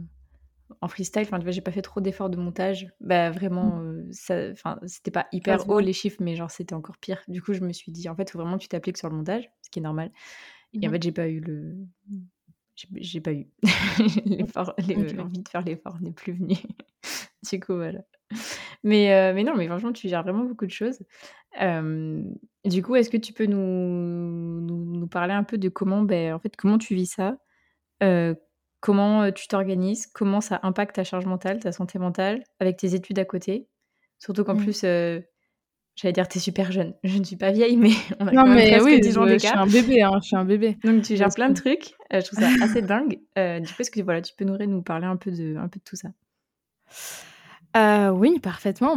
freestyle, 0.88 1.22
enfin, 1.22 1.38
tu 1.38 1.44
vois, 1.44 1.52
j'ai 1.52 1.60
pas 1.60 1.70
fait 1.70 1.82
trop 1.82 2.00
d'efforts 2.00 2.30
de 2.30 2.36
montage. 2.36 2.88
Bah, 3.00 3.30
vraiment, 3.30 3.76
mmh. 3.76 3.86
euh, 3.86 4.08
ça, 4.12 4.50
enfin, 4.52 4.78
c'était 4.86 5.10
pas 5.10 5.26
hyper 5.32 5.68
haut 5.68 5.80
les 5.80 5.92
chiffres, 5.92 6.18
mais 6.20 6.36
genre, 6.36 6.50
c'était 6.50 6.74
encore 6.74 6.98
pire. 6.98 7.22
Du 7.28 7.42
coup, 7.42 7.52
je 7.52 7.60
me 7.60 7.72
suis 7.72 7.92
dit, 7.92 8.08
en 8.08 8.16
fait, 8.16 8.30
faut 8.30 8.38
vraiment 8.38 8.56
que 8.56 8.62
tu 8.62 8.68
t'appliques 8.68 8.98
sur 8.98 9.08
le 9.08 9.16
montage, 9.16 9.50
ce 9.62 9.70
qui 9.70 9.78
est 9.78 9.82
normal. 9.82 10.10
Et 10.72 10.86
en 10.86 10.90
mmh. 10.90 10.92
fait, 10.92 11.02
j'ai 11.02 11.12
pas 11.12 11.28
eu 11.28 11.40
le. 11.40 11.76
J'ai 12.96 13.20
pas 13.20 13.32
eu. 13.32 13.46
l'effort, 14.24 14.74
l'envie 14.78 15.42
de 15.42 15.48
faire 15.48 15.62
l'effort 15.62 16.00
n'est 16.00 16.12
plus 16.12 16.32
venu. 16.32 16.56
du 17.50 17.60
coup, 17.60 17.74
voilà. 17.74 18.00
Mais, 18.82 19.14
euh, 19.14 19.32
mais 19.32 19.44
non, 19.44 19.54
mais 19.56 19.66
franchement, 19.68 19.92
tu 19.92 20.08
gères 20.08 20.24
vraiment 20.24 20.44
beaucoup 20.44 20.66
de 20.66 20.72
choses. 20.72 20.98
du 21.54 22.82
coup, 22.82 22.96
est-ce 22.96 23.10
que 23.10 23.16
tu 23.16 23.32
peux 23.32 23.46
nous, 23.46 24.60
nous, 24.60 24.98
nous, 24.98 25.06
parler 25.06 25.34
un 25.34 25.44
peu 25.44 25.56
de 25.56 25.68
comment, 25.68 26.02
ben, 26.02 26.34
en 26.34 26.40
fait, 26.40 26.56
comment 26.56 26.78
tu 26.78 26.94
vis 26.94 27.06
ça 27.06 27.36
euh, 28.02 28.34
Comment 28.84 29.32
tu 29.32 29.48
t'organises 29.48 30.06
Comment 30.08 30.42
ça 30.42 30.60
impacte 30.62 30.96
ta 30.96 31.04
charge 31.04 31.24
mentale, 31.24 31.58
ta 31.58 31.72
santé 31.72 31.98
mentale, 31.98 32.44
avec 32.60 32.76
tes 32.76 32.94
études 32.94 33.18
à 33.18 33.24
côté 33.24 33.66
Surtout 34.18 34.44
qu'en 34.44 34.56
mmh. 34.56 34.62
plus, 34.62 34.80
j'allais 34.82 36.12
dire, 36.12 36.28
tu 36.28 36.36
es 36.36 36.40
super 36.42 36.70
jeune. 36.70 36.92
Je 37.02 37.16
ne 37.16 37.24
suis 37.24 37.36
pas 37.36 37.50
vieille, 37.50 37.78
mais 37.78 37.92
on 38.20 38.26
a 38.26 38.32
quand 38.32 38.46
même 38.46 38.68
presque 38.68 38.84
oui, 38.84 39.00
10 39.00 39.16
ans 39.16 39.24
d'écart. 39.24 39.64
Je 39.64 39.70
suis 39.70 39.78
un 39.78 39.82
bébé, 39.82 40.02
hein, 40.02 40.18
je 40.20 40.26
suis 40.26 40.36
un 40.36 40.44
bébé. 40.44 40.76
Donc 40.84 41.00
tu 41.00 41.16
gères 41.16 41.32
plein 41.34 41.48
de 41.48 41.54
trucs. 41.54 41.94
je 42.12 42.20
trouve 42.20 42.40
ça 42.40 42.50
assez 42.62 42.82
dingue. 42.82 43.20
du 43.38 43.72
coup, 43.72 43.80
est-ce 43.80 43.90
que 43.90 44.02
voilà, 44.02 44.20
tu 44.20 44.34
peux 44.36 44.44
nous, 44.44 44.58
nous 44.58 44.82
parler 44.82 45.06
un 45.06 45.16
peu, 45.16 45.30
de, 45.30 45.56
un 45.56 45.68
peu 45.68 45.78
de 45.78 45.84
tout 45.84 45.96
ça? 45.96 46.10
Oui, 47.74 48.38
parfaitement. 48.40 48.96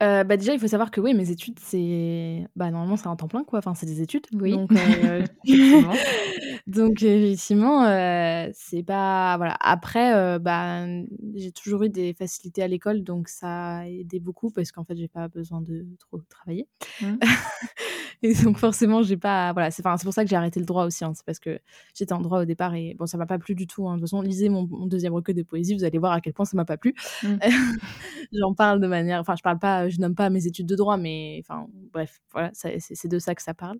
bah, 0.00 0.36
déjà, 0.36 0.54
il 0.54 0.60
faut 0.60 0.68
savoir 0.68 0.90
que 0.90 1.00
oui, 1.00 1.14
mes 1.14 1.30
études, 1.30 1.58
c'est 1.60 2.46
bah, 2.56 2.70
normalement, 2.70 2.96
c'est 2.96 3.08
un 3.08 3.16
temps 3.16 3.28
plein, 3.28 3.44
quoi. 3.44 3.58
Enfin, 3.58 3.74
c'est 3.74 3.86
des 3.86 4.02
études. 4.02 4.26
Oui. 4.32 4.52
Donc, 4.52 4.70
Donc 6.66 7.02
effectivement, 7.02 7.84
euh, 7.84 8.48
c'est 8.54 8.82
pas 8.82 9.36
voilà. 9.36 9.54
Après, 9.60 10.14
euh, 10.14 10.38
bah, 10.38 10.86
j'ai 11.34 11.52
toujours 11.52 11.82
eu 11.82 11.90
des 11.90 12.14
facilités 12.14 12.62
à 12.62 12.68
l'école, 12.68 13.02
donc 13.02 13.28
ça 13.28 13.80
a 13.80 13.86
aidé 13.86 14.18
beaucoup 14.18 14.50
parce 14.50 14.72
qu'en 14.72 14.82
fait, 14.84 14.96
j'ai 14.96 15.08
pas 15.08 15.28
besoin 15.28 15.60
de 15.60 15.86
trop 15.98 16.18
travailler. 16.30 16.66
Mmh. 17.02 17.16
et 18.22 18.32
donc 18.34 18.56
forcément, 18.56 19.02
j'ai 19.02 19.18
pas 19.18 19.52
voilà. 19.52 19.70
C'est 19.70 19.86
enfin, 19.86 19.98
c'est 19.98 20.04
pour 20.04 20.14
ça 20.14 20.24
que 20.24 20.30
j'ai 20.30 20.36
arrêté 20.36 20.58
le 20.58 20.64
droit 20.64 20.86
aussi. 20.86 21.04
Hein, 21.04 21.12
c'est 21.14 21.26
parce 21.26 21.38
que 21.38 21.58
j'étais 21.94 22.14
en 22.14 22.22
droit 22.22 22.40
au 22.40 22.44
départ 22.46 22.74
et 22.74 22.94
bon, 22.98 23.04
ça 23.04 23.18
m'a 23.18 23.26
pas 23.26 23.38
plu 23.38 23.54
du 23.54 23.66
tout. 23.66 23.86
Hein. 23.86 23.96
De 23.96 24.00
toute 24.00 24.08
façon, 24.08 24.22
lisez 24.22 24.48
mon, 24.48 24.64
deuxième 24.86 25.12
recueil 25.12 25.34
de 25.34 25.42
poésie, 25.42 25.74
vous 25.74 25.84
allez 25.84 25.98
voir 25.98 26.12
à 26.12 26.22
quel 26.22 26.32
point 26.32 26.46
ça 26.46 26.56
m'a 26.56 26.64
pas 26.64 26.78
plu. 26.78 26.94
Mmh. 27.22 27.36
J'en 28.32 28.54
parle 28.54 28.80
de 28.80 28.86
manière, 28.86 29.20
enfin, 29.20 29.34
je 29.36 29.42
parle 29.42 29.58
pas, 29.58 29.88
je 29.88 30.00
nomme 30.00 30.14
pas 30.14 30.30
mes 30.30 30.46
études 30.46 30.66
de 30.66 30.76
droit, 30.76 30.96
mais 30.96 31.40
enfin, 31.42 31.66
bref, 31.92 32.20
voilà, 32.32 32.50
c'est 32.54 33.08
de 33.08 33.18
ça 33.18 33.34
que 33.34 33.42
ça 33.42 33.54
parle. 33.54 33.78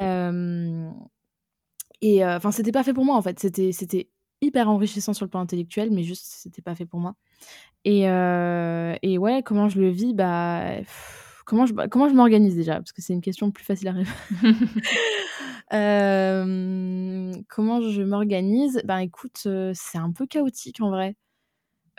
Mmh. 0.00 0.90
Et 2.02 2.24
enfin, 2.24 2.50
c'était 2.50 2.72
pas 2.72 2.82
fait 2.82 2.94
pour 2.94 3.04
moi 3.04 3.16
en 3.16 3.22
fait. 3.22 3.38
C'était, 3.38 3.72
c'était 3.72 4.08
hyper 4.40 4.68
enrichissant 4.70 5.12
sur 5.12 5.26
le 5.26 5.30
plan 5.30 5.40
intellectuel, 5.40 5.90
mais 5.90 6.02
juste, 6.02 6.24
c'était 6.26 6.62
pas 6.62 6.74
fait 6.74 6.86
pour 6.86 7.00
moi. 7.00 7.14
Et, 7.84 8.02
et 8.04 9.18
ouais, 9.18 9.42
comment 9.42 9.68
je 9.68 9.80
le 9.80 9.90
vis 9.90 10.14
bah, 10.14 10.76
comment 11.50 11.66
je, 11.66 11.74
comment 11.88 12.08
je 12.08 12.14
m'organise 12.14 12.54
déjà? 12.56 12.74
Parce 12.76 12.92
que 12.92 13.02
c'est 13.02 13.12
une 13.12 13.20
question 13.20 13.50
plus 13.50 13.64
facile 13.64 13.88
à 13.88 13.92
répondre. 13.92 14.16
comment 17.48 17.80
je 17.80 18.02
m'organise? 18.02 18.80
Ben 18.84 18.98
écoute, 18.98 19.46
c'est 19.74 19.98
un 19.98 20.12
peu 20.12 20.26
chaotique 20.26 20.80
en 20.80 20.90
vrai. 20.90 21.16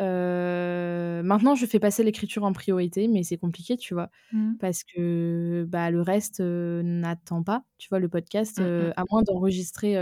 Maintenant, 0.01 1.55
je 1.55 1.65
fais 1.65 1.79
passer 1.79 2.03
l'écriture 2.03 2.43
en 2.43 2.53
priorité, 2.53 3.07
mais 3.07 3.23
c'est 3.23 3.37
compliqué, 3.37 3.77
tu 3.77 3.93
vois, 3.93 4.09
mmh. 4.31 4.55
parce 4.59 4.83
que 4.83 5.65
bah, 5.67 5.91
le 5.91 6.01
reste 6.01 6.39
n'attend 6.41 7.43
pas, 7.43 7.63
tu 7.77 7.89
vois, 7.89 7.99
le 7.99 8.09
podcast, 8.09 8.59
mmh, 8.59 8.63
mmh. 8.63 8.93
à 8.95 9.03
moins 9.09 9.21
d'enregistrer, 9.23 9.95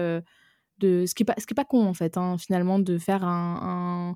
de 0.79 1.05
ce 1.05 1.13
qui 1.15 1.23
est 1.23 1.25
pas, 1.25 1.35
ce 1.37 1.45
qui 1.45 1.53
est 1.53 1.55
pas 1.55 1.65
con 1.65 1.85
en 1.85 1.93
fait, 1.93 2.17
hein, 2.17 2.37
finalement, 2.37 2.79
de 2.79 2.97
faire 2.97 3.23
un, 3.23 4.15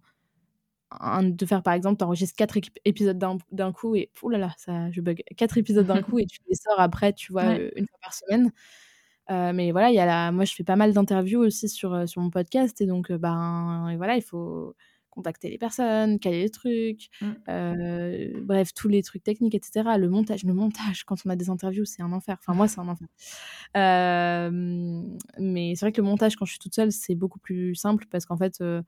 de 1.23 1.45
faire 1.45 1.63
par 1.63 1.73
exemple, 1.73 1.97
tu 1.97 2.03
enregistres 2.03 2.35
quatre 2.35 2.57
épisodes 2.85 3.17
d'un 3.51 3.71
coup 3.71 3.95
et 3.95 4.11
oh 4.21 4.29
là 4.29 4.37
là, 4.37 4.53
ça, 4.57 4.91
je 4.91 5.01
bug, 5.01 5.23
quatre 5.37 5.57
épisodes 5.57 5.85
d'un 5.85 6.01
coup 6.01 6.19
et 6.19 6.25
tu 6.25 6.39
les 6.47 6.55
sors 6.55 6.79
après, 6.79 7.13
tu 7.13 7.31
vois, 7.31 7.55
une 7.55 7.87
fois 7.87 7.99
par 8.01 8.13
semaine. 8.13 8.51
mais 9.29 9.71
voilà, 9.71 9.89
il 9.89 9.95
y 9.95 9.99
a 9.99 10.05
la... 10.05 10.31
moi 10.31 10.45
je 10.45 10.53
fais 10.53 10.63
pas 10.63 10.75
mal 10.75 10.93
d'interviews 10.93 11.41
aussi 11.41 11.67
sur, 11.67 12.07
sur 12.07 12.21
mon 12.21 12.29
podcast 12.29 12.79
et 12.81 12.85
donc 12.85 13.11
ben 13.11 13.89
et 13.89 13.97
voilà, 13.97 14.15
il 14.15 14.23
faut 14.23 14.75
contacter 15.13 15.49
les 15.49 15.59
personnes, 15.59 16.17
caler 16.19 16.41
les 16.41 16.49
trucs, 16.49 17.09
mmh. 17.21 17.31
euh, 17.49 18.41
bref, 18.41 18.73
tous 18.73 18.87
les 18.87 19.03
trucs 19.03 19.23
techniques, 19.23 19.53
etc. 19.53 19.97
Le 19.97 20.09
montage, 20.09 20.43
le 20.43 20.53
montage, 20.53 21.03
quand 21.03 21.17
on 21.25 21.29
a 21.29 21.35
des 21.35 21.49
interviews, 21.49 21.85
c'est 21.85 22.01
un 22.01 22.11
enfer. 22.11 22.37
Enfin, 22.39 22.53
moi, 22.55 22.67
c'est 22.67 22.79
un 22.79 22.87
enfer. 22.87 23.07
mais 25.39 25.75
c'est 25.75 25.85
vrai 25.85 25.91
que 25.91 26.01
le 26.01 26.07
montage, 26.07 26.35
quand 26.35 26.45
je 26.45 26.51
suis 26.51 26.59
toute 26.59 26.73
seule, 26.73 26.91
c'est 26.91 27.15
beaucoup 27.15 27.39
plus 27.39 27.75
simple 27.75 28.05
parce 28.09 28.25
qu'en 28.25 28.37
fait, 28.37 28.59
euh, 28.61 28.81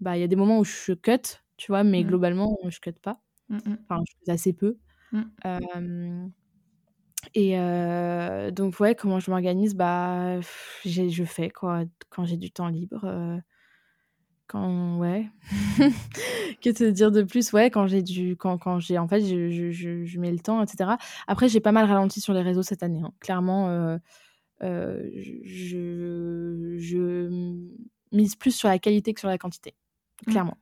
bah, 0.00 0.18
il 0.18 0.20
y 0.20 0.22
a 0.22 0.26
des 0.26 0.36
moments 0.36 0.58
où 0.58 0.64
je 0.64 0.92
cut, 0.92 1.40
tu 1.56 1.72
vois, 1.72 1.82
mais 1.82 2.02
mmh. 2.02 2.06
globalement, 2.06 2.58
je 2.68 2.78
cut 2.80 2.92
pas. 2.92 3.20
Mmh, 3.48 3.58
enfin, 3.88 4.02
je 4.06 4.24
cut 4.24 4.30
assez 4.30 4.52
peu. 4.52 4.76
et 7.34 7.56
donc, 8.52 8.80
ouais, 8.80 8.94
comment 8.94 9.18
je 9.18 9.30
m'organise? 9.30 9.74
Bah, 9.74 10.40
je 10.84 11.24
fais, 11.24 11.48
quoi, 11.48 11.84
quand 12.10 12.26
j'ai 12.26 12.36
du 12.36 12.50
temps 12.50 12.68
libre 12.68 13.40
quand 14.46 14.98
ouais 14.98 15.26
que 16.62 16.70
te 16.70 16.90
dire 16.90 17.10
de 17.10 17.22
plus? 17.22 17.52
Ouais 17.52 17.70
quand 17.70 17.86
j'ai 17.86 18.02
du 18.02 18.36
quand, 18.36 18.58
quand 18.58 18.78
j'ai 18.78 18.98
en 18.98 19.08
fait 19.08 19.24
je, 19.24 19.70
je, 19.70 20.04
je, 20.04 20.18
mets 20.18 20.32
le 20.32 20.38
temps 20.38 20.62
etc 20.62 20.90
après 21.26 21.48
j'ai 21.48 21.60
pas 21.60 21.72
mal 21.72 21.86
ralenti 21.86 22.20
sur 22.20 22.34
les 22.34 22.42
réseaux 22.42 22.62
cette 22.62 22.82
année 22.82 23.00
hein. 23.02 23.12
clairement 23.20 23.68
euh, 23.68 23.98
euh, 24.62 25.10
je, 25.14 26.76
je 26.78 27.56
mise 28.12 28.36
plus 28.36 28.52
sur 28.54 28.68
la 28.68 28.78
qualité 28.78 29.14
que 29.14 29.20
sur 29.20 29.28
la 29.28 29.38
quantité 29.38 29.74
mmh. 30.26 30.30
clairement 30.30 30.58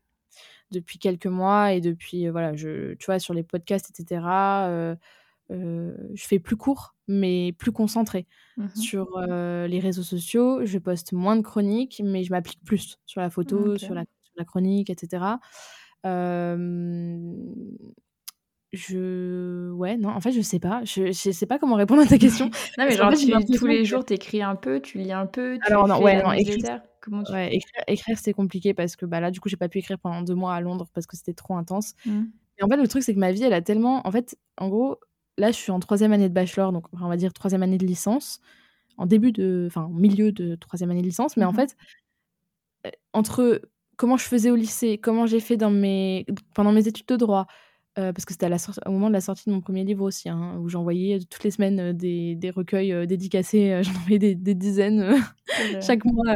depuis 0.70 0.98
quelques 0.98 1.26
mois 1.26 1.72
et 1.72 1.80
depuis 1.80 2.26
euh, 2.26 2.32
voilà 2.32 2.54
je 2.54 2.94
tu 2.94 3.06
vois 3.06 3.18
sur 3.18 3.34
les 3.34 3.42
podcasts 3.42 3.90
etc 3.90 4.22
euh, 4.24 4.96
je 5.52 6.26
fais 6.26 6.38
plus 6.38 6.56
court, 6.56 6.94
mais 7.08 7.52
plus 7.52 7.72
concentré. 7.72 8.26
Mmh 8.56 8.66
sur 8.74 9.16
euh, 9.16 9.66
les 9.66 9.78
réseaux 9.78 10.02
sociaux, 10.02 10.64
je 10.64 10.78
poste 10.78 11.12
moins 11.12 11.36
de 11.36 11.42
chroniques, 11.42 12.02
mais 12.04 12.22
je 12.22 12.30
m'applique 12.30 12.62
plus 12.64 12.98
sur 13.06 13.20
la 13.20 13.30
photo, 13.30 13.78
sur, 13.78 13.94
la, 13.94 14.04
chronique, 14.44 14.90
etc. 14.90 15.24
je 18.72 19.70
ouais, 19.72 19.96
non, 19.96 20.10
en 20.10 20.20
fait, 20.20 20.32
je 20.32 20.40
sais 20.40 20.58
pas. 20.58 20.82
Je 20.84 21.12
je 21.12 21.30
sais 21.30 21.46
pas 21.46 21.58
comment 21.58 21.76
répondre 21.76 22.02
à 22.02 22.06
ta 22.06 22.18
question. 22.18 22.50
Non, 22.78 22.86
mais 22.88 22.96
genre 22.96 23.12
tous 23.56 23.66
les 23.66 23.84
jours, 23.84 24.04
tu 24.04 24.14
écris 24.14 24.42
un 24.42 24.56
peu, 24.56 24.80
tu 24.80 24.98
lis 24.98 25.12
un 25.12 25.26
peu, 25.26 25.58
tu 25.58 25.72
Alors 25.72 25.88
non, 25.88 25.96
fais 25.98 26.04
ouais, 26.04 26.22
non, 26.22 26.32
écrire? 26.32 26.80
Comment 27.00 27.22
tu 27.24 27.32
ouais, 27.32 27.54
écrire 27.54 27.82
écrire, 27.88 28.18
c'est 28.18 28.32
compliqué 28.32 28.74
parce 28.74 28.94
que, 28.96 29.06
bah, 29.06 29.18
là, 29.18 29.30
du 29.30 29.40
coup, 29.40 29.48
j'ai 29.48 29.56
pas 29.56 29.68
pu 29.68 29.78
écrire 29.78 29.98
pendant 29.98 30.22
2 30.22 30.34
mois 30.34 30.54
à 30.54 30.60
Londres 30.60 30.88
parce 30.94 31.06
que 31.06 31.16
c'était 31.16 31.34
trop 31.34 31.56
intense. 31.56 31.94
Mmh. 32.06 32.22
Et 32.58 32.64
en 32.64 32.68
fait, 32.68 32.76
le 32.76 32.86
truc, 32.86 33.02
c'est 33.02 33.14
que 33.14 33.18
ma 33.18 33.32
vie, 33.32 33.42
elle 33.42 33.52
a 33.54 33.62
tellement 33.62 34.06
en 34.06 34.10
fait, 34.10 34.36
en 34.56 34.68
gros, 34.68 34.98
là, 35.38 35.50
je 35.50 35.56
suis 35.56 35.72
en 35.72 35.80
troisième 35.80 36.12
année 36.12 36.28
de 36.28 36.34
bachelor, 36.34 36.72
donc 36.72 36.86
on 36.92 37.08
va 37.08 37.16
dire 37.16 37.32
troisième 37.32 37.62
année 37.62 37.78
de 37.78 37.86
licence, 37.86 38.40
en 38.98 39.06
début 39.06 39.32
de 39.32 39.66
enfin, 39.68 39.88
milieu 39.92 40.32
de 40.32 40.56
troisième 40.56 40.90
année 40.92 41.02
de 41.02 41.06
licence, 41.06 41.36
mais 41.38 41.44
en 41.46 41.52
Mmh 41.52 41.54
fait, 41.54 41.76
heu, 42.86 42.90
entre 43.12 43.62
comment 43.96 44.16
je 44.16 44.24
faisais 44.24 44.50
au 44.50 44.56
lycée, 44.56 44.98
comment 44.98 45.26
j'ai 45.26 45.40
fait 45.40 45.56
dans 45.56 45.70
mes 45.70 46.26
pendant 46.54 46.72
mes 46.72 46.88
études 46.88 47.06
de 47.06 47.16
droit, 47.16 47.46
heu, 47.98 48.12
parce 48.12 48.24
que 48.24 48.32
c'était 48.32 48.48
au 48.86 48.90
moment 48.92 49.08
de 49.08 49.12
la 49.14 49.20
sortie 49.20 49.44
de 49.48 49.54
mon 49.54 49.60
premier 49.60 49.84
livre 49.84 50.04
aussi, 50.04 50.28
hein, 50.28 50.56
où 50.60 50.68
j'envoyais 50.68 51.20
toutes 51.30 51.44
les 51.44 51.50
semaines, 51.52 51.92
des 51.92 52.34
des 52.36 52.50
recueils, 52.50 53.06
dédicacés, 53.06 53.82
j'en 53.84 53.92
envoyais 53.92 54.18
des 54.18 54.34
des 54.34 54.54
dizaines, 54.54 55.14
Oh 55.56 55.62
chaque 55.80 56.04
mois, 56.04 56.34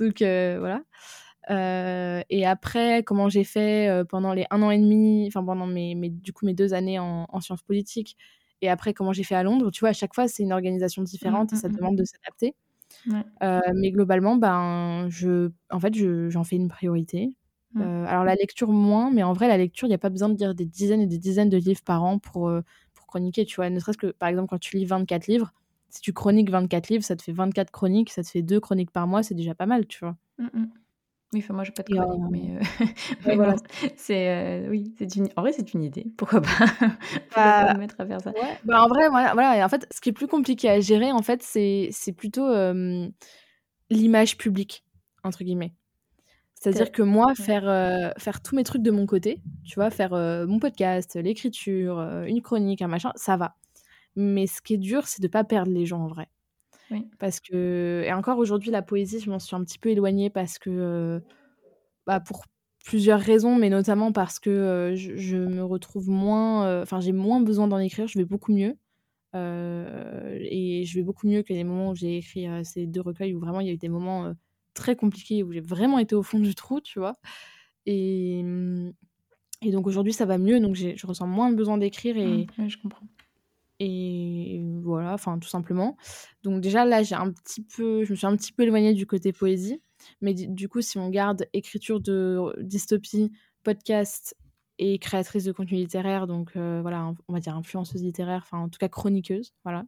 donc 0.00 0.18
voilà. 0.20 0.82
Heu 1.50 2.22
et 2.30 2.46
après, 2.46 3.02
comment 3.04 3.28
j'ai 3.28 3.44
fait, 3.44 3.88
heu, 3.90 4.04
pendant 4.04 4.32
les 4.34 4.46
1 4.50 4.62
an 4.62 4.70
et 4.70 4.78
demi, 4.78 5.26
enfin 5.28 5.44
pendant 5.44 5.66
mes 5.66 5.94
mes 5.94 6.08
du 6.10 6.32
coup 6.32 6.46
mes 6.46 6.54
2 6.54 6.74
années 6.74 6.98
en 6.98 7.26
en 7.28 7.40
sciences 7.40 7.62
politiques 7.62 8.16
et 8.62 8.70
après 8.70 8.94
comment 8.94 9.12
j'ai 9.12 9.24
fait 9.24 9.34
à 9.34 9.42
Londres, 9.42 9.70
tu 9.70 9.80
vois? 9.80 9.90
À 9.90 9.92
chaque 9.92 10.14
fois, 10.14 10.28
c'est 10.28 10.42
une 10.42 10.52
organisation 10.52 11.02
Mmh, 11.22 11.30
différente 11.32 11.52
et 11.52 11.56
mmh 11.56 11.58
ça 11.58 11.68
mh. 11.68 11.78
demande 11.78 11.96
de 11.98 12.04
s'adapter. 12.04 12.54
Ouais. 13.06 13.24
Heu, 13.42 13.60
mais 13.76 13.90
globalement, 13.92 14.36
ben, 14.36 15.08
je 15.10 15.50
en 15.70 15.80
fait, 15.80 15.94
je 15.94 16.28
j'en 16.30 16.44
fais 16.44 16.56
une 16.56 16.68
priorité. 16.68 17.34
Mmh. 17.74 17.90
alors 18.06 18.24
la 18.24 18.34
lecture 18.36 18.70
moins, 18.70 19.10
mais 19.10 19.22
en 19.24 19.32
vrai 19.34 19.48
la 19.48 19.58
lecture, 19.58 19.88
il 19.88 19.90
y 19.90 19.94
a 19.94 19.98
pas 19.98 20.10
besoin 20.10 20.28
de 20.30 20.36
lire 20.38 20.54
des 20.54 20.66
dizaines 20.66 21.00
et 21.02 21.06
des 21.06 21.18
dizaines 21.18 21.48
de 21.50 21.56
livres 21.58 21.82
par 21.84 22.04
an 22.04 22.18
pour, 22.18 22.50
pour 22.94 23.06
chroniquer, 23.06 23.44
tu 23.46 23.56
vois? 23.56 23.70
Ne 23.70 23.80
serait-ce 23.80 23.98
que, 23.98 24.08
par 24.12 24.28
exemple, 24.28 24.48
quand 24.50 24.58
tu 24.60 24.76
lis 24.78 24.84
24 24.86 25.26
livres, 25.28 25.52
si 25.90 26.00
tu 26.00 26.12
chroniques 26.12 26.50
24 26.50 26.88
livres, 26.90 27.04
ça 27.04 27.16
te 27.16 27.22
fait 27.22 27.32
24 27.32 27.70
chroniques, 27.72 28.10
ça 28.10 28.22
te 28.22 28.28
fait 28.30 28.42
2 28.42 28.60
chroniques 28.60 28.90
par 28.92 29.06
mois, 29.08 29.22
c'est 29.24 29.34
déjà 29.34 29.54
pas 29.56 29.66
mal, 29.66 29.86
tu 29.86 29.98
vois? 30.00 30.16
Oui, 31.34 31.40
enfin 31.42 31.52
moi 31.52 31.64
j'ai 31.64 31.72
pas 31.72 31.82
de 31.82 31.88
Et 31.88 31.96
chronique, 31.96 32.22
mais 32.30 32.58
ouais, 33.26 33.34
mais 33.34 33.34
voilà, 33.34 33.54
bon, 33.54 33.62
c'est, 33.96 34.64
heu, 34.66 34.70
oui, 34.70 34.94
c'est 34.98 35.16
une 35.16 35.28
en 35.36 35.42
vrai, 35.42 35.52
c'est 35.52 35.74
une 35.74 35.82
idée, 35.82 36.06
pourquoi 36.16 36.40
pas? 36.40 36.48
Pourquoi 37.28 37.52
pas 37.54 37.66
bah 37.66 37.74
me 37.74 37.76
mettre 37.78 37.96
à 38.00 38.06
faire 38.06 38.20
ça? 38.20 38.32
Ouais, 38.32 38.56
bah, 38.64 38.82
en 38.84 38.88
vrai, 38.88 39.08
voilà 39.08 39.34
voilà 39.34 39.58
et 39.58 39.64
en 39.64 39.68
fait, 39.68 39.86
ce 39.92 40.00
qui 40.00 40.10
est 40.10 40.12
plus 40.12 40.28
compliqué 40.28 40.70
à 40.70 40.80
gérer, 40.80 41.10
en 41.12 41.22
fait, 41.22 41.42
c'est 41.42 41.88
c'est 41.92 42.12
plutôt, 42.12 42.46
«l'image 43.90 44.36
publique» 44.36 44.84
entre 45.22 45.42
guillemets. 45.44 45.74
C'est-à-dire 46.54 46.92
que 46.92 47.02
moi, 47.02 47.34
ouais. 47.38 47.44
faire, 47.44 47.68
heu, 47.68 48.12
faire 48.18 48.42
tous 48.42 48.56
mes 48.56 48.64
trucs 48.64 48.82
de 48.82 48.90
mon 48.90 49.06
côté, 49.06 49.42
tu 49.64 49.76
vois? 49.76 49.90
Faire, 49.90 50.12
mon 50.48 50.58
podcast, 50.60 51.16
l'écriture, 51.16 52.00
une 52.26 52.42
chronique, 52.42 52.82
un 52.82 52.88
machin, 52.88 53.12
ça 53.16 53.36
va. 53.36 53.56
Mais 54.16 54.46
ce 54.46 54.62
qui 54.62 54.74
est 54.74 54.78
dur, 54.78 55.06
c'est 55.06 55.22
de 55.22 55.28
pas 55.28 55.44
perdre 55.44 55.72
les 55.72 55.86
gens 55.86 56.00
en 56.02 56.08
vrai. 56.08 56.28
Oui. 56.90 57.14
Parce 57.18 57.40
que 57.40 58.02
et 58.06 58.12
encore 58.12 58.38
aujourd'hui, 58.38 58.70
la 58.70 58.82
poésie, 58.82 59.20
je 59.20 59.30
m'en 59.30 59.38
suis 59.38 59.56
un 59.56 59.64
petit 59.64 59.78
peu 59.78 59.90
éloignée 59.90 60.30
parce 60.30 60.58
que, 60.58 60.70
heu, 60.70 61.22
bah, 62.06 62.20
pour 62.20 62.44
plusieurs 62.86 63.20
raisons, 63.20 63.56
mais 63.56 63.70
notamment 63.70 64.12
parce 64.12 64.38
que, 64.40 64.50
heu, 64.92 64.96
je 64.96 65.16
je 65.16 65.36
me 65.38 65.64
retrouve 65.64 66.10
moins, 66.10 66.68
heu, 66.80 66.82
enfin, 66.82 67.00
j'ai 67.00 67.12
moins 67.12 67.40
besoin 67.42 67.68
d'en 67.68 67.78
écrire, 67.78 68.08
je 68.08 68.18
vais 68.18 68.26
beaucoup 68.26 68.52
mieux. 68.54 68.76
Et 69.34 70.84
je 70.86 70.94
vais 70.98 71.02
beaucoup 71.02 71.26
mieux 71.28 71.42
que 71.42 71.52
les 71.52 71.64
moments 71.64 71.90
où 71.90 71.94
j'ai 71.94 72.18
écrit, 72.18 72.46
ces 72.64 72.86
2 72.86 73.00
recueils 73.00 73.34
où 73.34 73.40
vraiment 73.40 73.60
il 73.60 73.66
y 73.66 73.70
a 73.70 73.72
eu 73.72 73.76
des 73.78 73.88
moments, 73.88 74.32
très 74.74 74.96
compliqués 74.96 75.42
où 75.42 75.52
j'ai 75.52 75.60
vraiment 75.60 75.98
été 75.98 76.14
au 76.14 76.22
fond 76.22 76.38
du 76.40 76.54
trou, 76.54 76.80
tu 76.80 76.98
vois? 76.98 77.16
Et 77.86 78.42
mmh 78.44 78.92
et 79.62 79.72
donc 79.72 79.86
aujourd'hui 79.88 80.12
ça 80.12 80.26
va 80.26 80.38
mieux, 80.38 80.60
donc 80.60 80.76
je 80.76 81.06
ressens 81.06 81.26
moins 81.26 81.50
le 81.50 81.56
besoin 81.56 81.78
d'écrire 81.78 82.18
Mmh. 82.24 82.42
et 82.42 82.50
Ouais, 82.58 82.68
je 82.68 82.78
comprends. 82.78 83.06
Et 83.84 84.62
voilà, 84.82 85.14
enfin 85.14 85.38
tout 85.38 85.48
simplement. 85.48 85.96
Donc 86.42 86.60
déjà 86.60 86.84
là, 86.84 87.02
j'ai 87.02 87.14
un 87.14 87.30
petit 87.32 87.62
peu 87.62 88.04
je 88.04 88.12
me 88.12 88.16
suis 88.16 88.26
un 88.26 88.36
petit 88.36 88.52
peu 88.52 88.64
éloignée 88.64 88.94
du 88.94 89.06
côté 89.06 89.32
poésie, 89.32 89.82
mais 90.20 90.34
du 90.34 90.68
coup, 90.68 90.80
si 90.82 90.98
on 90.98 91.10
garde 91.10 91.46
écriture 91.52 92.00
de 92.00 92.54
dystopie, 92.60 93.32
podcast 93.62 94.36
et 94.78 94.98
créatrice 94.98 95.44
de 95.44 95.52
contenu 95.52 95.76
littéraire, 95.78 96.26
donc 96.26 96.56
heu, 96.56 96.80
voilà, 96.80 97.12
on 97.28 97.32
va 97.32 97.40
dire 97.40 97.56
influenceuse 97.56 98.02
littéraire, 98.02 98.42
enfin 98.44 98.58
en 98.58 98.68
tout 98.68 98.78
cas 98.78 98.88
chroniqueuse, 98.88 99.54
voilà. 99.64 99.84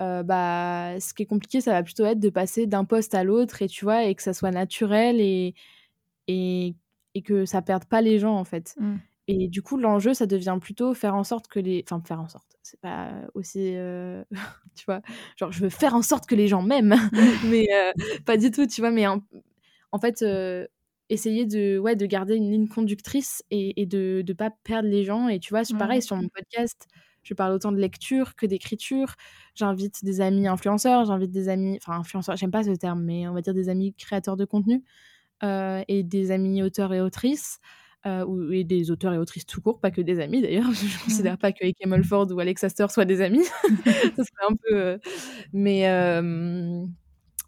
Heu, 0.00 0.22
bah, 0.22 1.00
ce 1.00 1.14
qui 1.14 1.22
est 1.22 1.26
compliqué, 1.26 1.60
ça 1.60 1.72
va 1.72 1.82
plutôt 1.82 2.04
être 2.04 2.20
de 2.20 2.28
passer 2.30 2.66
d'un 2.66 2.84
poste 2.84 3.14
à 3.14 3.24
l'autre 3.24 3.62
et 3.62 3.68
tu 3.68 3.84
vois? 3.84 4.04
Et 4.04 4.14
que 4.14 4.22
ça 4.22 4.34
soit 4.34 4.50
naturel 4.50 5.20
et 5.20 5.54
et 6.28 6.76
et 7.14 7.22
que 7.22 7.46
ça 7.46 7.62
perde 7.62 7.86
pas 7.86 8.02
les 8.02 8.18
gens, 8.18 8.36
en 8.36 8.44
fait. 8.44 8.74
Mmh. 8.78 8.96
Et 9.28 9.48
du 9.48 9.60
coup, 9.62 9.76
l'enjeu, 9.76 10.14
ça 10.14 10.26
devient 10.26 10.56
plutôt 10.60 10.94
faire 10.94 11.14
en 11.16 11.24
sorte 11.24 11.48
que 11.48 11.58
les 11.58 11.84
enfin, 11.90 12.00
faire 12.06 12.20
en 12.20 12.28
sorte, 12.28 12.56
c'est 12.62 12.80
pas 12.80 13.10
aussi, 13.34 13.72
heu, 13.74 14.24
tu 14.76 14.84
vois? 14.86 15.00
Genre, 15.36 15.50
je 15.52 15.60
veux 15.60 15.68
faire 15.68 15.94
en 15.94 16.02
sorte 16.02 16.26
que 16.26 16.34
les 16.36 16.46
gens 16.48 16.62
m'aiment, 16.62 16.94
mais 17.44 17.66
heu, 17.72 17.92
pas 18.24 18.36
du 18.36 18.50
tout, 18.52 18.66
tu 18.66 18.80
vois? 18.80 18.90
Mais 18.92 19.06
en 19.08 19.20
en 19.92 19.98
fait, 20.00 20.22
heu, 20.22 20.68
essayer 21.08 21.44
de 21.46 21.78
ouais, 21.78 21.96
de 21.96 22.06
garder 22.06 22.36
une 22.36 22.50
ligne 22.52 22.68
conductrice 22.68 23.42
et 23.50 23.80
et 23.82 23.86
de 23.86 24.22
de 24.24 24.32
pas 24.32 24.50
perdre 24.64 24.88
les 24.88 25.04
gens 25.04 25.28
et 25.28 25.40
tu 25.40 25.50
vois? 25.50 25.64
C'est 25.64 25.76
pareil 25.76 26.02
sur 26.02 26.16
mon 26.16 26.28
podcast, 26.28 26.86
je 27.24 27.34
parle 27.34 27.52
autant 27.54 27.72
de 27.72 27.78
lecture 27.78 28.36
que 28.36 28.46
d'écriture. 28.46 29.16
J'invite 29.56 30.04
des 30.04 30.20
amis 30.20 30.46
influenceurs, 30.48 31.04
j'invite 31.06 31.32
des 31.32 31.48
amis 31.48 31.78
enfin 31.82 31.98
influenceurs, 32.00 32.36
j'aime 32.36 32.50
pas 32.52 32.62
ce 32.64 32.70
terme, 32.72 33.02
mais 33.02 33.26
on 33.28 33.34
va 33.34 33.42
dire 33.42 33.54
des 33.54 33.68
amis 33.68 33.92
créateurs 33.94 34.36
de 34.36 34.44
contenu, 34.44 34.84
et 35.88 36.02
des 36.04 36.30
amis 36.30 36.62
auteurs 36.62 36.92
et 36.94 37.00
autrices, 37.00 37.60
ou 38.26 38.52
et 38.52 38.64
des 38.64 38.90
auteurs 38.90 39.14
et 39.14 39.18
autrices 39.18 39.46
tout 39.46 39.60
court, 39.60 39.80
pas 39.80 39.90
que 39.90 40.00
des 40.00 40.20
amis 40.20 40.42
d'ailleurs. 40.42 40.70
Je 40.72 40.98
Mmh. 41.08 41.28
considère 41.28 41.38
pas 41.38 41.52
que 41.52 41.64
Ike 41.66 41.86
Mulford 41.86 42.32
ou 42.32 42.40
Alex 42.40 42.64
Astor 42.64 42.90
soient 42.90 43.04
des 43.06 43.20
amis. 43.22 43.44
Ça 44.16 44.24
serait 44.24 44.46
un 44.50 44.56
peu, 44.56 44.76
heu 44.76 45.00
mais 45.52 45.80
hem 45.80 46.92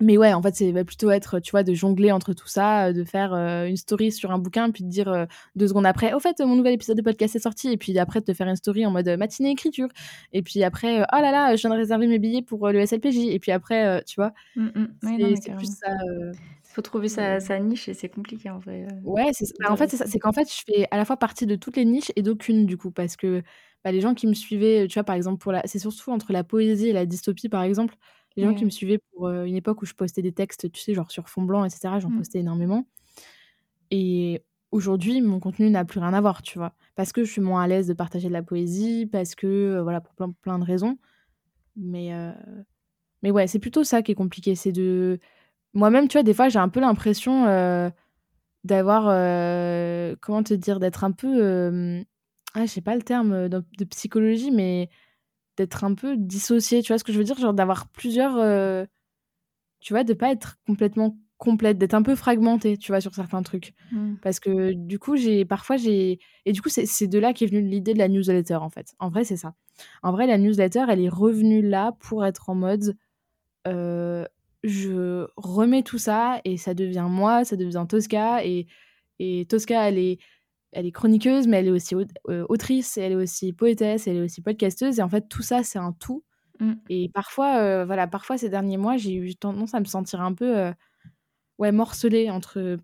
mais 0.01 0.17
ouais, 0.17 0.33
en 0.33 0.43
fait, 0.43 0.55
c'est 0.55 0.73
va 0.73 0.85
plutôt 0.85 1.11
être, 1.11 1.41
tu 1.41 1.51
vois, 1.53 1.63
de 1.65 1.75
jongler 1.75 2.13
entre 2.13 2.33
tout 2.33 2.47
ça, 2.49 2.91
heu, 2.91 2.93
de 2.95 3.05
faire, 3.05 3.35
heu, 3.35 3.67
une 3.69 3.77
story 3.77 4.13
sur 4.13 4.31
un 4.31 4.39
bouquin, 4.39 4.71
puis 4.71 4.85
de 4.85 4.89
dire, 4.89 5.09
heu, 5.13 5.27
2 5.57 5.69
secondes 5.69 5.87
après: 5.87 6.13
«Au 6.15 6.21
fait, 6.21 6.39
mon 6.41 6.57
nouvel 6.57 6.75
épisode 6.75 6.97
de 6.97 7.03
podcast 7.03 7.37
est 7.37 7.41
sorti» 7.41 7.71
et 7.73 7.77
puis 7.77 7.99
après 7.99 8.21
de 8.21 8.25
te 8.27 8.35
faire 8.35 8.49
une 8.49 8.57
story 8.57 8.87
en 8.87 8.91
mode, 8.93 9.09
matinée 9.19 9.51
écriture. 9.51 9.89
Et 10.33 10.43
puis 10.43 10.63
après, 10.65 11.03
«Oh 11.03 11.17
là 11.21 11.31
là, 11.33 11.57
je 11.57 11.61
viens 11.63 11.71
de 11.71 11.77
réserver 11.77 12.07
mes 12.07 12.19
billets 12.19 12.43
pour, 12.43 12.69
le 12.71 12.81
SLPJ» 12.87 13.17
et 13.29 13.39
puis 13.41 13.53
après, 13.53 14.03
tu 14.07 14.17
vois? 14.21 14.33
Oui, 15.03 15.19
non, 15.19 15.35
C'est 15.37 15.55
plus 15.55 15.69
ça, 15.79 15.89
Faut 16.73 16.83
trouver 16.83 17.09
sa 17.09 17.41
sa 17.41 17.59
niche 17.59 17.89
et 17.89 17.95
c'est 17.95 18.09
compliqué 18.11 18.51
en 18.51 18.59
vrai, 18.59 18.87
ouais, 19.05 19.31
c'est 19.33 19.47
bah, 19.61 19.71
en 19.73 19.77
fait, 19.77 19.89
c'est 19.89 19.97
ça, 19.97 20.05
rester 20.05 20.13
c'est 20.13 20.19
qu'en 20.19 20.33
fait, 20.33 20.49
je 20.53 20.63
fais 20.67 20.87
à 20.91 20.97
la 20.97 21.05
fois 21.05 21.17
partie 21.17 21.47
de 21.47 21.55
toutes 21.57 21.77
les 21.77 21.85
niches 21.85 22.13
et 22.17 22.23
d'aucune 22.23 22.67
du 22.67 22.77
coup 22.77 22.91
parce 22.91 23.17
que, 23.17 23.43
bah, 23.85 23.93
les 23.93 24.01
gens 24.01 24.15
qui 24.15 24.27
me 24.27 24.35
suivaient, 24.35 24.87
tu 24.89 24.95
vois, 24.95 25.05
par 25.05 25.15
exemple, 25.17 25.39
pour 25.39 25.53
la 25.53 25.63
c'est 25.67 25.79
surtout 25.79 26.11
entre 26.11 26.33
la 26.33 26.45
poésie 26.45 26.89
et 26.89 26.93
la 26.93 27.07
dystopie, 27.07 27.49
par 27.49 27.63
exemple, 27.63 27.95
les 28.39 28.45
gens 28.47 28.55
qui 28.55 28.65
me 28.65 28.71
oui. 28.71 28.73
suivaient 28.73 28.99
pour, 28.99 29.29
une 29.31 29.57
époque 29.57 29.83
où 29.83 29.87
je 29.87 29.95
postais 29.95 30.23
des 30.23 30.33
textes, 30.33 30.71
tu 30.73 30.81
sais, 30.81 30.95
genre 30.95 31.11
sur 31.11 31.29
fond 31.29 31.43
blanc 31.43 31.65
et 31.65 31.71
cetera, 31.71 32.01
j'en 32.01 32.11
Mmh. 32.11 32.19
postais 32.19 32.39
énormément 32.41 32.87
Et 33.91 34.43
aujourd'hui, 34.71 35.21
mon 35.21 35.41
contenu 35.41 35.71
n'a 35.71 35.85
plus 35.85 36.01
rien 36.01 36.13
à 36.15 36.21
voir, 36.21 36.43
tu 36.43 36.59
vois? 36.59 36.75
Parce 36.95 37.13
que 37.13 37.25
je 37.25 37.31
suis 37.33 37.41
moins 37.41 37.63
à 37.63 37.67
l'aise 37.69 37.87
de 37.87 37.95
partager 37.95 38.29
de 38.29 38.33
la 38.33 38.43
poésie, 38.43 39.07
parce 39.07 39.35
que, 39.35 39.81
voilà, 39.83 40.01
pour 40.01 40.15
plein 40.15 40.31
plein 40.43 40.59
de 40.59 40.65
raisons. 40.65 40.99
Mais, 41.77 42.13
mais 43.23 43.31
ouais, 43.31 43.47
c'est 43.47 43.59
plutôt 43.59 43.85
ça 43.85 44.03
qui 44.03 44.13
est 44.13 44.15
compliqué, 44.15 44.55
c'est 44.55 44.73
de 44.73 45.19
moi-même, 45.75 46.09
tu 46.09 46.15
vois, 46.15 46.23
des 46.23 46.35
fois, 46.35 46.49
j'ai 46.49 46.59
un 46.59 46.69
peu 46.69 46.81
l'impression, 46.81 47.45
d'avoir, 48.65 49.05
comment 50.21 50.43
te 50.43 50.55
dire? 50.55 50.81
D'être 50.81 51.05
un 51.05 51.13
peu, 51.13 52.03
ah, 52.55 52.67
je 52.67 52.71
sais 52.71 52.81
pas 52.81 52.97
le 52.97 53.03
terme, 53.03 53.49
de 53.49 53.85
psychologie, 53.91 54.51
mais 54.51 54.91
d'être 55.59 55.85
un 55.85 55.95
peu 55.95 56.17
dissociée, 56.17 56.83
tu 56.83 56.93
vois 56.93 56.99
ce 56.99 57.05
que 57.05 57.13
je 57.13 57.19
veux 57.19 57.25
dire? 57.25 57.39
Genre 57.39 57.55
d'avoir 57.55 57.89
plusieurs, 57.89 58.39
heu, 58.39 58.87
tu 59.81 59.93
vois, 59.93 60.05
de 60.05 60.15
pas 60.15 60.31
être 60.33 60.57
complètement 60.67 61.17
complète, 61.39 61.79
d'être 61.79 61.95
un 61.95 62.03
peu 62.03 62.17
fragmentée, 62.17 62.77
tu 62.79 62.93
vois, 62.93 63.01
sur 63.01 63.15
certains 63.15 63.43
trucs. 63.43 63.75
Mmh. 63.93 64.17
Parce 64.23 64.41
que 64.41 64.73
du 64.73 64.99
coup, 64.99 65.17
j'ai 65.17 65.45
parfois 65.45 65.77
j'ai 65.77 66.19
et 66.47 66.53
du 66.53 66.63
coup, 66.63 66.69
c'est 66.71 67.07
de 67.07 67.19
là 67.19 67.33
qu'est 67.33 67.47
venue 67.47 67.63
l'idée 67.63 67.95
de 67.95 67.99
la 67.99 68.09
newsletter, 68.09 68.57
en 68.57 68.71
fait. 68.71 68.95
En 68.99 69.09
vrai, 69.11 69.25
c'est 69.25 69.37
ça. 69.37 69.55
En 70.03 70.13
vrai, 70.13 70.27
la 70.27 70.39
newsletter, 70.39 70.85
elle 70.89 71.01
est 71.01 71.09
revenue 71.09 71.63
là 71.63 71.93
pour 72.01 72.25
être 72.27 72.51
en 72.51 72.55
mode, 72.57 72.97
heu, 73.69 74.27
je 74.65 75.27
remets 75.37 75.83
tout 75.83 75.99
ça 75.99 76.41
et 76.45 76.57
ça 76.57 76.75
devient 76.75 77.07
moi, 77.09 77.45
ça 77.45 77.57
devient 77.57 77.87
Tosca 77.89 78.45
et 78.45 78.67
et 79.21 79.47
Tosca, 79.49 79.89
elle 79.89 79.99
est 79.99 80.19
elle 80.73 80.87
est 80.87 80.93
chroniqueuse, 80.93 81.47
mais 81.49 81.59
elle 81.59 81.69
est 81.69 81.71
aussi 81.71 81.95
heu, 81.97 82.47
autrice, 82.49 82.99
elle 82.99 83.13
est 83.13 83.15
aussi 83.17 83.53
poétesse, 83.53 84.07
elle 84.07 84.17
est 84.19 84.23
aussi 84.23 84.43
podcasteuse 84.43 84.99
et 84.99 85.03
en 85.03 85.09
fait, 85.09 85.29
tout 85.29 85.43
ça, 85.43 85.63
c'est 85.65 85.79
un 85.79 85.93
tout 85.93 86.25
Mmh. 86.61 86.79
et 86.89 87.11
parfois, 87.15 87.63
heu, 87.63 87.85
voilà, 87.87 88.07
parfois 88.09 88.39
ces 88.39 88.49
derniers 88.51 88.79
mois, 88.79 88.97
j'ai 88.99 89.15
eu 89.15 89.37
tendance 89.37 89.75
à 89.75 89.81
me 89.81 89.87
sentir 89.87 90.21
un 90.23 90.35
peu, 90.35 90.57
heu, 90.59 90.75
ouais, 91.59 91.73
morcelée 91.73 92.31
entre 92.31 92.79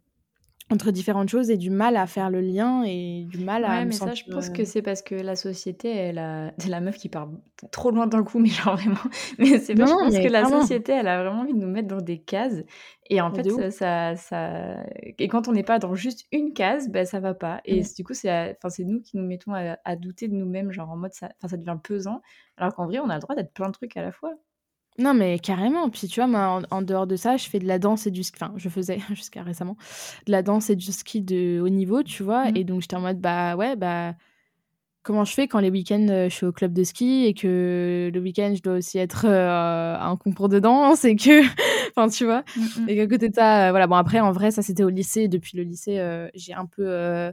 entre 0.71 0.91
différentes 0.91 1.29
choses 1.29 1.51
et 1.51 1.59
du 1.59 1.69
mal 1.69 1.97
à 1.97 2.07
faire 2.07 2.31
le 2.31 2.41
lien 2.41 2.85
et 2.85 3.27
du 3.29 3.39
mal 3.45 3.65
à 3.65 3.69
ouais, 3.69 3.85
mais 3.85 3.93
ça, 3.93 4.15
je 4.15 4.25
pense 4.25 4.49
que 4.49 4.65
c'est 4.65 4.81
parce 4.81 5.03
que 5.03 5.15
la 5.15 5.37
société, 5.37 5.91
elle 5.91 6.19
a... 6.19 6.53
C'est 6.59 6.71
la 6.71 6.81
meuf 6.81 6.97
qui 6.97 7.11
part 7.11 7.29
trop 7.71 7.91
loin 7.91 8.07
dans 8.07 8.17
le 8.17 8.25
coup, 8.25 8.39
mais 8.41 8.49
genre 8.49 8.77
vraiment... 8.77 8.97
Mais 9.39 9.59
c'est 9.59 9.75
parce 9.75 9.91
que 9.91 10.29
la 10.29 10.47
société, 10.47 10.93
elle 10.93 11.09
a 11.09 11.23
vraiment 11.23 11.43
envie 11.43 11.53
de 11.53 11.59
nous 11.59 11.69
mettre 11.69 11.89
dans 11.89 12.01
des 12.01 12.19
cases. 12.19 12.63
Et 13.11 13.21
en 13.21 13.33
fait, 13.33 13.71
ça, 13.71 14.17
ça, 14.17 14.83
Et 15.19 15.29
quand 15.29 15.49
on 15.49 15.53
n'est 15.53 15.63
pas 15.63 15.79
dans 15.79 15.95
juste 15.95 16.25
une 16.33 16.55
case, 16.55 16.89
ben, 16.89 17.05
ça 17.05 17.21
va 17.21 17.35
pas. 17.35 17.61
Et 17.67 17.83
du 17.83 18.03
coup, 18.03 18.15
c'est 18.15 18.57
enfin, 18.65 18.85
nous 18.85 19.03
qui 19.03 19.19
nous 19.19 19.25
mettons 19.25 19.53
à, 19.53 19.97
douter 19.97 20.29
de 20.29 20.35
nous-mêmes, 20.35 20.73
genre 20.73 20.91
en 20.91 20.97
mode, 20.97 21.13
ça, 21.13 21.29
ça 21.47 21.57
devient 21.59 21.77
pesant. 21.83 22.23
Alors 22.57 22.75
qu'en 22.75 22.87
vrai, 22.87 23.01
on 23.01 23.11
a 23.11 23.15
le 23.15 23.21
droit 23.21 23.35
d'être 23.35 23.53
plein 23.53 23.69
de 23.69 23.73
trucs 23.73 23.97
à 23.97 24.03
la 24.03 24.13
fois. 24.13 24.33
Non, 24.99 25.13
mais 25.15 25.39
carrément. 25.39 25.89
Puis 25.91 26.07
tu 26.07 26.21
vois, 26.21 26.29
moi, 26.29 26.63
en, 26.71 26.83
dehors 26.83 27.07
de 27.07 27.17
ça, 27.17 27.37
je 27.37 27.49
fais 27.49 27.59
de 27.59 27.67
la 27.67 27.79
danse 27.79 28.07
et 28.07 28.11
du 28.11 28.23
ski. 28.23 28.39
Enfin, 28.41 28.55
je 28.57 28.69
faisais 28.69 28.99
jusqu'à 29.11 29.43
récemment 29.43 29.77
de 30.27 30.33
la 30.33 30.43
danse 30.43 30.71
et 30.71 30.77
du 30.77 30.93
ski 30.93 31.21
de 31.21 31.61
haut 31.61 31.69
niveau, 31.69 32.03
tu 32.03 32.23
vois. 32.23 32.51
Mmh. 32.51 32.57
Et 32.57 32.65
donc, 32.65 32.81
j'étais 32.81 32.97
en 32.97 33.01
mode, 33.01 33.21
bah 33.21 33.57
ouais, 33.57 33.77
bah. 33.77 34.15
Comment 35.03 35.27
je 35.27 35.35
fais 35.35 35.49
quand 35.49 35.59
les 35.59 35.69
week-ends 35.69 36.07
euh, 36.09 36.31
je 36.31 36.35
suis 36.35 36.47
au 36.47 36.53
club 36.53 36.73
de 36.73 36.83
ski 36.83 37.27
et 37.27 37.35
que 37.35 38.11
le 38.11 38.21
week-end 38.21 38.55
je 38.57 38.63
dois 38.63 38.77
aussi 38.77 38.97
être 38.97 39.27
euh, 39.27 39.95
à 39.99 40.07
un 40.07 40.17
concours 40.17 40.49
de 40.49 40.59
danse 40.59 41.05
et 41.05 41.15
que. 41.15 41.43
enfin, 41.95 42.09
tu 42.09 42.25
vois. 42.25 42.43
Mmh, 42.57 42.61
mmh. 42.61 42.89
Et 42.89 42.97
qu'à 42.97 43.07
côté 43.07 43.29
de 43.29 43.35
ça, 43.35 43.67
euh, 43.67 43.71
voilà. 43.71 43.87
Bon, 43.87 43.97
après, 43.97 44.21
en 44.21 44.33
vrai, 44.33 44.51
ça 44.51 44.63
c'était 44.63 44.83
au 44.83 44.89
lycée. 44.89 45.29
Depuis 45.29 45.59
le 45.59 45.65
lycée, 45.65 46.01
j'ai 46.35 46.55
un 46.55 46.65
peu 46.65 47.33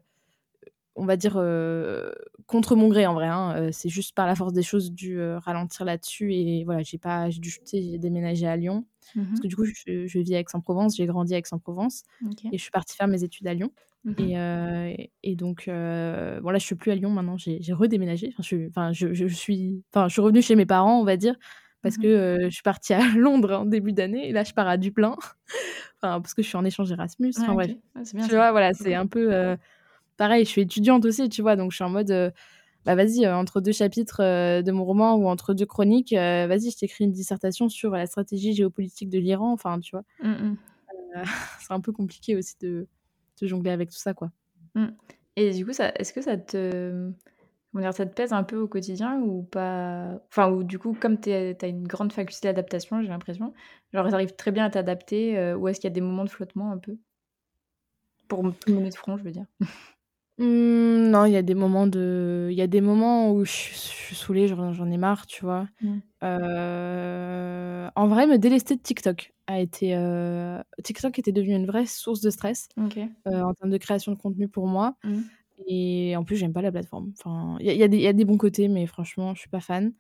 on 1.02 1.06
va 1.06 1.18
dire, 1.18 1.34
euh, 1.38 2.12
contre 2.46 2.76
mon 2.76 2.88
gré 2.88 3.08
en 3.08 3.16
vrai. 3.16 3.26
Hein. 3.26 3.56
Euh, 3.56 3.70
c'est 3.72 3.90
juste 3.90 4.14
par 4.14 4.28
la 4.28 4.36
force 4.36 4.54
des 4.54 4.62
choses 4.62 4.92
dû 4.92 5.20
euh, 5.20 5.40
ralentir 5.40 5.84
là-dessus. 5.84 6.32
Et 6.36 6.64
voilà, 6.64 6.84
j'ai 6.84 7.00
pas, 7.00 7.32
j'ai 7.32 7.40
dû 7.40 7.52
déménager 7.98 8.46
à 8.46 8.56
Lyon. 8.56 8.86
Parce 9.16 9.28
mmh 9.28 9.40
que 9.42 9.48
du 9.48 9.56
coup, 9.56 9.66
je, 9.66 10.20
vis 10.20 10.36
à 10.36 10.40
Aix-en-Provence, 10.40 10.96
j'ai 10.96 11.08
grandi 11.08 11.34
à 11.34 11.40
Aix-en-Provence. 11.40 12.04
Et 12.52 12.58
je 12.60 12.62
suis 12.62 12.70
partie 12.70 12.96
faire 12.96 13.08
mes 13.08 13.24
études 13.24 13.48
à 13.48 13.56
Lyon. 13.56 13.72
Mmh 14.06 14.94
et, 15.24 15.36
donc, 15.36 15.64
bon 15.66 15.72
là, 16.52 16.60
je 16.60 16.66
suis 16.66 16.76
plus 16.76 16.92
à 16.92 16.96
Lyon 16.96 17.10
maintenant, 17.10 17.36
j'ai, 17.36 17.60
redéménagé. 17.74 18.36
Enfin, 18.38 18.44
je, 18.44 18.68
enfin, 18.68 18.94
je, 18.94 19.26
suis, 19.26 19.84
enfin, 19.92 20.08
je 20.08 20.14
suis 20.14 20.22
revenue 20.22 20.44
chez 20.44 20.56
mes 20.56 20.68
parents, 20.68 21.02
on 21.02 21.04
va 21.04 21.18
dire, 21.18 21.34
parce 21.82 21.98
mmh 21.98 22.02
que 22.04 22.38
je 22.44 22.50
suis 22.54 22.62
partie 22.62 22.94
à 22.94 23.00
Londres 23.18 23.54
en 23.54 23.66
début 23.66 23.92
d'année. 23.92 24.30
Et 24.30 24.34
là, 24.34 24.44
je 24.44 24.54
pars 24.54 24.68
à 24.68 24.78
Dublin. 24.78 25.16
enfin, 25.98 26.22
parce 26.22 26.36
que 26.36 26.44
je 26.44 26.48
suis 26.48 26.58
en 26.58 26.64
échange 26.64 26.92
Erasmus. 26.92 27.34
Enfin, 27.40 27.56
bref. 27.56 27.72
tu 28.06 28.36
vois, 28.36 28.52
voilà, 28.52 28.76
c'est 28.76 28.94
un 28.94 29.08
peu 29.08 29.58
pareil, 30.18 30.46
je 30.46 30.50
suis 30.50 30.62
étudiante 30.62 31.06
aussi, 31.06 31.30
tu 31.30 31.42
vois, 31.42 31.56
donc 31.56 31.72
je 31.72 31.78
suis 31.78 31.84
en 31.84 31.90
mode, 31.90 32.12
euh, 32.12 32.32
bah 32.86 32.96
vas-y, 32.96 33.26
euh, 33.26 33.36
entre 33.36 33.62
deux 33.62 33.72
chapitres 33.72 34.22
euh, 34.22 34.62
de 34.62 34.72
mon 34.72 34.86
roman 34.86 35.16
ou 35.16 35.28
entre 35.28 35.54
deux 35.54 35.66
chroniques, 35.66 36.14
vas-y, 36.14 36.72
je 36.72 36.78
t'écris 36.78 37.06
une 37.06 37.12
dissertation 37.12 37.70
sur 37.70 37.92
la 37.92 38.06
stratégie 38.06 38.54
géopolitique 38.54 39.10
de 39.10 39.20
l'Iran, 39.20 39.52
enfin, 39.52 39.80
tu 39.80 39.92
vois. 39.92 40.04
Mmh, 40.22 40.30
mmh. 40.30 40.58
c'est 41.60 41.74
un 41.74 41.82
peu 41.82 41.92
compliqué 41.92 42.36
aussi 42.36 42.56
de, 42.62 42.88
jongler 43.42 43.72
avec 43.72 43.90
tout 43.90 43.98
ça, 43.98 44.14
quoi. 44.14 44.32
Mmh. 44.76 44.88
Et 45.36 45.52
du 45.52 45.66
coup, 45.66 45.72
est-ce 45.72 46.14
que 46.14 46.22
ça 46.22 46.38
te, 46.38 47.12
dire, 47.74 47.94
ça 47.94 48.06
te 48.06 48.14
pèse 48.14 48.34
un 48.34 48.44
peu 48.44 48.58
au 48.58 48.68
quotidien 48.68 49.20
ou 49.20 49.42
pas 49.42 50.20
Enfin, 50.28 50.52
ou 50.52 50.64
du 50.64 50.78
coup, 50.78 50.96
comme 51.00 51.20
tu 51.20 51.32
as 51.32 51.68
une 51.68 51.88
grande 51.88 52.14
faculté 52.14 52.48
d'adaptation, 52.48 53.02
j'ai 53.02 53.08
l'impression, 53.08 53.54
genre, 53.94 54.08
ça 54.08 54.16
arrive 54.16 54.36
très 54.36 54.52
bien 54.52 54.66
à 54.66 54.70
t'adapter, 54.70 55.54
ou 55.56 55.68
est-ce 55.68 55.80
qu'il 55.80 55.90
y 55.90 55.92
a 55.92 55.96
des 55.96 56.02
moments 56.02 56.26
de 56.26 56.30
flottement 56.30 56.72
un 56.72 56.78
peu? 56.78 56.96
Pour 58.28 58.44
mener 58.44 58.90
de 58.90 58.96
front, 58.96 59.18
je 59.18 59.24
veux 59.24 59.32
dire. 59.32 59.46
Mmh, 60.38 61.10
non, 61.12 61.26
il 61.26 61.34
y 61.34 61.38
a 61.38 61.42
des 61.42 61.54
moments 61.56 61.88
de 61.88 62.48
il 62.52 62.56
y 62.58 62.62
a 62.62 62.68
des 62.68 62.82
moments 62.82 63.32
où 63.34 63.44
je 63.46 63.52
suis 63.52 64.16
saoulée, 64.16 64.48
j'en 64.48 64.90
ai 64.92 64.98
marre, 64.98 65.28
tu 65.28 65.44
vois? 65.44 65.68
Mmh. 65.82 65.98
Euh, 66.24 67.90
en 67.96 68.08
vrai, 68.08 68.28
me 68.28 68.38
délester 68.38 68.76
de 68.76 68.82
TikTok 68.82 69.34
a 69.48 69.60
été, 69.60 69.96
euh, 69.96 70.62
TikTok 70.84 71.20
était 71.20 71.32
devenu 71.34 71.56
une 71.56 71.66
vraie 71.68 71.86
source 71.86 72.22
de 72.22 72.30
stress, 72.30 72.70
euh, 73.28 73.42
en 73.42 73.54
termes 73.54 73.72
de 73.72 73.78
création 73.78 74.12
de 74.14 74.18
contenu 74.18 74.48
pour 74.50 74.68
moi 74.68 74.96
mmh. 75.04 75.22
et 75.68 76.16
en 76.18 76.24
plus, 76.26 76.38
j'aime 76.38 76.54
pas 76.54 76.62
la 76.64 76.72
plateforme. 76.72 77.14
Enfin, 77.20 77.58
il 77.60 77.68
y 77.68 77.70
a 77.72 77.74
y 77.76 77.84
a 77.84 77.88
des 77.90 78.00
y 78.00 78.08
a 78.08 78.14
des 78.14 78.26
bons 78.26 78.38
côtés, 78.38 78.68
mais 78.70 78.88
franchement, 78.88 79.36
je 79.36 79.42
suis 79.42 79.50
pas 79.50 79.62
fan. 79.62 79.94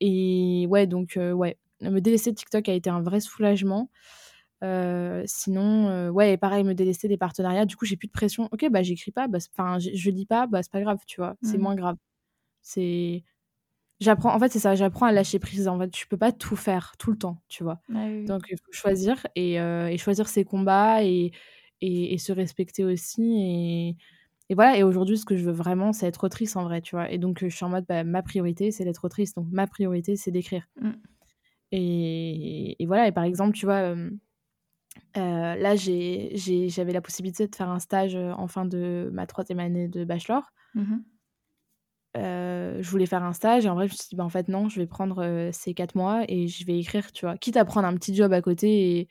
et 0.00 0.66
ouais, 0.68 0.86
donc 0.86 1.18
ouais, 1.18 1.58
me 1.80 2.00
délester 2.00 2.30
de 2.32 2.36
TikTok 2.36 2.68
a 2.68 2.72
été 2.74 2.90
un 2.90 3.02
vrai 3.02 3.20
soulagement 3.20 3.90
sinon, 5.26 6.10
ouais, 6.10 6.32
et 6.32 6.36
pareil, 6.36 6.64
me 6.64 6.74
délester 6.74 7.08
des 7.08 7.16
partenariats. 7.16 7.64
Du 7.66 7.76
coup, 7.76 7.84
j'ai 7.84 7.96
plus 7.96 8.08
de 8.08 8.12
pression. 8.12 8.48
Ok, 8.52 8.68
bah 8.70 8.82
j'écris 8.82 9.10
pas, 9.12 9.28
bah, 9.28 9.38
enfin, 9.52 9.78
je 9.78 10.10
dis 10.10 10.26
pas, 10.26 10.46
bah 10.46 10.62
c'est 10.62 10.72
pas 10.72 10.80
grave, 10.80 10.98
tu 11.06 11.20
vois. 11.20 11.36
C'est 11.42 11.58
mmh. 11.58 11.60
moins 11.60 11.74
grave. 11.76 11.96
C'est, 12.62 13.24
j'apprends. 14.00 14.34
En 14.34 14.38
fait, 14.38 14.50
c'est 14.50 14.58
ça. 14.58 14.74
J'apprends 14.74 15.06
à 15.06 15.12
lâcher 15.12 15.38
prise. 15.38 15.68
En 15.68 15.78
fait, 15.78 15.96
je 15.96 16.06
peux 16.06 16.16
pas 16.16 16.32
tout 16.32 16.56
faire 16.56 16.94
tout 16.98 17.10
le 17.12 17.18
temps, 17.18 17.42
tu 17.48 17.64
vois. 17.64 17.80
Ah 17.94 18.08
Donc, 18.26 18.42
il 18.50 18.58
faut 18.58 18.72
choisir 18.72 19.26
et, 19.36 19.54
et, 19.54 19.98
choisir 19.98 20.28
ses 20.28 20.44
combats 20.44 21.04
et, 21.04 21.32
et, 21.80 22.18
se 22.18 22.32
respecter 22.32 22.84
aussi. 22.84 23.22
Et, 23.40 23.96
et 24.50 24.54
voilà. 24.54 24.76
Et 24.78 24.82
aujourd'hui, 24.82 25.18
ce 25.18 25.24
que 25.24 25.36
je 25.36 25.44
veux 25.44 25.52
vraiment, 25.52 25.92
c'est 25.92 26.06
être 26.06 26.24
autrice 26.24 26.56
en 26.56 26.64
vrai, 26.64 26.82
tu 26.82 26.96
vois. 26.96 27.10
Et 27.10 27.18
donc, 27.18 27.38
je 27.40 27.48
suis 27.48 27.64
en 27.64 27.70
mode, 27.70 27.86
bah, 27.88 28.04
ma 28.04 28.22
priorité, 28.22 28.70
c'est 28.70 28.84
d'être 28.84 29.04
autrice. 29.04 29.34
Donc, 29.34 29.46
ma 29.50 29.66
priorité, 29.66 30.16
c'est 30.16 30.30
d'écrire. 30.30 30.64
Mmh. 30.80 30.90
Et, 31.72 32.82
et, 32.82 32.86
voilà. 32.86 33.08
Et 33.08 33.12
par 33.12 33.24
exemple, 33.24 33.52
tu 33.56 33.66
vois 33.66 33.94
euh, 35.16 35.54
là, 35.54 35.74
j'avais 35.76 36.92
la 36.92 37.00
possibilité 37.00 37.46
de 37.46 37.54
faire 37.54 37.68
un 37.68 37.78
stage 37.78 38.14
euh, 38.14 38.32
en 38.32 38.46
fin 38.46 38.64
de 38.64 39.10
ma 39.12 39.26
troisième 39.26 39.60
année 39.60 39.88
de 39.88 40.04
bachelor. 40.04 40.52
Mmh 40.74 40.96
euh, 42.16 42.78
je 42.82 42.90
voulais 42.90 43.06
faire 43.06 43.22
un 43.22 43.34
stage 43.34 43.66
et 43.66 43.68
en 43.68 43.74
vrai, 43.74 43.86
je 43.86 43.92
me 43.92 43.96
suis 43.96 44.08
dit, 44.08 44.16
bah, 44.16 44.24
en 44.24 44.28
fait, 44.28 44.48
non, 44.48 44.68
je 44.68 44.80
vais 44.80 44.86
prendre 44.86 45.50
ces 45.52 45.74
quatre 45.74 45.94
mois 45.94 46.24
et 46.26 46.48
je 46.48 46.66
vais 46.66 46.78
écrire, 46.78 47.12
tu 47.12 47.26
vois. 47.26 47.36
Quitte 47.36 47.56
à 47.56 47.64
prendre 47.64 47.86
un 47.86 47.94
petit 47.94 48.14
job 48.14 48.32
à 48.32 48.40
côté 48.40 49.08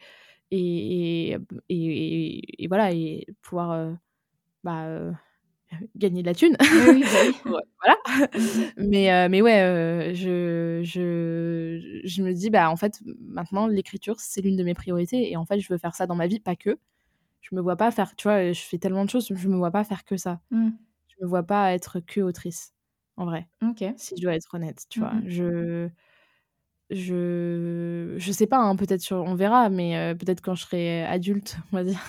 et, 0.52 1.30
et, 1.30 1.38
et, 1.70 2.64
et 2.64 2.68
voilà, 2.68 2.92
et 2.92 3.28
pouvoir 3.44 3.96
bah, 4.64 5.12
gagner 5.96 6.22
de 6.22 6.28
la 6.28 6.34
thune. 6.36 6.56
Oui, 6.62 7.04
bah 7.04 7.60
voilà. 7.82 7.98
mais, 8.78 9.12
euh, 9.12 9.28
mais 9.30 9.42
ouais, 9.42 9.62
euh, 9.62 10.14
je, 10.14 10.82
je, 10.84 12.02
je 12.04 12.24
me 12.24 12.34
dis, 12.34 12.50
bah, 12.50 12.70
en 12.70 12.76
fait, 12.76 13.02
maintenant, 13.20 13.68
l'écriture, 13.68 14.20
c'est 14.20 14.42
l'une 14.42 14.56
de 14.58 14.64
mes 14.64 14.74
priorités. 14.74 15.32
Et 15.32 15.38
en 15.38 15.46
fait, 15.46 15.60
je 15.60 15.72
veux 15.72 15.78
faire 15.78 15.96
ça 15.96 16.08
dans 16.08 16.16
ma 16.16 16.28
vie, 16.28 16.40
pas 16.40 16.56
que. 16.56 16.78
Je 17.42 17.56
me 17.56 17.62
vois 17.62 17.78
pas 17.78 17.92
faire, 17.92 18.16
tu 18.16 18.28
vois, 18.28 18.52
je 18.52 18.62
fais 18.62 18.78
tellement 18.78 19.06
de 19.06 19.10
choses, 19.10 19.32
je 19.34 19.48
me 19.48 19.58
vois 19.58 19.72
pas 19.72 19.84
faire 19.86 20.04
que 20.06 20.18
ça. 20.18 20.42
Mmh. 20.52 20.70
Je 21.08 21.16
me 21.24 21.30
vois 21.30 21.44
pas 21.44 21.74
être 21.74 22.00
que 22.02 22.22
autrice, 22.22 22.74
en 23.18 23.26
vrai. 23.26 23.48
Si 23.98 24.16
je 24.18 24.22
dois 24.24 24.36
être 24.36 24.54
honnête, 24.54 24.86
tu 24.90 25.00
vois. 25.00 25.14
Mmh 25.14 25.30
je. 25.30 25.90
Je, 26.90 28.16
je 28.18 28.32
sais 28.32 28.48
pas, 28.48 28.60
hein, 28.60 28.76
peut-être 28.78 29.12
on 29.12 29.36
verra, 29.36 29.70
mais 29.70 29.98
euh, 29.98 30.16
peut-être 30.16 30.42
quand 30.42 30.56
je 30.56 30.64
serai 30.64 31.04
adulte, 31.04 31.58
on 31.74 31.76
va 31.78 31.84
dire, 31.84 32.00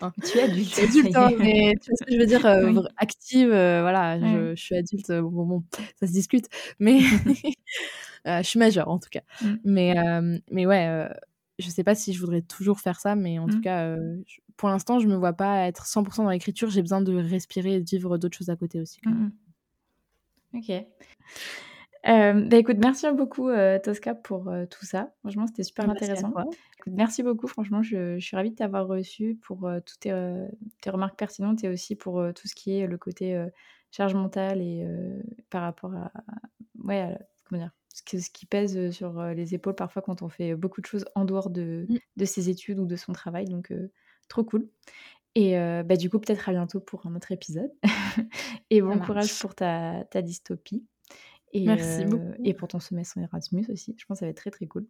Hein. 0.00 0.12
Tu 0.24 0.38
es 0.38 0.42
adulte. 0.42 0.78
adulte, 0.78 1.16
hein, 1.16 1.30
mais 1.38 1.74
tu 1.80 1.90
vois 1.90 1.96
ce 1.98 2.04
que 2.04 2.12
je 2.12 2.18
veux 2.18 2.26
dire, 2.26 2.46
euh, 2.46 2.82
active, 2.96 3.50
euh, 3.50 3.80
voilà, 3.82 4.18
je, 4.18 4.54
je, 4.54 4.62
suis 4.62 4.76
adulte, 4.76 5.10
euh, 5.10 5.22
bon, 5.22 5.46
bon, 5.46 5.64
ça 5.98 6.06
se 6.06 6.12
discute, 6.12 6.48
mais 6.78 7.00
je 8.24 8.42
suis 8.42 8.58
majeure 8.58 8.88
en 8.88 8.98
tout 8.98 9.10
cas. 9.10 9.22
Mmh. 9.42 9.54
Mais, 9.64 9.94
mais 10.50 10.66
ouais, 10.66 11.08
je 11.58 11.68
sais 11.68 11.84
pas 11.84 11.94
si 11.94 12.12
je 12.12 12.20
voudrais 12.20 12.42
toujours 12.42 12.80
faire 12.80 13.00
ça, 13.00 13.14
mais 13.14 13.38
en 13.38 13.48
tout 13.48 13.58
mmh. 13.58 13.62
cas, 13.62 13.96
pour 14.56 14.68
l'instant, 14.68 14.98
je 14.98 15.08
me 15.08 15.16
vois 15.16 15.32
pas 15.32 15.66
être 15.66 15.86
100% 15.86 16.24
dans 16.24 16.30
l'écriture, 16.30 16.70
j'ai 16.70 16.82
besoin 16.82 17.00
de 17.00 17.14
respirer 17.14 17.74
et 17.74 17.80
de 17.80 17.88
vivre 17.88 18.18
d'autres 18.18 18.36
choses 18.36 18.50
à 18.50 18.56
côté 18.56 18.80
aussi. 18.80 19.00
Quand 19.02 19.10
même. 19.10 19.32
Mmh, 20.52 20.58
ok. 20.58 20.86
Euh, 22.08 22.32
bah, 22.32 22.56
écoute, 22.56 22.78
merci 22.78 23.06
beaucoup 23.12 23.48
euh, 23.50 23.78
Tosca 23.78 24.14
pour 24.14 24.48
euh, 24.48 24.64
tout 24.64 24.86
ça. 24.86 25.12
Franchement, 25.20 25.46
c'était 25.46 25.62
super 25.62 25.86
bah, 25.86 25.92
intéressant. 25.92 26.32
merci 26.86 27.22
beaucoup, 27.22 27.46
franchement, 27.46 27.82
je, 27.82 28.18
suis 28.18 28.36
ravie 28.36 28.50
de 28.50 28.56
t'avoir 28.56 28.86
reçu 28.86 29.38
pour 29.42 29.70
toutes 29.84 30.00
tes, 30.00 30.90
remarques 30.90 31.18
pertinentes 31.18 31.64
et 31.64 31.68
aussi 31.68 31.96
pour 31.96 32.22
tout 32.34 32.48
ce 32.48 32.54
qui 32.54 32.78
est 32.78 32.86
le 32.86 32.96
côté 32.96 33.46
charge 33.90 34.14
mentale 34.14 34.62
et 34.62 34.86
par 35.50 35.62
rapport 35.62 35.94
à, 35.94 36.10
ouais, 36.84 37.14
comment 37.44 37.60
dire, 37.60 37.72
ce, 37.88 38.18
ce, 38.18 38.30
qui 38.30 38.46
pèse 38.46 38.90
sur 38.90 39.22
les 39.22 39.54
épaules 39.54 39.74
parfois 39.74 40.00
quand 40.00 40.22
on 40.22 40.28
fait 40.28 40.54
beaucoup 40.54 40.80
de 40.80 40.86
choses 40.86 41.04
en 41.14 41.24
dehors 41.26 41.50
de, 41.50 41.86
de 42.16 42.24
ses 42.24 42.48
études 42.48 42.78
ou 42.78 42.86
de 42.86 42.96
son 42.96 43.12
travail. 43.12 43.44
Donc, 43.46 43.72
trop 44.28 44.44
cool. 44.44 44.66
Et 45.34 45.56
bah, 45.84 45.96
du 45.96 46.08
coup, 46.08 46.18
peut-être 46.18 46.48
à 46.48 46.52
bientôt 46.52 46.80
pour 46.80 47.06
un 47.06 47.14
autre 47.14 47.32
épisode. 47.32 47.70
et 48.70 48.80
bon 48.80 48.98
courage 48.98 49.38
pour 49.40 49.54
ta, 49.54 50.04
ta 50.10 50.22
dystopie. 50.22 50.86
Et, 51.52 51.64
Merci 51.64 52.04
beaucoup. 52.04 52.24
et 52.44 52.54
pour 52.54 52.68
ton 52.68 52.80
semestre 52.80 53.18
en 53.18 53.22
Erasmus 53.22 53.66
aussi. 53.70 53.94
Je 53.98 54.04
pense 54.06 54.16
que 54.16 54.20
ça 54.20 54.26
va 54.26 54.30
être 54.30 54.36
très 54.36 54.50
très 54.50 54.66
cool. 54.66 54.86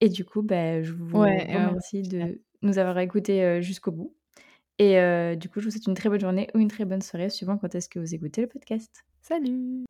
Et 0.00 0.08
du 0.08 0.24
coup, 0.24 0.42
bah, 0.42 0.82
je 0.82 0.92
vous 0.92 1.18
remercie 1.18 2.02
de 2.02 2.40
nous 2.62 2.78
avoir 2.78 2.98
écoutés 2.98 3.62
jusqu'au 3.62 3.92
bout. 3.92 4.14
Et 4.78 4.96
du 5.36 5.48
coup, 5.48 5.60
je 5.60 5.66
vous 5.66 5.70
souhaite 5.70 5.86
une 5.86 5.94
très 5.94 6.08
bonne 6.08 6.20
journée 6.20 6.48
ou 6.54 6.58
une 6.58 6.68
très 6.68 6.84
bonne 6.84 7.02
soirée, 7.02 7.30
suivant 7.30 7.56
quand 7.56 7.74
est-ce 7.74 7.88
que 7.88 8.00
vous 8.00 8.14
écoutez 8.14 8.40
le 8.40 8.48
podcast. 8.48 9.04
Salut 9.22 9.84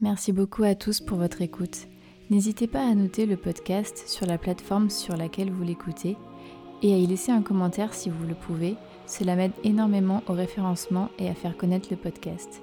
Merci 0.00 0.32
beaucoup 0.32 0.62
à 0.62 0.74
tous 0.74 1.00
pour 1.00 1.18
votre 1.18 1.40
écoute. 1.40 1.86
N'hésitez 2.28 2.66
pas 2.66 2.86
à 2.86 2.94
noter 2.94 3.24
le 3.24 3.36
podcast 3.36 4.08
sur 4.08 4.26
la 4.26 4.36
plateforme 4.36 4.90
sur 4.90 5.16
laquelle 5.16 5.50
vous 5.50 5.62
l'écoutez 5.62 6.16
et 6.82 6.92
à 6.92 6.98
y 6.98 7.06
laisser 7.06 7.32
un 7.32 7.42
commentaire 7.42 7.94
si 7.94 8.10
vous 8.10 8.26
le 8.26 8.34
pouvez. 8.34 8.74
Cela 9.06 9.36
m'aide 9.36 9.52
énormément 9.64 10.22
au 10.28 10.32
référencement 10.32 11.08
et 11.18 11.28
à 11.28 11.34
faire 11.34 11.56
connaître 11.56 11.88
le 11.90 11.96
podcast. 11.96 12.62